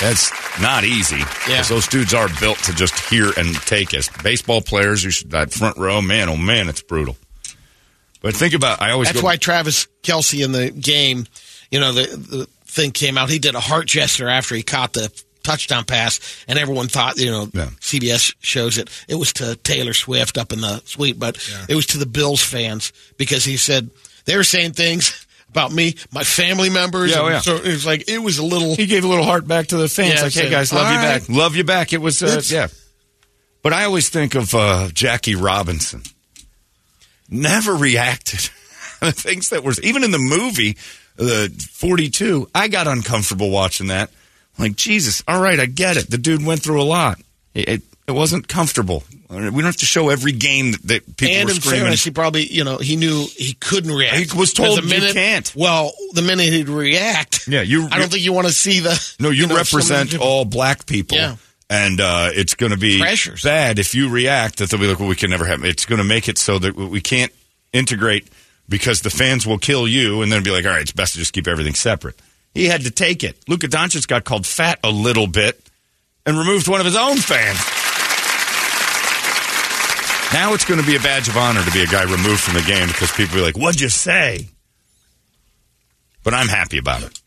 That's 0.00 0.30
not 0.60 0.84
easy. 0.84 1.20
Yeah. 1.48 1.62
those 1.62 1.88
dudes 1.88 2.14
are 2.14 2.28
built 2.40 2.58
to 2.64 2.72
just 2.72 2.98
hear 3.10 3.32
and 3.36 3.54
take 3.62 3.94
us. 3.94 4.08
Baseball 4.22 4.60
players, 4.60 5.02
you 5.04 5.10
should, 5.10 5.30
that 5.32 5.52
front 5.52 5.76
row, 5.76 6.00
man, 6.00 6.28
oh 6.28 6.36
man, 6.36 6.68
it's 6.68 6.82
brutal. 6.82 7.16
But 8.20 8.34
think 8.34 8.54
about, 8.54 8.80
I 8.82 8.90
always 8.92 9.08
That's 9.08 9.20
go, 9.20 9.24
why 9.26 9.36
Travis 9.36 9.86
Kelce 10.02 10.44
in 10.44 10.52
the 10.52 10.70
game, 10.70 11.26
you 11.70 11.78
know, 11.80 11.92
the, 11.92 12.02
the 12.16 12.46
thing 12.64 12.90
came 12.90 13.16
out. 13.18 13.30
He 13.30 13.38
did 13.38 13.54
a 13.54 13.60
heart 13.60 13.86
gesture 13.86 14.28
after 14.28 14.54
he 14.54 14.62
caught 14.62 14.92
the 14.92 15.10
touchdown 15.44 15.84
pass, 15.84 16.44
and 16.48 16.58
everyone 16.58 16.88
thought, 16.88 17.16
you 17.16 17.30
know, 17.30 17.48
Yeah. 17.52 17.70
CBS 17.80 18.34
shows 18.40 18.76
it. 18.78 18.88
It 19.08 19.14
was 19.14 19.32
to 19.34 19.56
Taylor 19.56 19.94
Swift 19.94 20.36
up 20.36 20.52
in 20.52 20.60
the 20.60 20.80
suite, 20.84 21.18
but 21.18 21.36
it 21.68 21.74
was 21.74 21.86
to 21.86 21.98
the 21.98 22.06
Bills 22.06 22.42
fans 22.42 22.92
because 23.16 23.44
he 23.44 23.56
said 23.56 23.90
they 24.26 24.36
were 24.36 24.44
saying 24.44 24.72
things 24.72 25.26
about 25.58 25.72
me, 25.72 25.94
my 26.12 26.24
family 26.24 26.70
members. 26.70 27.10
Yeah, 27.10 27.20
oh, 27.20 27.28
yeah. 27.28 27.40
So 27.40 27.56
it 27.56 27.64
was 27.64 27.84
like 27.84 28.08
it 28.08 28.18
was 28.18 28.38
a 28.38 28.44
little. 28.44 28.74
he 28.76 28.86
gave 28.86 29.04
a 29.04 29.08
little 29.08 29.24
heart 29.24 29.46
back 29.46 29.68
to 29.68 29.76
the 29.76 29.88
fans. 29.88 30.14
Yeah, 30.14 30.22
like, 30.22 30.32
hey 30.32 30.50
guys, 30.50 30.72
love 30.72 30.90
you 30.90 30.98
right." 30.98 31.18
back. 31.20 31.28
Love 31.28 31.56
you 31.56 31.64
back. 31.64 31.92
It 31.92 32.00
was, 32.00 32.22
uh, 32.22 32.40
yeah. 32.46 32.68
But 33.62 33.72
I 33.72 33.84
always 33.84 34.08
think 34.08 34.34
of 34.34 34.54
uh, 34.54 34.88
Jackie 34.92 35.34
Robinson. 35.34 36.02
Never 37.28 37.74
reacted. 37.74 38.50
the 39.00 39.12
things 39.12 39.50
that 39.50 39.62
were, 39.62 39.74
even 39.82 40.04
in 40.04 40.10
the 40.10 40.18
movie, 40.18 40.76
the 41.16 41.52
42, 41.72 42.48
I 42.54 42.68
got 42.68 42.86
uncomfortable 42.86 43.50
watching 43.50 43.88
that. 43.88 44.10
Like, 44.58 44.76
Jesus, 44.76 45.22
all 45.28 45.40
right, 45.40 45.58
I 45.60 45.66
get 45.66 45.96
it. 45.96 46.10
The 46.10 46.18
dude 46.18 46.44
went 46.44 46.62
through 46.62 46.80
a 46.80 46.84
lot. 46.84 47.20
It, 47.54 47.68
it, 47.68 47.82
it 48.08 48.12
wasn't 48.12 48.48
comfortable. 48.48 49.04
We 49.30 49.36
don't 49.38 49.62
have 49.64 49.76
to 49.76 49.84
show 49.86 50.08
every 50.08 50.32
game 50.32 50.72
that, 50.72 50.82
that 50.84 51.16
people 51.18 51.36
and 51.36 51.44
were 51.44 51.54
in 51.54 51.60
screaming. 51.60 51.80
fairness, 51.82 52.02
he 52.04 52.10
probably, 52.10 52.46
you 52.46 52.64
know, 52.64 52.78
he 52.78 52.96
knew 52.96 53.26
he 53.36 53.52
couldn't 53.52 53.92
react. 53.92 54.32
He 54.32 54.38
was 54.38 54.54
told 54.54 54.82
the 54.82 54.88
you 54.88 55.12
can't. 55.12 55.54
Well, 55.54 55.92
the 56.14 56.22
minute 56.22 56.46
he'd 56.46 56.70
react, 56.70 57.46
Yeah, 57.46 57.60
you- 57.60 57.86
I 57.92 57.98
don't 57.98 58.10
think 58.10 58.24
you 58.24 58.32
want 58.32 58.46
to 58.46 58.52
see 58.52 58.80
the. 58.80 59.14
No, 59.20 59.28
you, 59.30 59.46
know, 59.46 59.54
represent 59.56 60.10
some 60.10 60.16
of 60.16 60.20
the- 60.22 60.26
all 60.26 60.44
black 60.46 60.86
people. 60.86 61.18
Yeah. 61.18 61.36
And 61.70 62.00
uh, 62.00 62.30
it's 62.32 62.54
going 62.54 62.72
to 62.72 62.78
be 62.78 62.98
Pressures. 62.98 63.42
bad 63.42 63.78
if 63.78 63.94
you 63.94 64.08
react 64.08 64.56
that 64.58 64.70
they'll 64.70 64.80
be 64.80 64.86
like, 64.86 64.98
well, 64.98 65.08
we 65.08 65.14
can 65.14 65.28
never 65.28 65.44
have. 65.44 65.62
It's 65.64 65.84
going 65.84 65.98
to 65.98 66.04
make 66.04 66.26
it 66.26 66.38
so 66.38 66.58
that 66.58 66.74
we 66.74 67.02
can't 67.02 67.30
integrate 67.74 68.26
because 68.70 69.02
the 69.02 69.10
fans 69.10 69.46
will 69.46 69.58
kill 69.58 69.86
you 69.86 70.22
and 70.22 70.32
then 70.32 70.42
be 70.42 70.50
like, 70.50 70.64
all 70.64 70.70
right, 70.72 70.80
it's 70.80 70.92
best 70.92 71.12
to 71.12 71.18
just 71.18 71.34
keep 71.34 71.46
everything 71.46 71.74
separate. 71.74 72.18
He 72.54 72.64
had 72.64 72.80
to 72.84 72.90
take 72.90 73.22
it. 73.22 73.36
Luka 73.48 73.68
Doncic 73.68 74.08
got 74.08 74.24
called 74.24 74.46
fat 74.46 74.78
a 74.82 74.90
little 74.90 75.26
bit 75.26 75.60
and 76.24 76.38
removed 76.38 76.68
one 76.68 76.80
of 76.80 76.86
his 76.86 76.96
own 76.96 77.18
fans. 77.18 77.58
Now 80.32 80.52
it's 80.52 80.64
going 80.64 80.80
to 80.80 80.86
be 80.86 80.96
a 80.96 81.00
badge 81.00 81.28
of 81.28 81.36
honor 81.36 81.64
to 81.64 81.70
be 81.70 81.82
a 81.82 81.86
guy 81.86 82.02
removed 82.02 82.40
from 82.40 82.54
the 82.54 82.62
game 82.62 82.88
because 82.88 83.10
people 83.12 83.36
be 83.36 83.42
like, 83.42 83.56
what'd 83.56 83.80
you 83.80 83.88
say? 83.88 84.48
But 86.22 86.34
I'm 86.34 86.48
happy 86.48 86.76
about 86.76 87.02
it 87.02 87.18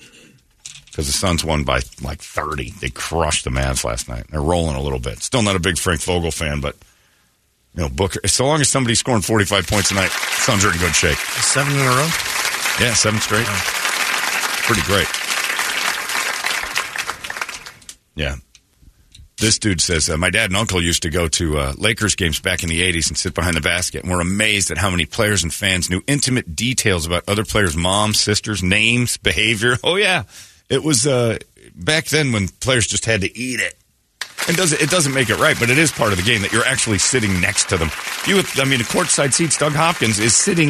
because 0.85 1.07
the 1.07 1.13
Suns 1.13 1.43
won 1.43 1.63
by 1.63 1.81
like 2.03 2.21
30. 2.21 2.71
They 2.79 2.89
crushed 2.89 3.45
the 3.45 3.49
Mavs 3.49 3.83
last 3.83 4.07
night. 4.07 4.25
They're 4.29 4.41
rolling 4.41 4.75
a 4.75 4.81
little 4.81 4.99
bit. 4.99 5.23
Still 5.23 5.41
not 5.41 5.55
a 5.55 5.59
big 5.59 5.79
Frank 5.79 6.01
Vogel 6.01 6.31
fan, 6.31 6.61
but 6.61 6.75
you 7.73 7.81
know, 7.81 7.89
Booker. 7.89 8.19
So 8.27 8.45
long 8.45 8.61
as 8.61 8.69
somebody's 8.69 8.99
scoring 8.99 9.21
45 9.21 9.65
points 9.65 9.89
tonight, 9.89 10.09
Suns 10.11 10.63
are 10.63 10.71
in 10.71 10.77
good 10.77 10.95
shape. 10.95 11.17
Seven 11.17 11.73
in 11.73 11.79
a 11.79 11.89
row. 11.89 12.09
Yeah, 12.79 12.93
seven 12.93 13.19
straight. 13.19 13.47
Pretty 14.65 14.81
great. 14.83 15.07
Yeah. 18.15 18.35
This 19.41 19.57
dude 19.57 19.81
says, 19.81 20.07
uh, 20.07 20.17
my 20.17 20.29
dad 20.29 20.51
and 20.51 20.55
uncle 20.57 20.79
used 20.79 21.01
to 21.01 21.09
go 21.09 21.27
to 21.27 21.57
uh, 21.57 21.73
Lakers 21.75 22.13
games 22.13 22.39
back 22.39 22.61
in 22.61 22.69
the 22.69 22.81
80s 22.81 23.09
and 23.09 23.17
sit 23.17 23.33
behind 23.33 23.57
the 23.57 23.61
basket, 23.61 24.03
and 24.03 24.11
we're 24.11 24.21
amazed 24.21 24.69
at 24.69 24.77
how 24.77 24.91
many 24.91 25.07
players 25.07 25.41
and 25.41 25.51
fans 25.51 25.89
knew 25.89 26.03
intimate 26.05 26.55
details 26.55 27.07
about 27.07 27.27
other 27.27 27.43
players' 27.43 27.75
moms, 27.75 28.19
sisters, 28.19 28.61
names, 28.61 29.17
behavior. 29.23 29.77
Oh, 29.83 29.95
yeah. 29.95 30.23
It 30.69 30.83
was 30.83 31.07
uh, 31.07 31.39
back 31.73 32.05
then 32.05 32.31
when 32.31 32.49
players 32.49 32.85
just 32.85 33.05
had 33.05 33.21
to 33.21 33.35
eat 33.35 33.59
it. 33.59 33.73
And 34.47 34.55
does 34.55 34.73
it 34.73 34.89
doesn't 34.89 35.13
make 35.13 35.29
it 35.29 35.39
right, 35.39 35.55
but 35.59 35.69
it 35.71 35.77
is 35.77 35.91
part 35.91 36.11
of 36.11 36.17
the 36.17 36.23
game 36.23 36.41
that 36.43 36.51
you're 36.51 36.65
actually 36.65 36.97
sitting 36.99 37.41
next 37.41 37.69
to 37.69 37.77
them. 37.77 37.89
You, 38.27 38.41
I 38.57 38.65
mean, 38.65 38.79
the 38.79 38.85
courtside 38.85 39.33
seats. 39.33 39.57
Doug 39.57 39.73
Hopkins 39.73 40.19
is 40.19 40.35
sitting 40.35 40.69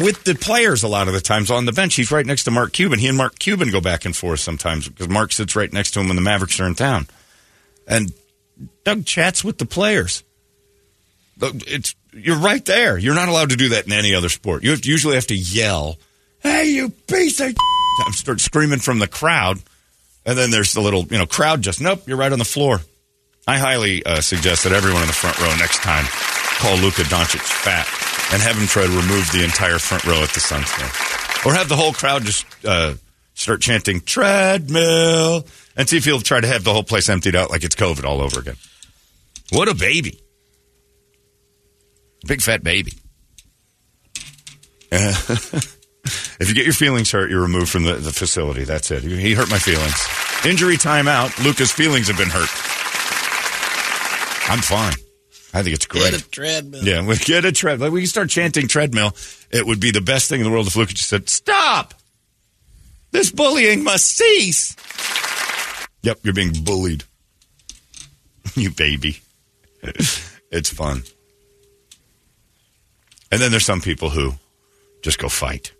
with 0.00 0.24
the 0.24 0.34
players 0.34 0.82
a 0.82 0.88
lot 0.88 1.08
of 1.08 1.14
the 1.14 1.20
times 1.20 1.50
on 1.50 1.64
the 1.64 1.72
bench. 1.72 1.94
He's 1.94 2.10
right 2.10 2.24
next 2.24 2.44
to 2.44 2.50
Mark 2.50 2.72
Cuban. 2.72 2.98
He 2.98 3.08
and 3.08 3.16
Mark 3.16 3.38
Cuban 3.38 3.70
go 3.70 3.80
back 3.80 4.04
and 4.04 4.16
forth 4.16 4.40
sometimes 4.40 4.88
because 4.88 5.08
Mark 5.08 5.32
sits 5.32 5.54
right 5.56 5.72
next 5.72 5.92
to 5.92 6.00
him 6.00 6.08
when 6.08 6.16
the 6.16 6.22
Mavericks 6.22 6.60
are 6.60 6.66
in 6.66 6.74
town. 6.74 7.06
And 7.86 8.12
Doug 8.84 9.04
chats 9.04 9.44
with 9.44 9.58
the 9.58 9.66
players. 9.66 10.24
It's 11.40 11.94
you're 12.12 12.38
right 12.38 12.64
there. 12.64 12.96
You're 12.96 13.14
not 13.14 13.28
allowed 13.28 13.50
to 13.50 13.56
do 13.56 13.70
that 13.70 13.86
in 13.86 13.92
any 13.92 14.14
other 14.14 14.28
sport. 14.28 14.64
You 14.64 14.74
usually 14.82 15.16
have 15.16 15.26
to 15.28 15.36
yell, 15.36 15.98
"Hey, 16.40 16.70
you 16.70 16.88
piece 16.88 17.40
of!" 17.40 17.54
Start 18.12 18.40
screaming 18.40 18.78
from 18.78 18.98
the 18.98 19.06
crowd, 19.06 19.58
and 20.24 20.36
then 20.36 20.50
there's 20.50 20.72
the 20.72 20.80
little 20.80 21.04
you 21.06 21.18
know 21.18 21.26
crowd. 21.26 21.62
Just 21.62 21.80
nope, 21.80 22.02
you're 22.06 22.16
right 22.16 22.32
on 22.32 22.38
the 22.38 22.44
floor. 22.44 22.80
I 23.46 23.58
highly 23.58 24.04
uh, 24.04 24.20
suggest 24.22 24.64
that 24.64 24.72
everyone 24.72 25.02
in 25.02 25.06
the 25.06 25.14
front 25.14 25.38
row 25.38 25.54
next 25.58 25.78
time 25.82 26.04
call 26.58 26.76
Luka 26.78 27.02
Doncic 27.02 27.40
fat. 27.40 27.86
and 28.32 28.42
have 28.42 28.56
him 28.56 28.66
try 28.66 28.82
to 28.82 28.88
remove 28.88 29.30
the 29.30 29.44
entire 29.44 29.78
front 29.78 30.04
row 30.04 30.22
at 30.22 30.30
the 30.30 30.40
Suns 30.40 30.70
game, 30.76 30.90
or 31.44 31.54
have 31.54 31.68
the 31.68 31.76
whole 31.76 31.92
crowd 31.92 32.24
just 32.24 32.44
uh, 32.64 32.94
start 33.36 33.60
chanting 33.60 34.00
treadmill 34.00 35.46
and 35.76 35.88
see 35.88 35.98
if 35.98 36.04
he'll 36.04 36.20
try 36.20 36.40
to 36.40 36.46
have 36.46 36.64
the 36.64 36.72
whole 36.72 36.82
place 36.82 37.08
emptied 37.08 37.36
out 37.36 37.50
like 37.50 37.62
it's 37.62 37.76
COVID 37.76 38.04
all 38.04 38.20
over 38.20 38.40
again. 38.40 38.56
What 39.52 39.68
a 39.68 39.74
baby! 39.74 40.18
Big 42.26 42.40
fat 42.40 42.64
baby. 42.64 42.92
Uh, 44.90 45.14
if 46.40 46.46
you 46.48 46.54
get 46.54 46.64
your 46.64 46.74
feelings 46.74 47.12
hurt, 47.12 47.30
you're 47.30 47.42
removed 47.42 47.68
from 47.68 47.84
the, 47.84 47.94
the 47.94 48.12
facility. 48.12 48.64
That's 48.64 48.90
it. 48.90 49.04
He 49.04 49.34
hurt 49.34 49.50
my 49.50 49.58
feelings. 49.58 49.94
Injury 50.44 50.76
timeout. 50.76 51.44
Luka's 51.44 51.70
feelings 51.70 52.08
have 52.08 52.16
been 52.16 52.30
hurt. 52.30 52.48
I'm 54.50 54.60
fine. 54.60 54.94
I 55.54 55.62
think 55.62 55.74
it's 55.74 55.86
great. 55.86 56.10
Get 56.10 56.20
a 56.20 56.30
treadmill. 56.30 56.84
Yeah, 56.84 57.06
we 57.06 57.16
get 57.16 57.44
a 57.44 57.52
treadmill. 57.52 57.90
We 57.90 58.00
can 58.00 58.08
start 58.08 58.30
chanting 58.30 58.66
treadmill. 58.66 59.14
It 59.50 59.66
would 59.66 59.80
be 59.80 59.90
the 59.90 60.00
best 60.00 60.28
thing 60.28 60.40
in 60.40 60.44
the 60.44 60.50
world 60.50 60.66
if 60.66 60.76
Luka 60.76 60.94
just 60.94 61.08
said, 61.08 61.28
"Stop! 61.28 61.94
This 63.16 63.30
bullying 63.30 63.82
must 63.82 64.06
cease." 64.06 64.76
Yep, 66.02 66.20
you're 66.22 66.34
being 66.34 66.52
bullied. 66.52 67.04
you 68.54 68.70
baby. 68.70 69.20
it's 70.50 70.70
fun. 70.70 71.02
And 73.32 73.40
then 73.40 73.50
there's 73.50 73.64
some 73.64 73.80
people 73.80 74.10
who 74.10 74.34
just 75.02 75.18
go 75.18 75.28
fight. 75.28 75.72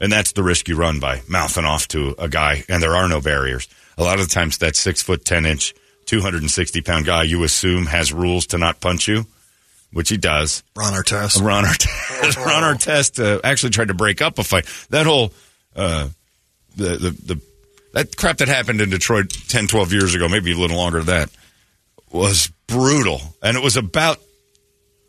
And 0.00 0.12
that's 0.12 0.32
the 0.32 0.42
risk 0.42 0.68
you 0.68 0.76
run 0.76 1.00
by 1.00 1.22
mouthing 1.28 1.64
off 1.64 1.88
to 1.88 2.14
a 2.18 2.28
guy, 2.28 2.64
and 2.68 2.82
there 2.82 2.94
are 2.94 3.08
no 3.08 3.20
barriers. 3.20 3.68
A 3.98 4.02
lot 4.02 4.20
of 4.20 4.28
the 4.28 4.34
times, 4.34 4.58
that 4.58 4.76
six 4.76 5.02
foot, 5.02 5.24
10 5.24 5.46
inch, 5.46 5.74
260 6.06 6.82
pound 6.82 7.06
guy 7.06 7.22
you 7.24 7.42
assume 7.44 7.86
has 7.86 8.12
rules 8.12 8.46
to 8.48 8.58
not 8.58 8.80
punch 8.80 9.08
you, 9.08 9.26
which 9.92 10.08
he 10.08 10.16
does. 10.16 10.62
Ron 10.76 10.92
Artest. 10.92 11.42
Ron 11.42 11.64
Artest, 11.64 12.36
Ron 12.46 12.76
Artest 12.76 13.22
uh, 13.22 13.40
actually 13.42 13.70
tried 13.70 13.88
to 13.88 13.94
break 13.94 14.20
up 14.20 14.38
a 14.38 14.44
fight. 14.44 14.66
That 14.90 15.06
whole, 15.06 15.32
uh, 15.74 16.08
the, 16.76 16.96
the, 16.96 17.10
the, 17.34 17.40
that 17.92 18.16
crap 18.16 18.38
that 18.38 18.48
happened 18.48 18.80
in 18.80 18.90
Detroit 18.90 19.30
10, 19.48 19.66
12 19.66 19.92
years 19.92 20.14
ago, 20.14 20.28
maybe 20.28 20.52
a 20.52 20.56
little 20.56 20.76
longer 20.76 21.02
than 21.02 21.06
that, 21.06 21.30
was 22.12 22.52
brutal. 22.66 23.20
And 23.42 23.56
it 23.56 23.62
was 23.62 23.76
about 23.76 24.18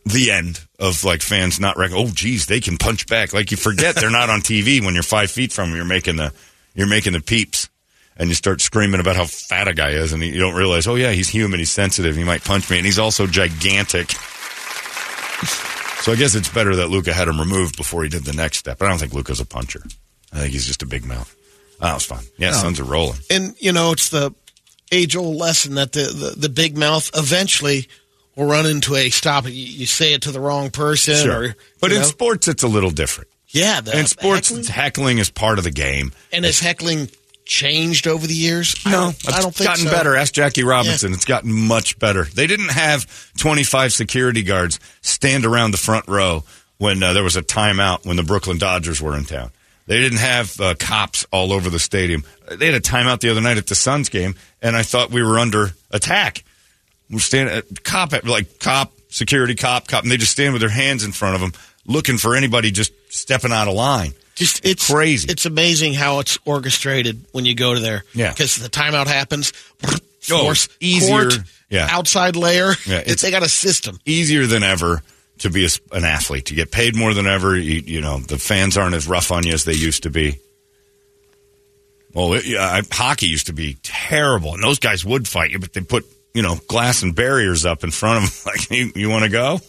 the 0.06 0.32
end 0.32 0.62
of 0.80 1.04
like 1.04 1.22
fans 1.22 1.60
not 1.60 1.78
rec- 1.78 1.92
oh 1.94 2.08
geez 2.08 2.46
they 2.46 2.62
can 2.62 2.78
punch 2.78 3.08
back. 3.08 3.34
Like 3.34 3.52
you 3.52 3.58
forget 3.58 3.96
they're 3.96 4.10
not 4.10 4.30
on 4.30 4.40
TV 4.40 4.84
when 4.84 4.94
you're 4.94 5.04
five 5.04 5.30
feet 5.30 5.52
from 5.52 5.70
them 5.70 5.76
you're 5.76 5.86
making 5.86 6.16
the 6.16 6.34
you're 6.76 6.88
making 6.88 7.14
the 7.14 7.22
peeps. 7.22 7.70
And 8.20 8.30
you 8.30 8.36
start 8.36 8.62
screaming 8.62 9.00
about 9.00 9.16
how 9.16 9.26
fat 9.26 9.68
a 9.68 9.76
guy 9.76 9.92
is 9.92 10.12
and 10.12 10.24
you 10.24 10.40
don't 10.40 10.56
realize 10.56 10.88
oh 10.88 10.96
yeah 10.96 11.12
he's 11.12 11.30
human 11.30 11.60
he's 11.60 11.72
sensitive 11.72 12.16
he 12.16 12.24
might 12.24 12.44
punch 12.44 12.70
me 12.70 12.78
and 12.78 12.86
he's 12.86 13.00
also 13.00 13.28
gigantic. 13.28 14.12
So 16.02 16.14
I 16.14 16.16
guess 16.16 16.36
it's 16.36 16.50
better 16.50 16.78
that 16.78 16.90
Luka 16.90 17.12
had 17.12 17.28
him 17.28 17.38
removed 17.38 17.76
before 17.76 18.04
he 18.04 18.10
did 18.10 18.24
the 18.24 18.32
next 18.32 18.60
step. 18.60 18.82
I 18.82 18.88
don't 18.88 18.98
think 18.98 19.14
Luka's 19.14 19.42
a 19.42 19.46
puncher. 19.46 19.84
I 20.32 20.40
think 20.40 20.54
he's 20.54 20.66
just 20.66 20.82
a 20.82 20.86
big 20.86 21.06
mouth 21.06 21.37
oh, 21.82 21.86
that 21.86 21.94
was 21.94 22.06
fun 22.06 22.24
yeah 22.38 22.52
Suns 22.52 22.80
are 22.80 22.84
rolling 22.86 23.20
And 23.30 23.56
you 23.60 23.72
know, 23.72 23.92
it's 23.92 24.10
the 24.10 24.34
age 24.92 25.16
old 25.16 25.36
lesson 25.36 25.76
that 25.76 25.92
the, 25.92 26.04
the, 26.04 26.40
the 26.42 26.50
big 26.50 26.78
mouth 26.78 27.10
eventually 27.14 27.88
will 28.36 28.46
run 28.46 28.66
into 28.66 28.96
a 28.96 29.10
stop. 29.10 29.46
You, 29.46 29.52
you 29.52 29.86
say 29.86 30.14
it 30.14 30.22
to 30.24 30.32
the 30.32 30.40
wrong 30.40 30.70
person, 30.70 31.30
or 31.30 31.56
but 31.82 31.92
in 31.92 32.00
know? 32.00 32.06
sports 32.06 32.48
it's 32.48 32.64
a 32.64 32.68
little 32.68 32.92
different 32.92 33.30
yeah, 33.50 33.80
in 33.94 34.06
sports 34.08 34.50
heckling- 34.50 34.66
heckling 34.66 35.18
is 35.20 35.30
part 35.30 35.58
of 35.58 35.64
the 35.64 35.72
game 35.72 36.12
and 36.32 36.46
has 36.46 36.60
heckling 36.60 37.10
changed 37.46 38.08
over 38.08 38.28
the 38.28 38.34
years? 38.34 38.76
I 38.86 38.92
No, 38.92 38.98
don't, 39.12 39.34
I 39.34 39.42
don't 39.42 39.56
think 39.56 39.70
it's 39.70 39.80
gotten 39.80 39.86
so. 39.86 39.92
better. 39.92 40.16
Ask 40.18 40.34
Jackie 40.34 40.64
Robinson. 40.64 41.14
It's 41.14 41.24
gotten 41.26 41.52
much 41.54 41.98
better. 41.98 42.26
They 42.26 42.46
didn't 42.46 42.72
have 42.72 43.06
25 43.38 43.94
security 43.94 44.44
guards 44.44 44.80
stand 45.02 45.46
around 45.46 45.72
the 45.72 45.78
front 45.78 46.08
row 46.10 46.44
when 46.78 47.02
uh, 47.02 47.14
there 47.14 47.24
was 47.24 47.38
a 47.38 47.42
timeout 47.42 48.06
when 48.06 48.18
the 48.18 48.24
Brooklyn 48.24 48.58
Dodgers 48.58 49.02
were 49.02 49.16
in 49.16 49.24
town. 49.24 49.52
They 49.88 50.00
didn't 50.02 50.20
have 50.20 50.60
uh, 50.60 50.76
cops 50.78 51.26
all 51.32 51.52
over 51.54 51.70
the 51.70 51.80
stadium. 51.80 52.24
They 52.52 52.66
had 52.68 52.76
a 52.76 52.82
timeout 52.82 53.22
the 53.22 53.30
other 53.30 53.42
night 53.42 53.58
at 53.58 53.68
the 53.68 53.76
Suns 53.76 54.10
game, 54.10 54.36
and 54.62 54.76
I 54.76 54.84
thought 54.84 55.10
we 55.12 55.24
were 55.24 55.40
under 55.40 55.72
attack. 55.92 56.44
We're 57.10 57.20
standing, 57.20 57.56
uh, 57.58 57.62
cop, 57.84 58.12
like 58.26 58.60
cop, 58.60 58.92
security 59.10 59.56
cop, 59.56 59.88
cop, 59.88 60.04
and 60.04 60.12
they 60.12 60.18
just 60.18 60.34
stand 60.34 60.52
with 60.54 60.60
their 60.62 60.70
hands 60.70 61.04
in 61.06 61.14
front 61.14 61.36
of 61.36 61.42
them, 61.42 61.54
looking 61.86 62.18
for 62.18 62.36
anybody 62.36 62.70
just 62.72 62.92
stepping 63.10 63.52
out 63.54 63.68
of 63.70 63.74
line. 63.76 64.14
Just 64.36 64.64
it's 64.66 64.92
Crazy. 64.92 65.30
It's 65.32 65.46
amazing 65.46 65.94
how 65.94 66.20
it's 66.20 66.38
orchestrated 66.46 67.26
when 67.32 67.46
you 67.46 67.56
go 67.56 67.74
to 67.74 67.80
there. 67.80 68.04
Yeah. 68.14 68.30
because 68.32 68.58
the 68.58 68.70
timeout 68.70 69.08
happens. 69.08 69.52
Oh, 70.30 70.44
Force 70.44 70.68
easier. 70.82 71.22
court, 71.30 71.40
Yeah. 71.70 71.88
outside 71.90 72.36
layer. 72.36 72.74
Yeah, 72.86 73.02
It's, 73.06 73.22
they 73.22 73.32
got 73.32 73.44
a 73.44 73.50
system. 73.50 73.98
easier 74.06 74.46
than 74.46 74.62
ever 74.62 75.02
to 75.40 75.50
be 75.50 75.66
a 75.66 75.70
an 75.92 76.04
athlete. 76.04 76.50
You 76.50 76.56
get 76.56 76.72
paid 76.72 76.96
more 76.96 77.14
than 77.14 77.28
ever. 77.28 77.58
You, 77.58 77.82
you 77.86 78.02
know, 78.02 78.20
the 78.20 78.38
fans 78.38 78.78
aren't 78.78 78.96
as 78.96 79.08
rough 79.08 79.32
on 79.32 79.46
you 79.46 79.54
as 79.54 79.64
they 79.64 79.74
used 79.74 80.04
to 80.04 80.10
be. 80.10 80.40
Well, 82.14 82.34
it, 82.34 82.88
hockey 82.92 83.28
used 83.28 83.48
to 83.48 83.54
be 83.54 83.78
terrible, 83.84 84.54
and 84.54 84.64
those 84.64 84.80
guys 84.80 85.06
would 85.06 85.28
fight 85.28 85.52
you, 85.52 85.60
but 85.60 85.74
they 85.74 85.82
put 85.82 86.06
you 86.34 86.42
know 86.42 86.58
glass 86.68 87.04
and 87.04 87.16
barriers 87.16 87.66
up 87.66 87.84
in 87.84 87.92
front 87.92 88.24
of 88.24 88.44
them. 88.44 88.54
Like, 88.58 88.72
you, 88.72 88.92
you 88.96 89.10
want 89.10 89.24
to 89.24 89.30
go? 89.30 89.60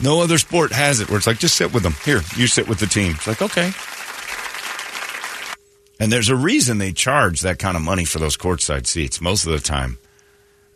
No 0.00 0.20
other 0.20 0.38
sport 0.38 0.72
has 0.72 1.00
it 1.00 1.08
where 1.08 1.18
it's 1.18 1.26
like 1.26 1.38
just 1.38 1.56
sit 1.56 1.72
with 1.72 1.84
them. 1.84 1.94
Here, 2.04 2.22
you 2.36 2.46
sit 2.46 2.68
with 2.68 2.80
the 2.80 2.86
team. 2.86 3.12
It's 3.12 3.26
like 3.26 3.42
okay. 3.42 3.72
And 6.00 6.10
there's 6.10 6.30
a 6.30 6.34
reason 6.36 6.78
they 6.78 6.92
charge 6.92 7.42
that 7.42 7.60
kind 7.60 7.76
of 7.76 7.82
money 7.82 8.04
for 8.04 8.18
those 8.18 8.36
courtside 8.36 8.88
seats. 8.88 9.20
Most 9.20 9.46
of 9.46 9.52
the 9.52 9.60
time, 9.60 9.98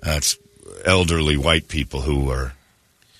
uh, 0.07 0.13
it's 0.13 0.39
elderly 0.85 1.37
white 1.37 1.67
people 1.67 2.03
who 2.03 2.31
are. 2.31 2.53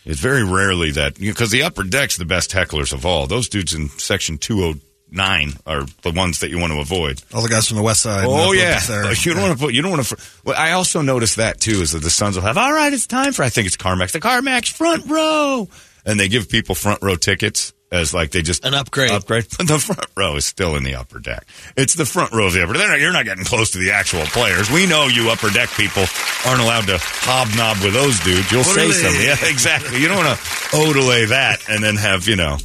It's 0.07 0.21
very 0.21 0.45
rarely 0.45 0.93
that 0.93 1.19
because 1.19 1.51
the 1.51 1.65
upper 1.65 1.83
deck's 1.83 2.17
the 2.17 2.25
best 2.25 2.53
hecklers 2.53 2.93
of 2.93 3.05
all. 3.05 3.27
Those 3.27 3.49
dudes 3.49 3.75
in 3.75 3.89
section 3.91 4.39
two 4.39 4.63
hundred 4.63 4.81
nine 5.11 5.53
are 5.67 5.85
the 6.03 6.13
ones 6.13 6.41
that 6.41 6.51
you 6.51 6.59
want 6.59 6.73
to 6.73 6.81
avoid. 6.81 7.23
All 7.35 7.43
the 7.43 7.49
guys 7.49 7.69
from 7.69 7.77
the 7.77 7.83
west 7.83 8.03
side. 8.03 8.25
Oh 8.27 8.53
yeah, 8.53 8.81
you 9.13 9.35
don't 9.35 9.43
want 9.43 9.59
to 9.59 9.65
put. 9.65 9.75
You 9.75 9.83
don't 9.83 9.91
want 9.91 10.07
to. 10.07 10.17
Well, 10.45 10.57
I 10.57 10.73
also 10.73 11.03
noticed 11.03 11.37
that 11.37 11.61
too 11.61 11.83
is 11.83 11.93
that 11.93 12.03
the 12.03 12.11
Suns 12.11 12.37
will 12.37 12.43
have. 12.43 12.57
All 12.57 12.73
right, 12.73 12.93
it's 12.93 13.07
time 13.07 13.33
for. 13.33 13.43
I 13.43 13.49
think 13.49 13.67
it's 13.67 13.77
Carmax. 13.77 14.13
The 14.13 14.21
Carmax 14.21 14.71
front 14.71 15.07
row, 15.07 15.69
and 16.05 16.21
they 16.21 16.29
give 16.29 16.49
people 16.49 16.75
front 16.75 17.03
row 17.03 17.17
tickets 17.17 17.73
as 17.91 18.13
like 18.13 18.31
they 18.31 18.43
just 18.43 18.65
An 18.65 18.75
upgrade. 18.75 19.11
Upgrade, 19.11 19.47
but 19.57 19.67
the 19.69 19.79
front 19.79 20.09
row 20.17 20.37
is 20.37 20.45
still 20.45 20.77
in 20.77 20.83
the 20.83 20.95
upper 20.95 21.19
deck. 21.19 21.47
It's 21.77 21.95
the 21.95 22.07
front 22.07 22.33
row 22.33 22.47
of 22.47 22.53
the 22.53 22.63
upper. 22.63 22.73
They're 22.75 22.89
not, 22.89 23.01
you're 23.01 23.13
not 23.13 23.25
getting 23.25 23.45
close 23.45 23.71
to 23.73 23.79
the 23.79 23.93
actual 23.93 24.25
players. 24.27 24.71
We 24.71 24.87
know 24.87 25.07
you 25.07 25.31
upper 25.31 25.51
deck 25.51 25.71
people 25.71 26.05
aren't 26.47 26.61
allowed 26.61 26.87
to 26.87 26.99
hobnob 27.01 27.83
with 27.83 27.95
those 27.95 28.19
dudes. 28.21 28.51
You'll 28.51 28.65
say 28.65 28.91
something. 28.91 29.23
Yeah, 29.23 29.37
exactly. 29.51 30.01
You 30.01 30.09
don't 30.09 30.25
want 30.25 30.39
to 30.39 30.45
odele 30.77 31.29
that 31.29 31.69
and 31.69 31.83
then 31.83 31.97
have 31.97 32.27
you 32.29 32.37
know 32.37 32.59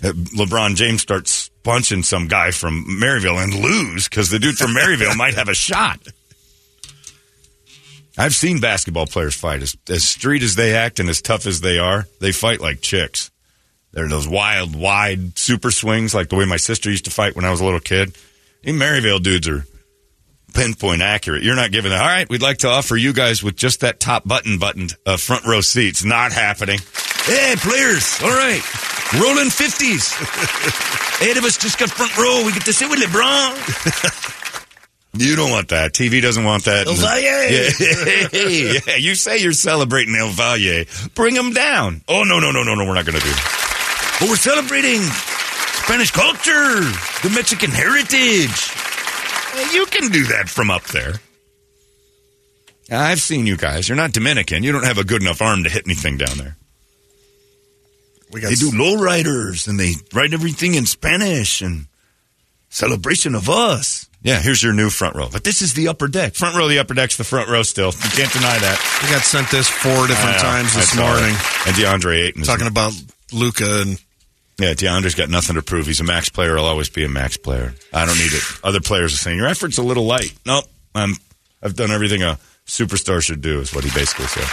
LeBron 0.00 0.74
James 0.76 1.02
starts 1.02 1.50
punching 1.62 2.02
some 2.02 2.28
guy 2.28 2.50
from 2.50 2.84
Maryvale 3.00 3.38
and 3.38 3.54
lose 3.54 4.08
because 4.08 4.30
the 4.30 4.38
dude 4.38 4.56
from 4.56 4.74
Maryvale 4.74 5.14
might 5.16 5.34
have 5.34 5.48
a 5.48 5.54
shot. 5.54 6.00
I've 8.18 8.34
seen 8.34 8.60
basketball 8.60 9.06
players 9.06 9.34
fight 9.34 9.62
as, 9.62 9.76
as 9.90 10.08
street 10.08 10.42
as 10.42 10.54
they 10.54 10.74
act 10.74 11.00
and 11.00 11.08
as 11.08 11.20
tough 11.20 11.46
as 11.46 11.60
they 11.60 11.78
are. 11.78 12.06
They 12.20 12.32
fight 12.32 12.60
like 12.60 12.80
chicks. 12.80 13.30
They're 13.96 14.06
those 14.08 14.28
wild, 14.28 14.76
wide 14.76 15.38
super 15.38 15.70
swings 15.70 16.14
like 16.14 16.28
the 16.28 16.36
way 16.36 16.44
my 16.44 16.58
sister 16.58 16.90
used 16.90 17.06
to 17.06 17.10
fight 17.10 17.34
when 17.34 17.46
I 17.46 17.50
was 17.50 17.62
a 17.62 17.64
little 17.64 17.80
kid. 17.80 18.14
In 18.62 18.76
Maryvale 18.76 19.20
dudes 19.20 19.48
are 19.48 19.64
pinpoint 20.52 21.00
accurate. 21.00 21.42
You're 21.42 21.56
not 21.56 21.72
giving 21.72 21.90
that. 21.92 22.02
All 22.02 22.06
right, 22.06 22.28
we'd 22.28 22.42
like 22.42 22.58
to 22.58 22.68
offer 22.68 22.94
you 22.94 23.14
guys 23.14 23.42
with 23.42 23.56
just 23.56 23.80
that 23.80 23.98
top 23.98 24.28
button 24.28 24.58
buttoned 24.58 24.96
uh, 25.06 25.16
front 25.16 25.46
row 25.46 25.62
seats. 25.62 26.04
Not 26.04 26.32
happening. 26.32 26.78
Hey, 27.24 27.54
players. 27.56 28.20
All 28.22 28.28
right. 28.28 28.60
Rolling 29.14 29.48
50s. 29.48 31.22
Eight 31.26 31.38
of 31.38 31.44
us 31.44 31.56
just 31.56 31.78
got 31.78 31.88
front 31.88 32.14
row. 32.18 32.42
We 32.44 32.52
get 32.52 32.66
to 32.66 32.74
sit 32.74 32.90
with 32.90 33.00
LeBron. 33.00 33.56
you 35.26 35.36
don't 35.36 35.50
want 35.50 35.68
that. 35.70 35.94
TV 35.94 36.20
doesn't 36.20 36.44
want 36.44 36.66
that. 36.66 36.86
El 36.86 36.92
Valle. 36.96 37.22
Yeah. 38.34 38.78
yeah. 38.86 38.96
You 38.96 39.14
say 39.14 39.38
you're 39.38 39.52
celebrating 39.52 40.14
El 40.16 40.28
Valle. 40.28 40.84
Bring 41.14 41.34
them 41.34 41.54
down. 41.54 42.02
Oh, 42.06 42.24
no, 42.24 42.40
no, 42.40 42.50
no, 42.50 42.62
no, 42.62 42.74
no. 42.74 42.84
We're 42.84 42.92
not 42.92 43.06
going 43.06 43.18
to 43.18 43.24
do 43.24 43.30
that. 43.30 43.72
But 44.20 44.28
we're 44.30 44.36
celebrating 44.36 45.00
Spanish 45.02 46.10
culture, 46.10 46.80
the 47.22 47.30
Mexican 47.34 47.70
heritage. 47.70 48.72
Well, 49.54 49.74
You 49.74 49.86
can 49.86 50.10
do 50.10 50.24
that 50.26 50.48
from 50.48 50.70
up 50.70 50.84
there. 50.84 51.14
I've 52.90 53.20
seen 53.20 53.46
you 53.46 53.56
guys. 53.56 53.88
You're 53.88 53.96
not 53.96 54.12
Dominican. 54.12 54.62
You 54.62 54.72
don't 54.72 54.84
have 54.84 54.98
a 54.98 55.04
good 55.04 55.20
enough 55.22 55.42
arm 55.42 55.64
to 55.64 55.70
hit 55.70 55.84
anything 55.86 56.16
down 56.16 56.38
there. 56.38 56.56
We 58.32 58.40
got 58.40 58.48
They 58.50 58.54
do 58.54 58.70
lowriders 58.70 59.68
and 59.68 59.78
they 59.78 59.92
write 60.12 60.32
everything 60.32 60.74
in 60.74 60.86
Spanish 60.86 61.62
and 61.62 61.86
celebration 62.68 63.34
of 63.34 63.48
us. 63.48 64.08
Yeah, 64.22 64.40
here's 64.40 64.62
your 64.62 64.72
new 64.72 64.90
front 64.90 65.14
row. 65.14 65.28
But 65.30 65.44
this 65.44 65.62
is 65.62 65.74
the 65.74 65.88
upper 65.88 66.08
deck. 66.08 66.34
Front 66.34 66.56
row, 66.56 66.68
the 66.68 66.78
upper 66.78 66.94
deck's 66.94 67.16
the 67.16 67.24
front 67.24 67.48
row 67.48 67.62
still. 67.62 67.92
You 67.92 68.10
can't 68.10 68.32
deny 68.32 68.58
that. 68.58 69.00
we 69.02 69.10
got 69.10 69.22
sent 69.22 69.50
this 69.50 69.68
four 69.68 70.06
different 70.06 70.38
times 70.38 70.74
this 70.74 70.96
morning, 70.96 71.34
it. 71.34 71.66
And 71.66 71.76
DeAndre 71.76 72.26
Ayton. 72.28 72.42
talking 72.42 72.66
about 72.66 72.92
Luka 73.32 73.82
and 73.82 74.00
Yeah, 74.58 74.72
DeAndre's 74.72 75.14
got 75.14 75.28
nothing 75.28 75.56
to 75.56 75.62
prove. 75.62 75.86
He's 75.86 76.00
a 76.00 76.04
max 76.04 76.28
player. 76.30 76.56
I'll 76.58 76.64
always 76.64 76.88
be 76.88 77.04
a 77.04 77.08
max 77.10 77.36
player. 77.36 77.74
I 77.92 78.06
don't 78.06 78.16
need 78.18 78.32
it. 78.32 78.42
Other 78.64 78.80
players 78.80 79.12
are 79.12 79.18
saying 79.18 79.36
your 79.36 79.46
effort's 79.48 79.76
a 79.78 79.82
little 79.82 80.04
light. 80.04 80.32
Nope, 80.46 80.64
I'm. 80.94 81.12
I've 81.62 81.74
done 81.76 81.90
everything 81.90 82.22
a 82.22 82.38
superstar 82.66 83.22
should 83.22 83.42
do. 83.42 83.60
Is 83.60 83.74
what 83.74 83.84
he 83.84 83.90
basically 83.90 84.26
said. 84.26 84.46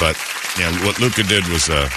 But 0.00 0.16
Yeah, 0.58 0.70
what 0.86 1.00
Luka 1.00 1.22
did 1.24 1.46
was 1.48 1.68
uh, 1.70 1.88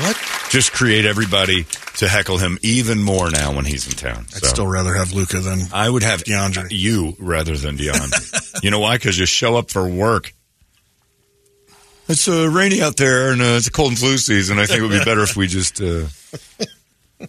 What? 0.00 0.16
just 0.50 0.72
create 0.72 1.04
everybody 1.06 1.64
to 1.96 2.08
heckle 2.08 2.38
him 2.38 2.58
even 2.62 3.02
more 3.02 3.30
now 3.30 3.54
when 3.54 3.64
he's 3.64 3.86
in 3.86 3.92
town. 3.94 4.26
I'd 4.34 4.42
So 4.42 4.46
still 4.48 4.66
rather 4.66 4.94
have 4.94 5.12
Luka 5.12 5.40
than 5.40 5.60
I 5.72 5.88
would 5.88 6.02
have 6.02 6.24
DeAndre. 6.24 6.68
you 6.70 7.14
rather 7.18 7.56
than 7.56 7.76
DeAndre. 7.76 8.62
you 8.62 8.70
know 8.70 8.80
why? 8.80 8.96
Because 8.96 9.18
you 9.18 9.26
show 9.26 9.56
up 9.56 9.70
for 9.70 9.86
work. 9.88 10.32
It's 12.08 12.28
uh, 12.28 12.48
rainy 12.50 12.82
out 12.82 12.96
there, 12.96 13.30
and 13.32 13.40
uh, 13.40 13.44
it's 13.56 13.68
a 13.68 13.70
cold 13.70 13.90
and 13.90 13.98
flu 13.98 14.18
season. 14.18 14.58
I 14.58 14.66
think 14.66 14.80
it 14.80 14.82
would 14.82 14.90
be 14.98 14.98
better 15.04 15.22
if 15.22 15.36
we 15.36 15.46
just 15.46 15.80
uh, 15.80 16.06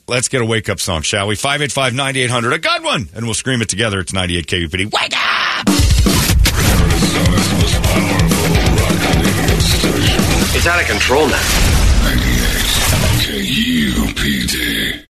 let's 0.07 0.27
get 0.27 0.41
a 0.41 0.45
wake 0.45 0.67
up 0.69 0.79
song, 0.79 1.01
shall 1.03 1.27
we? 1.27 1.35
585 1.35 1.93
9800, 1.93 2.53
a 2.53 2.59
good 2.59 2.83
one, 2.83 3.09
and 3.15 3.25
we'll 3.25 3.33
scream 3.33 3.61
it 3.61 3.69
together. 3.69 3.99
It's 3.99 4.13
98 4.13 4.47
KUPD. 4.47 4.91
Wake 4.91 5.13
up! 5.15 5.67
It's 10.55 10.67
out 10.67 10.79
of 10.81 10.87
control 10.87 11.27
now. 11.27 11.41
98 12.03 14.13
KUPD. 14.13 14.72